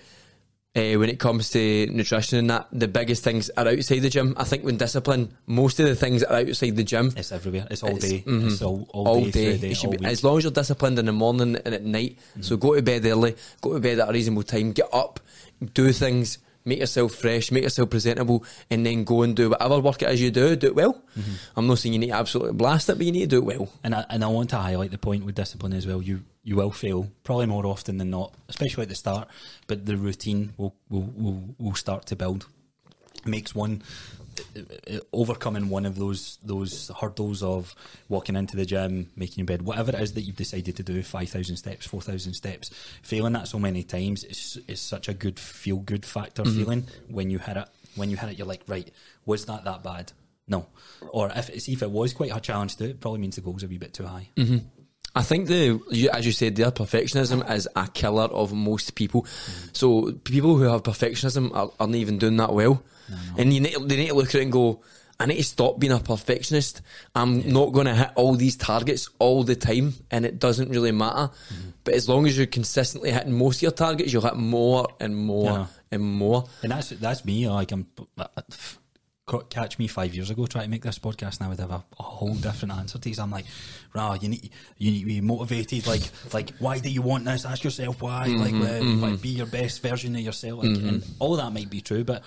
Uh, 0.76 0.96
when 0.98 1.08
it 1.08 1.20
comes 1.20 1.52
to 1.52 1.86
nutrition 1.92 2.40
and 2.40 2.50
that, 2.50 2.68
the 2.72 2.88
biggest 2.88 3.24
things 3.24 3.48
are 3.58 3.68
outside 3.68 4.00
the 4.00 4.10
gym. 4.10 4.34
I 4.38 4.44
think 4.44 4.64
when 4.64 4.76
discipline, 4.76 5.38
most 5.46 5.80
of 5.80 5.86
the 5.86 5.94
things 5.96 6.24
are 6.24 6.38
outside 6.38 6.76
the 6.76 6.84
gym. 6.84 7.14
it's 7.16 7.32
everywhere. 7.32 7.68
It's 7.70 7.84
all 7.84 7.96
It's- 7.96 8.10
day. 8.10 8.24
mhm. 8.26 8.48
It's 8.52 8.60
all, 8.64 8.88
all, 8.92 9.08
all 9.08 9.26
day, 9.26 9.56
day. 9.60 9.76
all 9.84 9.92
be, 9.92 10.04
as 10.04 10.24
long 10.24 10.40
as 10.40 10.46
you're 10.46 10.52
disciplined 10.52 10.98
in 10.98 11.06
the 11.06 11.12
morning 11.12 11.58
and 11.64 11.76
at 11.76 11.84
night. 11.86 12.18
So 12.42 12.58
go 12.58 12.74
to 12.74 12.82
bed 12.82 13.06
early, 13.06 13.36
go 13.62 13.74
to 13.76 13.80
bed 13.80 14.00
at 14.00 14.10
a 14.10 14.12
reasonable 14.12 14.42
time, 14.42 14.72
get 14.72 14.90
up, 14.92 15.20
do 15.76 15.92
things, 15.92 16.40
make 16.66 16.80
yourself 16.80 17.14
fresh, 17.16 17.52
make 17.52 17.64
yourself 17.64 17.90
presentable, 17.90 18.44
and 18.70 18.86
then 18.86 19.04
go 19.04 19.22
and 19.22 19.36
do 19.36 19.50
whatever 19.50 19.80
work 19.80 20.02
it 20.02 20.10
is 20.10 20.22
you 20.22 20.32
do. 20.32 20.56
Do 20.56 20.68
it 20.68 20.76
well. 20.76 20.94
Mm-hmm. 21.18 21.34
I'm 21.56 21.68
not 21.68 21.80
saying 21.80 21.94
you 21.94 22.00
need 22.00 22.08
to 22.08 22.16
absolutely 22.16 22.54
blast 22.54 22.90
it, 22.90 22.98
but 22.98 23.06
you 23.06 23.12
need 23.12 23.30
to 23.30 23.36
do 23.36 23.38
it 23.40 23.46
well. 23.46 23.70
And 23.84 23.96
I, 23.96 24.06
and 24.10 24.24
I 24.24 24.28
want 24.28 24.50
to 24.52 24.58
highlight 24.58 24.92
the 24.92 24.98
point 24.98 25.26
with 25.26 25.36
discipline 25.36 25.74
as 25.74 25.88
well. 25.88 26.02
You 26.02 26.24
you 26.44 26.58
will 26.58 26.72
fail 26.72 27.10
probably 27.24 27.46
more 27.46 27.66
often 27.66 27.98
than 27.98 28.10
not, 28.10 28.34
especially 28.50 28.84
at 28.84 28.90
the 28.90 28.96
start. 28.96 29.28
But 29.68 29.86
the 29.86 29.98
routine 29.98 30.54
will 30.58 30.76
will 30.90 31.10
will, 31.16 31.56
will 31.58 31.76
start 31.76 32.06
to 32.08 32.16
build. 32.16 32.48
Makes 33.26 33.56
one 33.56 33.84
overcoming 35.12 35.70
one 35.70 35.86
of 35.86 35.98
those 35.98 36.38
those 36.44 36.92
hurdles 37.00 37.44
of 37.44 37.76
walking 38.10 38.36
into 38.36 38.56
the 38.56 38.66
gym, 38.66 39.10
making 39.16 39.42
your 39.42 39.46
bed, 39.46 39.62
whatever 39.62 39.92
it 39.92 40.02
is 40.02 40.14
that 40.14 40.22
you've 40.22 40.36
decided 40.36 40.76
to 40.78 40.84
do, 40.84 41.02
five 41.04 41.30
thousand 41.30 41.58
steps, 41.58 41.86
four 41.86 42.02
thousand 42.02 42.34
steps, 42.34 42.70
failing 43.02 43.34
that 43.34 43.48
so 43.48 43.60
many 43.60 43.84
times 43.84 44.24
is 44.24 44.60
is 44.68 44.82
such 44.82 45.08
a 45.08 45.14
good 45.14 45.40
feel 45.40 45.78
good 45.78 46.06
factor 46.06 46.44
mm-hmm. 46.44 46.58
feeling 46.58 46.88
when 47.10 47.30
you 47.30 47.40
hit 47.40 47.58
it. 47.58 47.68
When 47.96 48.10
you 48.10 48.18
hit 48.18 48.32
it, 48.32 48.38
you're 48.38 48.48
like, 48.48 48.64
right, 48.68 48.90
was 49.26 49.46
that 49.46 49.66
that 49.66 49.84
bad? 49.84 50.12
No. 50.48 50.68
Or 51.10 51.32
if 51.34 51.62
see 51.62 51.74
if 51.74 51.84
it 51.84 51.92
was 51.92 52.14
quite 52.14 52.36
a 52.36 52.40
challenge 52.40 52.76
to 52.78 52.84
do, 52.86 52.90
it 52.90 53.00
probably 53.00 53.20
means 53.20 53.36
the 53.36 53.42
goals 53.42 53.64
are 53.64 53.68
a 53.68 53.70
wee 53.70 53.78
bit 53.78 53.94
too 53.94 54.06
high. 54.06 54.30
Mm-hmm. 54.36 54.58
I 55.16 55.22
think 55.22 55.48
the 55.48 56.10
as 56.12 56.26
you 56.26 56.32
said, 56.32 56.56
their 56.56 56.72
perfectionism 56.72 57.50
is 57.52 57.68
a 57.76 57.88
killer 57.88 58.24
of 58.24 58.52
most 58.54 58.96
people. 58.96 59.24
Mm-hmm. 59.24 59.68
So 59.74 60.12
people 60.24 60.56
who 60.58 60.64
have 60.64 60.84
perfectionism 60.84 61.56
are, 61.56 61.72
aren't 61.80 61.96
even 61.96 62.18
doing 62.18 62.38
that 62.38 62.54
well, 62.54 62.82
and 63.38 63.54
you 63.54 63.60
need, 63.60 63.76
they 63.88 63.98
need 63.98 64.08
to 64.08 64.16
look 64.16 64.30
at 64.30 64.36
it 64.36 64.42
and 64.44 64.52
go. 64.52 64.82
I 65.20 65.28
need 65.28 65.38
to 65.38 65.44
stop 65.44 65.80
being 65.80 65.94
a 65.94 66.00
perfectionist. 66.00 66.82
I'm 67.14 67.48
not 67.54 67.72
going 67.72 67.86
to 67.86 67.94
hit 67.96 68.10
all 68.16 68.34
these 68.34 68.58
targets 68.58 69.08
all 69.20 69.44
the 69.44 69.56
time, 69.56 69.94
and 70.10 70.26
it 70.26 70.40
doesn't 70.40 70.70
really 70.70 70.92
matter. 70.92 71.30
Mm-hmm. 71.32 71.70
But 71.84 71.94
as 71.94 72.10
long 72.10 72.26
as 72.26 72.36
you're 72.36 72.48
consistently 72.48 73.12
hitting 73.12 73.32
most 73.38 73.58
of 73.58 73.62
your 73.62 73.72
targets, 73.72 74.12
you'll 74.12 74.24
hit 74.24 74.36
more 74.36 74.88
and 75.00 75.16
more 75.16 75.52
Yeah. 75.52 75.66
and 75.92 76.02
more. 76.04 76.46
And 76.64 76.72
that's 76.72 76.90
that's 76.90 77.24
me. 77.24 77.46
Uh, 77.46 77.54
like 77.54 77.72
I'm, 77.72 77.86
uh, 78.18 78.26
catch 79.50 79.80
me 79.80 79.88
five 79.88 80.14
years 80.14 80.30
ago 80.30 80.46
trying 80.48 80.66
to 80.66 80.70
make 80.70 80.82
this 80.84 81.00
podcast, 81.00 81.38
and 81.38 81.46
I 81.46 81.50
would 81.50 81.60
have 81.60 81.72
a, 81.72 81.84
a 82.00 82.04
whole 82.04 82.34
different 82.34 82.74
answer 82.74 82.98
to 82.98 83.02
these. 83.02 83.20
I'm 83.20 83.32
like, 83.32 83.46
rah, 83.94 84.14
you 84.14 84.30
need 84.30 84.50
you 84.78 84.92
need 84.92 85.00
to 85.02 85.06
be 85.06 85.22
motivated. 85.22 85.88
Like 85.88 86.04
like 86.34 86.52
why 86.60 86.80
do 86.80 86.90
you 86.90 87.02
want 87.02 87.26
this? 87.26 87.46
Ask 87.46 87.64
yourself 87.64 88.02
why. 88.02 88.28
like, 88.28 88.54
uh, 88.54 88.58
like 88.58 88.82
mm-hmm. 88.82 89.16
be 89.16 89.30
your 89.30 89.46
best 89.46 89.82
version 89.82 90.16
of 90.16 90.22
yourself. 90.22 90.60
Like, 90.60 90.72
mm-hmm. 90.72 90.90
and 90.90 91.04
all 91.20 91.36
that 91.38 91.52
might 91.52 91.70
be 91.70 91.82
true, 91.82 92.04
but. 92.04 92.24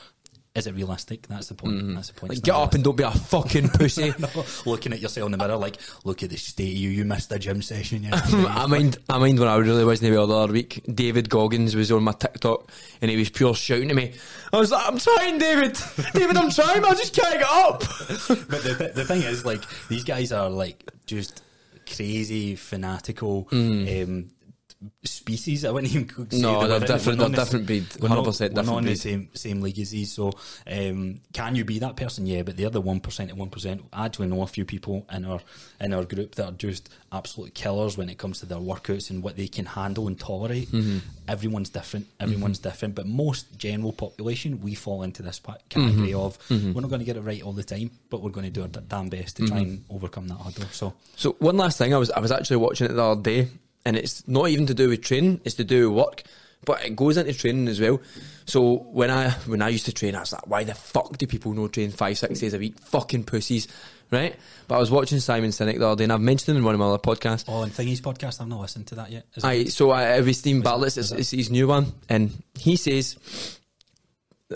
Is 0.56 0.66
it 0.66 0.74
realistic? 0.74 1.26
That's 1.28 1.48
the 1.48 1.54
point. 1.54 1.94
That's 1.94 2.08
the 2.08 2.14
point. 2.14 2.32
Like, 2.32 2.42
get 2.42 2.52
not 2.52 2.62
up 2.62 2.74
and 2.74 2.82
don't 2.82 2.96
be 2.96 3.02
a 3.02 3.10
fucking 3.10 3.68
pussy. 3.68 4.14
looking 4.64 4.94
at 4.94 5.00
yourself 5.00 5.26
in 5.26 5.32
the 5.32 5.36
mirror, 5.36 5.58
like, 5.58 5.76
look 6.04 6.22
at 6.22 6.30
the 6.30 6.38
state 6.38 6.72
of 6.72 6.78
you. 6.78 6.88
You 6.88 7.04
missed 7.04 7.30
a 7.30 7.38
gym 7.38 7.60
session. 7.60 8.08
I 8.12 8.64
mind, 8.64 8.96
I 9.06 9.18
mind 9.18 9.38
when 9.38 9.48
I 9.48 9.56
really 9.56 9.84
wasn't 9.84 10.14
well 10.14 10.26
the 10.26 10.34
other 10.34 10.54
week. 10.54 10.82
David 10.90 11.28
Goggins 11.28 11.76
was 11.76 11.92
on 11.92 12.04
my 12.04 12.12
TikTok 12.12 12.72
and 13.02 13.10
he 13.10 13.18
was 13.18 13.28
pure 13.28 13.54
shouting 13.54 13.90
at 13.90 13.96
me. 13.96 14.14
I 14.50 14.56
was 14.56 14.70
like, 14.70 14.86
I'm 14.86 14.98
trying, 14.98 15.36
David. 15.36 15.78
David, 16.14 16.38
I'm 16.38 16.50
trying, 16.50 16.80
but 16.80 16.92
I 16.92 16.94
just 16.94 17.14
can't 17.14 17.38
get 17.38 17.42
up. 17.42 17.80
but 18.48 18.62
the, 18.62 18.76
th- 18.78 18.94
the 18.94 19.04
thing 19.04 19.24
is, 19.24 19.44
like, 19.44 19.60
these 19.88 20.04
guys 20.04 20.32
are 20.32 20.48
like 20.48 20.90
just 21.04 21.42
crazy, 21.86 22.56
fanatical 22.56 23.48
um, 23.52 24.28
species. 25.04 25.64
I 25.64 25.70
wouldn't 25.70 25.94
even 25.94 26.30
say 26.30 26.40
No, 26.40 26.60
they're 26.60 26.68
we're 26.68 26.76
in- 26.76 26.80
different- 26.82 27.18
not 27.18 27.18
they're 27.18 27.26
in 27.26 27.32
the- 27.32 27.36
different 27.44 27.66
breed, 27.66 27.84
100% 27.84 28.00
we're 28.00 28.08
not 28.08 28.24
different 28.24 28.78
in 28.78 28.84
the 28.84 28.96
same 28.96 29.28
same 29.34 29.60
league 29.62 29.78
as 29.78 29.90
these. 29.90 30.12
So, 30.12 30.32
um, 30.66 31.20
can 31.32 31.54
you 31.56 31.64
be 31.64 31.78
that 31.80 31.96
person? 31.96 32.26
Yeah, 32.26 32.42
but 32.42 32.56
they're 32.56 32.70
the 32.70 32.80
one 32.80 33.00
percent 33.00 33.30
of 33.30 33.38
one 33.38 33.50
percent. 33.50 33.82
I 33.92 34.06
actually 34.06 34.28
know 34.28 34.42
a 34.42 34.46
few 34.46 34.64
people 34.64 35.06
in 35.12 35.24
our 35.24 35.40
in 35.80 35.92
our 35.92 36.04
group 36.04 36.34
that 36.36 36.44
are 36.46 36.52
just 36.52 36.88
absolute 37.12 37.54
killers 37.54 37.96
when 37.96 38.08
it 38.08 38.18
comes 38.18 38.40
to 38.40 38.46
their 38.46 38.58
workouts 38.58 39.10
and 39.10 39.22
what 39.22 39.36
they 39.36 39.48
can 39.48 39.64
handle 39.66 40.06
and 40.06 40.18
tolerate. 40.18 40.70
Mm-hmm. 40.70 40.98
Everyone's 41.28 41.70
different. 41.70 42.06
Everyone's 42.20 42.58
different. 42.58 42.94
But 42.94 43.06
most 43.06 43.56
general 43.58 43.92
population, 43.92 44.60
we 44.60 44.74
fall 44.74 45.02
into 45.02 45.22
this 45.22 45.40
category 45.40 46.12
Mm-hmm. 46.12 46.16
of 46.16 46.38
we're 46.74 46.80
not 46.80 46.88
going 46.90 47.00
to 47.00 47.04
get 47.04 47.16
it 47.16 47.22
right 47.22 47.42
all 47.42 47.52
the 47.52 47.64
time, 47.64 47.90
but 48.10 48.22
we're 48.22 48.30
going 48.30 48.44
to 48.46 48.50
do 48.50 48.62
our 48.62 48.68
d- 48.68 48.80
damn 48.88 49.08
best 49.08 49.36
to 49.38 49.46
try 49.46 49.56
Mm-hmm. 49.58 49.70
and 49.70 49.84
overcome 49.90 50.28
that 50.28 50.34
hurdle. 50.38 50.64
So, 50.72 50.94
So 51.16 51.32
one 51.38 51.56
last 51.56 51.78
thing, 51.78 51.94
I 51.94 51.98
was 51.98 52.10
I 52.10 52.20
was 52.20 52.30
actually 52.32 52.58
watching 52.58 52.86
it 52.90 52.92
the 52.94 53.02
other 53.02 53.22
day, 53.22 53.48
and 53.86 53.96
it's 53.96 54.26
not 54.28 54.48
even 54.50 54.66
to 54.66 54.74
do 54.74 54.90
with 54.90 55.00
training; 55.02 55.40
it's 55.44 55.54
to 55.54 55.64
do 55.64 55.88
with 55.90 55.98
work, 56.04 56.22
but 56.66 56.84
it 56.84 56.94
goes 56.96 57.16
into 57.16 57.32
training 57.32 57.68
as 57.68 57.80
well. 57.80 58.00
So 58.44 58.74
when 58.92 59.10
I 59.10 59.30
when 59.46 59.62
I 59.62 59.70
used 59.70 59.86
to 59.86 59.92
train, 59.92 60.14
I 60.14 60.20
was 60.20 60.32
like, 60.32 60.46
why 60.46 60.64
the 60.64 60.74
fuck 60.74 61.16
do 61.16 61.26
people 61.26 61.54
not 61.54 61.72
train 61.72 61.90
five 61.90 62.18
six 62.18 62.40
days 62.40 62.52
a 62.54 62.58
week? 62.58 62.78
Fucking 62.78 63.24
pussies, 63.24 63.66
right? 64.10 64.36
But 64.68 64.76
I 64.76 64.78
was 64.78 64.90
watching 64.90 65.18
Simon 65.20 65.50
Sinek 65.50 65.78
the 65.78 65.86
other 65.86 65.96
day, 65.96 66.04
and 66.04 66.12
I've 66.12 66.20
mentioned 66.20 66.50
him 66.54 66.58
in 66.58 66.64
one 66.64 66.74
of 66.74 66.78
my 66.80 66.86
other 66.86 66.98
podcasts. 66.98 67.44
oh, 67.48 67.62
and 67.62 67.72
Thingy's 67.72 68.00
podcast, 68.00 68.40
I've 68.40 68.48
not 68.48 68.60
listened 68.60 68.86
to 68.88 68.94
that 68.96 69.10
yet. 69.10 69.26
Is 69.34 69.44
it- 69.44 69.72
so 69.72 69.90
uh, 69.92 70.00
it 70.00 70.24
was 70.24 70.38
Steve 70.38 70.62
Bartlett's, 70.62 70.96
it's 71.12 71.30
his 71.30 71.50
new 71.50 71.66
one, 71.68 71.92
and 72.08 72.30
he 72.58 72.76
says 72.76 73.16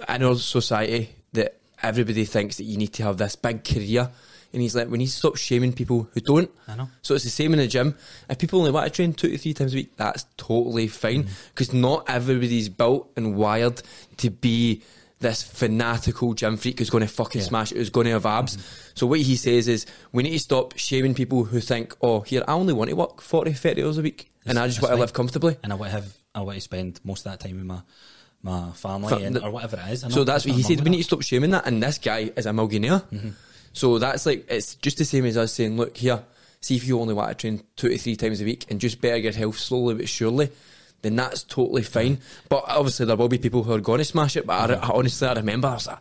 in 0.09 0.23
our 0.23 0.37
society 0.37 1.11
that 1.33 1.57
everybody 1.83 2.25
thinks 2.25 2.57
that 2.59 2.65
you 2.65 2.77
need 2.77 2.93
to 2.95 3.03
have 3.03 3.17
this 3.17 3.37
big 3.37 3.65
career, 3.65 4.11
and 4.53 4.61
he's 4.63 4.75
like, 4.75 4.89
we 4.89 4.99
need 4.99 5.07
to 5.07 5.13
stop 5.13 5.37
shaming 5.37 5.73
people 5.73 6.09
who 6.13 6.21
don't. 6.21 6.51
I 6.69 6.77
know. 6.77 6.89
So 7.03 7.15
it's 7.15 7.25
the 7.25 7.31
same 7.31 7.53
in 7.53 7.59
the 7.61 7.67
gym. 7.69 7.95
If 8.29 8.39
people 8.39 8.59
only 8.59 8.71
want 8.73 8.87
to 8.87 8.91
train 8.93 9.13
two 9.13 9.29
to 9.29 9.39
three 9.39 9.55
times 9.55 9.73
a 9.73 9.77
week, 9.77 9.97
that's 9.97 10.27
totally 10.37 10.89
fine, 10.89 11.25
Mm-hmm. 11.25 11.33
because 11.55 11.73
not 11.73 12.05
everybody's 12.09 12.69
built 12.69 13.11
and 13.17 13.37
wired 13.37 13.83
to 14.19 14.31
be 14.31 14.83
this 15.21 15.43
fanatical 15.43 16.33
gym 16.35 16.57
freak 16.57 16.79
who's 16.79 16.89
going 16.91 17.03
to 17.07 17.13
fucking 17.13 17.43
Yeah. 17.43 17.47
smash 17.49 17.73
it, 17.73 17.77
who's 17.77 17.91
going 17.91 18.07
to 18.07 18.13
have 18.13 18.25
abs. 18.27 18.57
Mm-hmm. 18.57 18.91
So 18.95 19.07
what 19.07 19.21
he 19.21 19.37
says 19.37 19.69
is, 19.69 19.85
we 20.13 20.23
need 20.23 20.31
to 20.33 20.39
stop 20.39 20.77
shaming 20.79 21.15
people 21.15 21.45
who 21.45 21.61
think, 21.61 21.95
oh, 22.03 22.21
here, 22.21 22.43
I 22.49 22.53
only 22.53 22.73
want 22.73 22.89
to 22.91 22.97
work 22.97 23.21
40, 23.21 23.53
30 23.53 23.85
hours 23.85 23.99
a 23.99 24.03
week, 24.03 24.31
and 24.47 24.59
I 24.59 24.67
just 24.67 24.81
want 24.81 24.95
to 24.95 25.01
live 25.01 25.13
comfortably. 25.13 25.57
and 25.63 25.73
I 25.73 25.77
want 25.77 25.91
to 25.93 26.01
have 26.01 26.17
I 26.35 26.41
want 26.41 26.55
to 26.57 26.61
spend 26.61 27.01
most 27.05 27.27
of 27.27 27.33
that 27.33 27.41
time 27.41 27.57
with 27.57 27.67
my 27.67 27.81
my 28.43 28.71
family 28.73 29.09
Fa- 29.11 29.17
and, 29.27 29.37
or 29.43 29.51
whatever 29.51 29.77
it 29.87 29.93
is. 29.93 30.01
So 30.09 30.25
that's 30.25 30.47
what 30.47 30.55
he 30.55 30.63
said. 30.63 30.81
We 30.81 30.89
need 30.91 30.99
to 30.99 31.05
stop 31.05 31.21
shaming 31.23 31.51
that. 31.51 31.67
And 31.67 31.83
this 31.83 31.99
guy 31.99 32.31
is 32.35 32.47
a 32.47 32.53
millionaire. 32.55 33.03
So 33.73 33.99
that's 33.99 34.27
like 34.27 34.47
it's 34.49 34.75
just 34.77 34.99
the 34.99 35.05
same 35.05 35.25
as 35.25 35.37
us 35.37 35.53
saying, 35.53 35.77
look 35.77 35.97
here, 35.97 36.23
see 36.61 36.77
if 36.77 36.87
you 36.87 37.01
only 37.01 37.15
want 37.15 37.31
to 37.31 37.35
train 37.35 37.63
two 37.77 37.89
to 37.89 37.99
three 37.99 38.17
times 38.17 38.41
a 38.41 38.45
week 38.45 38.67
and 38.71 38.81
just 38.81 39.01
better 39.01 39.17
your 39.17 39.33
health 39.33 39.59
slowly 39.59 39.95
but 39.95 40.09
surely. 40.09 40.51
Then 41.03 41.17
that's 41.17 41.45
totally 41.45 41.83
fine. 41.83 42.19
But 42.49 42.65
obviously 42.67 43.07
there 43.07 43.17
will 43.17 43.29
be 43.29 43.39
people 43.39 43.63
who 43.63 43.73
are 43.73 43.81
going 43.81 43.99
to 43.99 44.05
smash 44.05 44.37
it. 44.37 44.47
But 44.47 44.71
I, 44.71 44.75
I 44.75 44.91
honestly, 44.91 45.27
I 45.27 45.33
remember 45.35 45.69
I 45.69 45.75
was 45.75 45.87
like, 45.87 45.99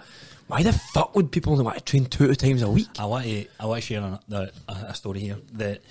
why 0.47 0.63
the 0.63 0.73
fuck 0.73 1.15
would 1.15 1.31
people 1.31 1.53
only 1.53 1.63
want 1.63 1.77
to 1.77 1.83
train 1.83 2.05
two 2.05 2.33
times 2.35 2.61
a 2.61 2.69
week? 2.69 2.87
I 2.97 3.05
want 3.05 3.25
to 3.25 3.45
I 3.59 3.65
want 3.65 3.83
to 3.83 3.87
share 3.87 4.19
a, 4.31 4.51
a, 4.67 4.95
story 4.95 5.19
here 5.19 5.37
that 5.53 5.81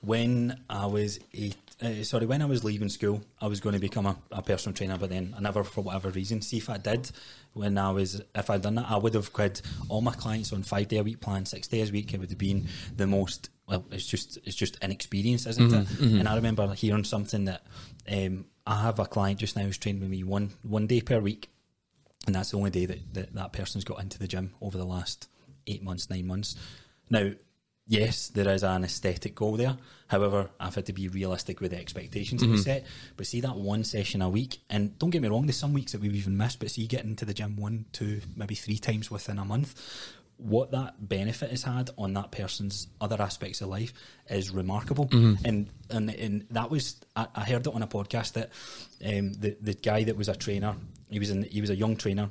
when 0.00 0.60
I 0.68 0.86
was 0.86 1.20
eight. 1.32 1.56
Uh, 1.80 2.02
sorry, 2.02 2.26
when 2.26 2.42
I 2.42 2.46
was 2.46 2.64
leaving 2.64 2.88
school, 2.88 3.22
I 3.40 3.46
was 3.46 3.60
going 3.60 3.74
to 3.74 3.78
become 3.78 4.04
a, 4.04 4.16
a 4.32 4.42
personal 4.42 4.76
trainer, 4.76 4.98
but 4.98 5.10
then 5.10 5.32
I 5.38 5.40
never, 5.40 5.62
for 5.62 5.80
whatever 5.82 6.10
reason, 6.10 6.42
see 6.42 6.56
if 6.56 6.68
I 6.68 6.76
did. 6.76 7.08
When 7.54 7.76
I 7.76 7.90
was, 7.90 8.22
if 8.34 8.50
I'd 8.50 8.62
done 8.62 8.76
that, 8.76 8.86
I 8.88 8.96
would 8.96 9.14
have 9.14 9.32
quid 9.32 9.60
all 9.88 10.00
my 10.00 10.12
clients 10.12 10.52
on 10.52 10.62
five 10.62 10.88
day 10.88 10.98
a 10.98 11.02
week 11.02 11.20
plan, 11.20 11.44
six 11.44 11.66
days 11.66 11.90
a 11.90 11.92
week. 11.92 12.14
It 12.14 12.20
would 12.20 12.30
have 12.30 12.38
been 12.38 12.68
the 12.96 13.06
most 13.06 13.50
well, 13.66 13.84
it's 13.90 14.06
just 14.06 14.38
it's 14.44 14.56
just 14.56 14.76
inexperience, 14.82 15.46
isn't 15.46 15.72
it? 15.72 15.88
And 16.20 16.28
I 16.28 16.36
remember 16.36 16.72
hearing 16.72 17.04
something 17.04 17.44
that 17.46 17.62
um, 18.10 18.46
I 18.66 18.82
have 18.82 18.98
a 18.98 19.04
client 19.04 19.40
just 19.40 19.56
now 19.56 19.62
who's 19.62 19.78
trained 19.78 20.00
with 20.00 20.08
me 20.08 20.24
one 20.24 20.52
one 20.62 20.86
day 20.86 21.00
per 21.00 21.20
week, 21.20 21.50
and 22.26 22.34
that's 22.34 22.50
the 22.52 22.56
only 22.56 22.70
day 22.70 22.86
that, 22.86 23.14
that 23.14 23.34
that 23.34 23.52
person's 23.52 23.84
got 23.84 24.00
into 24.00 24.18
the 24.18 24.26
gym 24.26 24.54
over 24.62 24.78
the 24.78 24.86
last 24.86 25.28
eight 25.66 25.82
months, 25.82 26.08
nine 26.08 26.26
months. 26.26 26.56
Now, 27.10 27.32
yes, 27.88 28.28
there 28.28 28.48
is 28.48 28.62
an 28.62 28.84
aesthetic 28.84 29.34
goal 29.34 29.56
there. 29.56 29.76
However, 30.06 30.48
I've 30.60 30.74
had 30.74 30.86
to 30.86 30.92
be 30.92 31.08
realistic 31.08 31.60
with 31.60 31.72
the 31.72 31.78
expectations 31.78 32.40
that 32.42 32.48
we 32.48 32.56
set. 32.58 32.86
But 33.16 33.26
see 33.26 33.40
that 33.40 33.56
one 33.56 33.82
session 33.84 34.22
a 34.22 34.28
week, 34.28 34.58
and 34.70 34.96
don't 34.98 35.10
get 35.10 35.22
me 35.22 35.28
wrong, 35.28 35.46
there's 35.46 35.56
some 35.56 35.72
weeks 35.72 35.92
that 35.92 36.00
we've 36.00 36.14
even 36.14 36.36
missed. 36.36 36.60
But 36.60 36.70
see, 36.70 36.86
getting 36.86 37.16
to 37.16 37.24
the 37.24 37.34
gym 37.34 37.56
one, 37.56 37.86
two, 37.92 38.20
maybe 38.36 38.54
three 38.54 38.78
times 38.78 39.10
within 39.10 39.38
a 39.38 39.44
month, 39.44 39.74
what 40.36 40.70
that 40.70 41.08
benefit 41.08 41.50
has 41.50 41.64
had 41.64 41.90
on 41.98 42.12
that 42.14 42.30
person's 42.30 42.86
other 43.00 43.20
aspects 43.20 43.60
of 43.60 43.68
life 43.68 43.92
is 44.30 44.50
remarkable. 44.50 45.08
And, 45.44 45.68
and 45.90 46.10
and 46.10 46.46
that 46.50 46.70
was 46.70 46.96
I, 47.16 47.26
I 47.34 47.44
heard 47.44 47.66
it 47.66 47.74
on 47.74 47.82
a 47.82 47.88
podcast 47.88 48.34
that 48.34 48.50
um, 49.04 49.32
the 49.32 49.56
the 49.60 49.74
guy 49.74 50.04
that 50.04 50.16
was 50.16 50.28
a 50.28 50.36
trainer, 50.36 50.76
he 51.10 51.18
was 51.18 51.30
in 51.30 51.42
he 51.42 51.60
was 51.60 51.70
a 51.70 51.76
young 51.76 51.96
trainer 51.96 52.30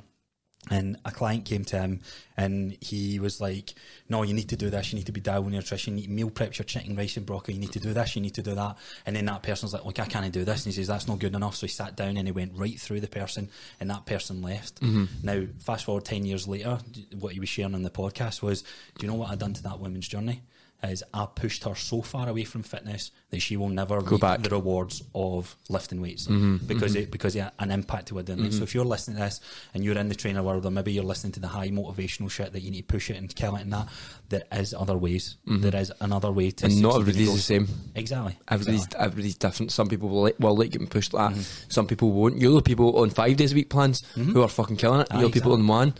and 0.70 0.98
a 1.04 1.10
client 1.10 1.44
came 1.44 1.64
to 1.66 1.78
him 1.78 2.00
and 2.36 2.76
he 2.80 3.18
was 3.18 3.40
like, 3.40 3.74
No, 4.08 4.22
you 4.22 4.34
need 4.34 4.48
to 4.50 4.56
do 4.56 4.70
this, 4.70 4.92
you 4.92 4.98
need 4.98 5.06
to 5.06 5.12
be 5.12 5.20
down 5.20 5.44
on 5.44 5.52
your 5.52 5.62
nutrition, 5.62 5.96
you 5.96 6.02
need 6.02 6.10
meal 6.10 6.30
prep 6.30 6.58
your 6.58 6.64
chicken, 6.64 6.96
rice 6.96 7.16
and 7.16 7.26
broccoli, 7.26 7.54
you 7.54 7.60
need 7.60 7.72
to 7.72 7.80
do 7.80 7.92
this, 7.92 8.16
you 8.16 8.22
need 8.22 8.34
to 8.34 8.42
do 8.42 8.54
that. 8.54 8.76
And 9.06 9.16
then 9.16 9.26
that 9.26 9.42
person's 9.42 9.72
like, 9.72 9.84
Look, 9.84 9.98
I 10.00 10.06
can't 10.06 10.32
do 10.32 10.44
this 10.44 10.64
and 10.64 10.72
he 10.72 10.76
says, 10.78 10.88
That's 10.88 11.08
not 11.08 11.18
good 11.18 11.34
enough. 11.34 11.56
So 11.56 11.66
he 11.66 11.70
sat 11.70 11.96
down 11.96 12.16
and 12.16 12.28
he 12.28 12.32
went 12.32 12.52
right 12.54 12.78
through 12.78 13.00
the 13.00 13.08
person 13.08 13.48
and 13.80 13.90
that 13.90 14.06
person 14.06 14.42
left. 14.42 14.80
Mm-hmm. 14.80 15.04
Now, 15.22 15.46
fast 15.60 15.84
forward 15.84 16.04
ten 16.04 16.24
years 16.24 16.46
later, 16.46 16.78
what 17.18 17.32
he 17.32 17.40
was 17.40 17.48
sharing 17.48 17.74
on 17.74 17.82
the 17.82 17.90
podcast 17.90 18.42
was, 18.42 18.62
Do 18.62 19.06
you 19.06 19.08
know 19.08 19.18
what 19.18 19.30
I'd 19.30 19.38
done 19.38 19.54
to 19.54 19.62
that 19.64 19.80
woman's 19.80 20.08
journey? 20.08 20.42
Is 20.80 21.02
I 21.12 21.26
pushed 21.26 21.64
her 21.64 21.74
so 21.74 22.02
far 22.02 22.28
away 22.28 22.44
from 22.44 22.62
fitness 22.62 23.10
that 23.30 23.40
she 23.40 23.56
will 23.56 23.68
never 23.68 24.00
Go 24.00 24.16
back. 24.16 24.42
the 24.44 24.50
rewards 24.50 25.02
of 25.12 25.56
lifting 25.68 26.00
weights 26.00 26.28
Mm-hmm, 26.28 26.66
because 26.66 26.94
it 26.94 27.10
because 27.10 27.34
an 27.34 27.70
impact 27.72 28.08
to 28.08 28.18
it. 28.20 28.26
didn't 28.26 28.44
it? 28.44 28.52
So 28.54 28.62
if 28.62 28.76
you're 28.76 28.84
listening 28.84 29.16
to 29.16 29.24
this 29.24 29.40
and 29.74 29.82
you're 29.84 29.98
in 29.98 30.08
the 30.08 30.14
trainer 30.14 30.40
world, 30.40 30.64
or 30.64 30.70
maybe 30.70 30.92
you're 30.92 31.02
listening 31.02 31.32
to 31.32 31.40
the 31.40 31.48
high 31.48 31.70
motivational 31.70 32.30
shit 32.30 32.52
that 32.52 32.60
you 32.62 32.70
need 32.70 32.82
to 32.82 32.92
push 32.94 33.10
it 33.10 33.16
and 33.16 33.34
kill 33.34 33.56
it 33.56 33.62
and 33.62 33.72
that, 33.72 33.88
there 34.28 34.44
is 34.52 34.72
other 34.72 34.96
ways. 34.96 35.36
There 35.46 35.74
is 35.74 35.92
another 36.00 36.30
way 36.30 36.52
to. 36.52 36.66
Mm-hmm. 36.66 36.72
And 36.74 36.82
not 36.82 37.00
everybody's 37.00 37.32
the 37.34 37.40
same. 37.40 37.68
Exactly. 37.96 38.36
Everybody's 38.48 38.84
exactly. 38.84 39.04
everybody's 39.04 39.34
different. 39.36 39.72
Some 39.72 39.88
people 39.88 40.08
will 40.10 40.22
like, 40.22 40.36
will 40.38 40.56
like 40.56 40.70
getting 40.70 40.86
pushed 40.86 41.12
like 41.12 41.34
that. 41.34 41.42
Some 41.68 41.88
people 41.88 42.12
won't. 42.12 42.38
You're 42.38 42.54
the 42.54 42.62
people 42.62 42.98
on 43.00 43.10
five 43.10 43.36
days 43.36 43.50
a 43.50 43.56
week 43.56 43.68
plans 43.68 44.04
who 44.14 44.42
are 44.42 44.48
fucking 44.48 44.76
killing 44.76 45.00
it. 45.00 45.08
You're 45.12 45.22
the 45.22 45.30
people 45.30 45.54
exactly. 45.54 45.62
on 45.62 45.66
one. 45.66 45.94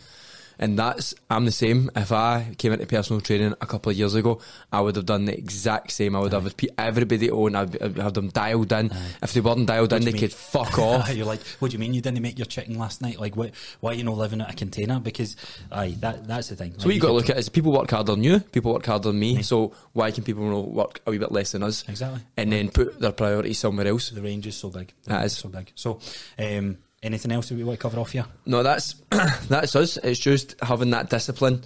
And 0.58 0.78
that's 0.78 1.14
I'm 1.30 1.44
the 1.44 1.52
same. 1.52 1.90
If 1.94 2.10
I 2.10 2.54
came 2.58 2.72
into 2.72 2.86
personal 2.86 3.20
training 3.20 3.54
a 3.60 3.66
couple 3.66 3.90
of 3.90 3.96
years 3.96 4.14
ago, 4.14 4.40
I 4.72 4.80
would 4.80 4.96
have 4.96 5.06
done 5.06 5.26
the 5.26 5.36
exact 5.36 5.92
same. 5.92 6.16
I 6.16 6.20
would 6.20 6.32
have 6.32 6.56
pe- 6.56 6.68
everybody 6.76 7.30
on. 7.30 7.54
I'd, 7.54 7.80
I'd 7.80 7.96
have 7.98 8.14
them 8.14 8.28
dialed 8.30 8.72
in. 8.72 8.90
If 9.22 9.32
they 9.34 9.40
weren't 9.40 9.66
dialed 9.66 9.92
in, 9.92 10.02
they 10.02 10.12
mean? 10.12 10.20
could 10.20 10.32
fuck 10.32 10.78
off. 10.78 11.14
You're 11.14 11.26
like, 11.26 11.40
what 11.60 11.70
do 11.70 11.74
you 11.74 11.78
mean 11.78 11.94
you 11.94 12.00
didn't 12.00 12.20
make 12.22 12.38
your 12.38 12.46
chicken 12.46 12.78
last 12.78 13.00
night? 13.02 13.20
Like, 13.20 13.36
what? 13.36 13.52
Why 13.80 13.92
are 13.92 13.94
you 13.94 14.04
not 14.04 14.16
living 14.16 14.40
at 14.40 14.50
a 14.50 14.56
container? 14.56 14.98
Because, 14.98 15.36
aye, 15.70 15.94
that 16.00 16.26
that's 16.26 16.48
the 16.48 16.56
thing. 16.56 16.74
So 16.78 16.86
what 16.86 16.94
you 16.94 17.00
got 17.00 17.08
to 17.08 17.14
look 17.14 17.30
at 17.30 17.38
is 17.38 17.48
people 17.48 17.72
work 17.72 17.90
harder 17.90 18.12
than 18.12 18.24
you, 18.24 18.40
people 18.40 18.72
work 18.72 18.86
harder 18.86 19.10
than 19.10 19.18
me. 19.20 19.42
So 19.42 19.72
why 19.92 20.10
can 20.10 20.24
people 20.24 20.64
work 20.70 21.00
a 21.06 21.10
wee 21.10 21.18
bit 21.18 21.30
less 21.32 21.52
than 21.52 21.62
us? 21.62 21.84
Exactly. 21.88 22.20
And 22.36 22.52
then 22.52 22.70
put 22.70 22.98
their 22.98 23.12
priorities 23.12 23.58
somewhere 23.58 23.86
else. 23.86 24.10
The 24.10 24.22
range 24.22 24.46
is 24.46 24.56
so 24.56 24.70
big. 24.70 24.92
The 25.04 25.10
That 25.10 25.24
is. 25.26 25.36
so 25.36 25.48
big. 25.48 25.70
So, 25.74 26.00
um, 26.38 26.78
anything 27.02 27.32
else 27.32 27.48
that 27.48 27.56
we 27.56 27.64
want 27.64 27.78
to 27.78 27.82
cover 27.82 27.98
off 27.98 28.12
here? 28.12 28.26
No, 28.46 28.62
that's 28.62 28.94
that's 29.48 29.74
us. 29.76 29.96
It's 29.98 30.18
just 30.20 30.54
having 30.62 30.90
that 30.90 31.10
discipline 31.10 31.62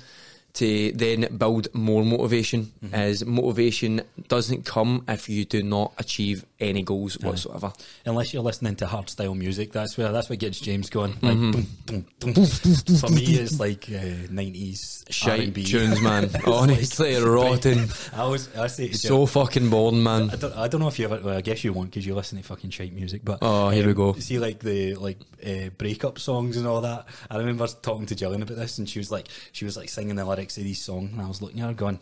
to 0.55 0.93
then 0.93 1.37
build 1.37 1.73
more 1.75 2.05
motivation. 2.05 2.73
Mm-hmm. 2.85 2.95
As 2.95 3.25
motivation 3.25 4.03
doesn't 4.29 4.65
come 4.67 5.05
if 5.09 5.29
you 5.29 5.45
do 5.45 5.63
not 5.63 5.93
achieve 5.99 6.45
any 6.63 6.83
goals 6.83 7.19
whatsoever. 7.19 7.73
Unless 8.07 8.33
you're 8.33 8.43
listening 8.43 8.77
to 8.77 8.87
hard 8.87 9.11
style 9.11 9.35
music, 9.35 9.73
that's 9.73 9.97
where 9.99 10.11
that's 10.13 10.31
what 10.31 10.39
gets 10.39 10.61
James 10.61 10.91
going. 10.91 11.13
Like, 11.23 11.35
boom, 11.37 11.67
boom, 11.87 12.07
boom. 12.21 12.35
For 12.35 13.11
me, 13.11 13.25
it's 13.37 13.59
like 13.61 13.89
uh, 13.91 14.29
nineties 14.31 15.05
Shite 15.11 15.41
R&B 15.41 15.65
tunes, 15.65 16.01
man. 16.01 16.31
Honestly, 16.47 17.17
rotten. 17.17 17.89
I 18.15 18.27
was 18.27 18.55
I 18.57 18.67
say 18.69 18.93
So 18.93 19.27
fucking 19.27 19.69
boring, 19.71 20.03
man. 20.03 20.31
I 20.31 20.37
don't, 20.37 20.57
I 20.57 20.69
don't 20.69 20.81
know 20.81 20.89
if 20.89 20.99
you 20.99 21.05
ever. 21.07 21.21
Well, 21.23 21.37
I 21.37 21.41
guess 21.41 21.65
you 21.65 21.73
won't 21.73 21.91
because 21.91 22.07
you 22.07 22.15
listen 22.15 22.39
to 22.39 22.45
fucking 22.45 22.71
shite 22.71 22.93
music. 22.93 23.23
But 23.25 23.39
Oh, 23.43 23.69
here 23.71 23.87
we 23.87 23.95
go. 23.95 24.15
You 24.15 24.21
see, 24.21 24.39
like 24.39 24.61
the 24.61 24.95
like 24.95 25.19
uh, 25.45 25.71
breakup 25.77 26.19
songs 26.19 26.57
and 26.57 26.67
all 26.67 26.81
that. 26.83 27.07
I 27.31 27.37
remember 27.37 27.67
talking 27.67 28.07
to 28.07 28.15
Jillian 28.15 28.43
about 28.43 28.57
this, 28.57 28.79
and 28.79 28.89
she 28.89 28.99
was 28.99 29.11
like, 29.11 29.29
she 29.53 29.65
was 29.65 29.77
like 29.77 29.89
singing 29.89 30.17
the 30.17 30.25
lyrics 30.25 30.57
of 30.59 30.65
these 30.65 30.81
songs, 30.81 31.13
and 31.13 31.21
I 31.21 31.29
was 31.29 31.43
looking 31.43 31.61
at 31.61 31.67
her 31.67 31.75
going. 31.75 32.01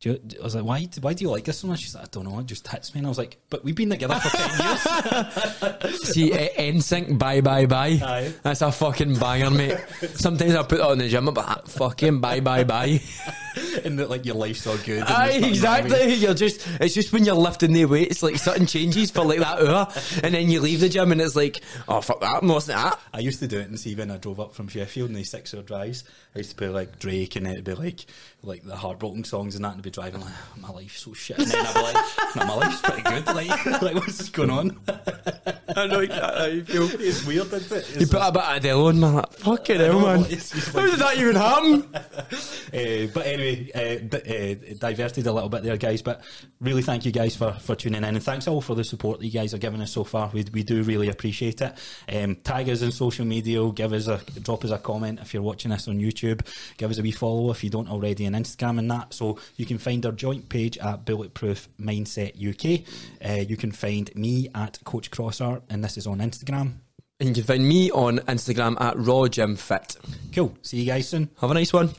Do 0.00 0.10
you, 0.10 0.20
I 0.40 0.44
was 0.44 0.54
like, 0.54 0.64
why? 0.64 0.88
Why 1.00 1.12
do 1.12 1.24
you 1.24 1.30
like 1.30 1.44
this 1.44 1.58
so 1.58 1.66
much? 1.66 1.80
She's 1.80 1.94
like, 1.96 2.04
I 2.04 2.08
don't 2.12 2.22
know. 2.22 2.38
It 2.38 2.46
just 2.46 2.68
hits 2.68 2.94
me. 2.94 3.00
And 3.00 3.06
I 3.06 3.08
was 3.08 3.18
like, 3.18 3.36
but 3.50 3.64
we've 3.64 3.74
been 3.74 3.90
together 3.90 4.14
for 4.14 4.28
ten 4.28 4.60
years. 4.60 6.02
See, 6.14 6.32
eh, 6.32 6.70
NSYNC, 6.70 7.18
bye, 7.18 7.40
bye, 7.40 7.66
bye. 7.66 7.98
Aye. 8.00 8.32
That's 8.44 8.62
a 8.62 8.70
fucking 8.70 9.16
banger, 9.16 9.50
mate. 9.50 9.76
Sometimes 10.14 10.54
I 10.54 10.62
put 10.62 10.78
it 10.78 10.82
on 10.82 10.98
the 10.98 11.08
gym, 11.08 11.24
but 11.34 11.68
fucking 11.68 12.20
bye, 12.20 12.38
bye, 12.38 12.62
bye. 12.62 13.00
and 13.84 13.98
that 13.98 14.08
like 14.08 14.24
your 14.24 14.36
life's 14.36 14.66
all 14.68 14.76
good. 14.78 15.02
Aye, 15.02 15.40
there's 15.40 15.62
nothing 15.62 15.84
exactly. 15.86 16.14
You're 16.14 16.34
just, 16.34 16.66
it's 16.80 16.94
just 16.94 17.12
when 17.12 17.24
you're 17.24 17.34
lifting 17.34 17.72
the 17.72 17.84
weights, 17.86 18.22
like 18.22 18.36
something 18.36 18.66
changes 18.66 19.10
for 19.10 19.24
like 19.24 19.40
that 19.40 19.60
hour, 19.60 19.88
and 20.22 20.34
then 20.34 20.48
you 20.48 20.60
leave 20.60 20.78
the 20.80 20.88
gym 20.88 21.12
and 21.12 21.20
it's 21.20 21.34
like, 21.34 21.60
oh 21.88 22.00
fuck 22.00 22.20
that, 22.20 22.42
I'm 22.42 22.46
not 22.46 22.64
that. 22.66 23.00
I 23.12 23.18
used 23.18 23.40
to 23.40 23.48
do 23.48 23.58
it 23.58 23.68
and 23.68 23.78
see 23.78 24.00
I 24.00 24.16
drove 24.16 24.38
up 24.38 24.54
from 24.54 24.68
Sheffield 24.68 25.10
in 25.10 25.16
these 25.16 25.30
six 25.30 25.52
hour 25.54 25.62
drives. 25.62 26.04
I 26.38 26.40
used 26.40 26.50
to 26.50 26.56
play 26.56 26.68
like 26.68 27.00
Drake 27.00 27.34
and 27.34 27.48
it'd 27.48 27.64
be 27.64 27.74
like 27.74 28.06
like 28.44 28.62
the 28.62 28.76
heartbroken 28.76 29.24
songs 29.24 29.56
and 29.56 29.64
that 29.64 29.70
and 29.72 29.78
I'd 29.78 29.82
be 29.82 29.90
driving 29.90 30.20
like 30.20 30.32
my 30.56 30.70
life's 30.70 31.00
so 31.00 31.12
shit 31.12 31.36
and 31.38 31.48
then 31.48 31.66
I'd 31.66 31.74
be 31.74 31.80
like 31.80 32.36
no, 32.36 32.46
my 32.46 32.54
life's 32.54 32.80
pretty 32.80 33.02
good 33.02 33.26
like 33.26 33.66
like 33.82 33.94
what's 33.96 34.28
going 34.28 34.50
on 34.50 34.78
I 35.76 35.86
know 35.86 36.00
exactly 36.00 36.38
how 36.38 36.46
you 36.46 36.64
feel. 36.64 36.82
it's 37.00 37.26
weird 37.26 37.52
isn't 37.52 37.72
it 37.78 37.90
You 37.94 38.00
It's 38.00 38.10
put 38.10 38.20
a 38.20 38.32
bit 38.32 38.42
of 38.42 38.56
Adele 38.56 38.86
on, 38.86 39.00
man. 39.00 39.14
Like, 39.14 39.32
fucking 39.32 39.76
hell, 39.76 40.00
know, 40.00 40.06
man. 40.06 40.26
it's 40.30 40.50
just 40.50 40.72
How 40.74 40.86
did 40.86 40.98
that 40.98 41.16
even 41.16 41.36
happen? 41.36 41.94
Uh, 41.94 43.06
but 43.14 43.26
anyway, 43.26 43.70
uh, 43.74 44.08
d- 44.08 44.70
uh, 44.72 44.74
diverted 44.78 45.26
a 45.26 45.32
little 45.32 45.48
bit 45.48 45.62
there, 45.62 45.76
guys. 45.76 46.02
But 46.02 46.22
really, 46.60 46.82
thank 46.82 47.04
you 47.04 47.12
guys 47.12 47.36
for, 47.36 47.52
for 47.52 47.74
tuning 47.74 47.98
in, 47.98 48.04
and 48.04 48.22
thanks 48.22 48.48
all 48.48 48.60
for 48.60 48.74
the 48.74 48.84
support 48.84 49.20
that 49.20 49.26
you 49.26 49.32
guys 49.32 49.54
are 49.54 49.58
giving 49.58 49.80
us 49.80 49.92
so 49.92 50.04
far. 50.04 50.30
We, 50.32 50.44
we 50.52 50.62
do 50.62 50.82
really 50.82 51.08
appreciate 51.08 51.60
it. 51.60 51.74
Um, 52.12 52.36
tag 52.36 52.68
us 52.70 52.82
on 52.82 52.90
social 52.90 53.26
media, 53.26 53.70
give 53.72 53.92
us 53.92 54.08
a 54.08 54.20
drop 54.40 54.64
us 54.64 54.70
a 54.70 54.78
comment 54.78 55.20
if 55.20 55.34
you're 55.34 55.42
watching 55.42 55.70
this 55.70 55.86
on 55.88 56.00
YouTube. 56.28 56.46
Give 56.76 56.90
us 56.90 56.98
a 56.98 57.02
wee 57.02 57.12
follow 57.12 57.50
if 57.50 57.64
you 57.64 57.70
don't 57.70 57.88
already 57.88 58.26
on 58.26 58.32
Instagram 58.32 58.78
and 58.78 58.90
that. 58.90 59.14
So 59.14 59.38
you 59.56 59.66
can 59.66 59.78
find 59.78 60.04
our 60.06 60.12
joint 60.12 60.48
page 60.48 60.78
at 60.78 61.04
Bulletproof 61.04 61.68
Mindset 61.80 62.36
UK. 62.36 62.86
Uh, 63.24 63.40
you 63.42 63.56
can 63.56 63.72
find 63.72 64.14
me 64.14 64.48
at 64.54 64.78
Coach 64.84 65.10
Crossart, 65.10 65.62
and 65.68 65.82
this 65.82 65.96
is 65.96 66.06
on 66.06 66.18
Instagram. 66.18 66.74
And 67.20 67.30
you 67.30 67.34
can 67.34 67.44
find 67.44 67.66
me 67.66 67.90
on 67.90 68.18
Instagram 68.20 68.80
at 68.80 68.96
Raw 68.96 69.26
Gym 69.26 69.56
Fit. 69.56 69.96
Cool. 70.32 70.56
See 70.62 70.80
you 70.80 70.86
guys 70.86 71.08
soon. 71.08 71.30
Have 71.40 71.50
a 71.50 71.54
nice 71.54 71.72
one. 71.72 71.90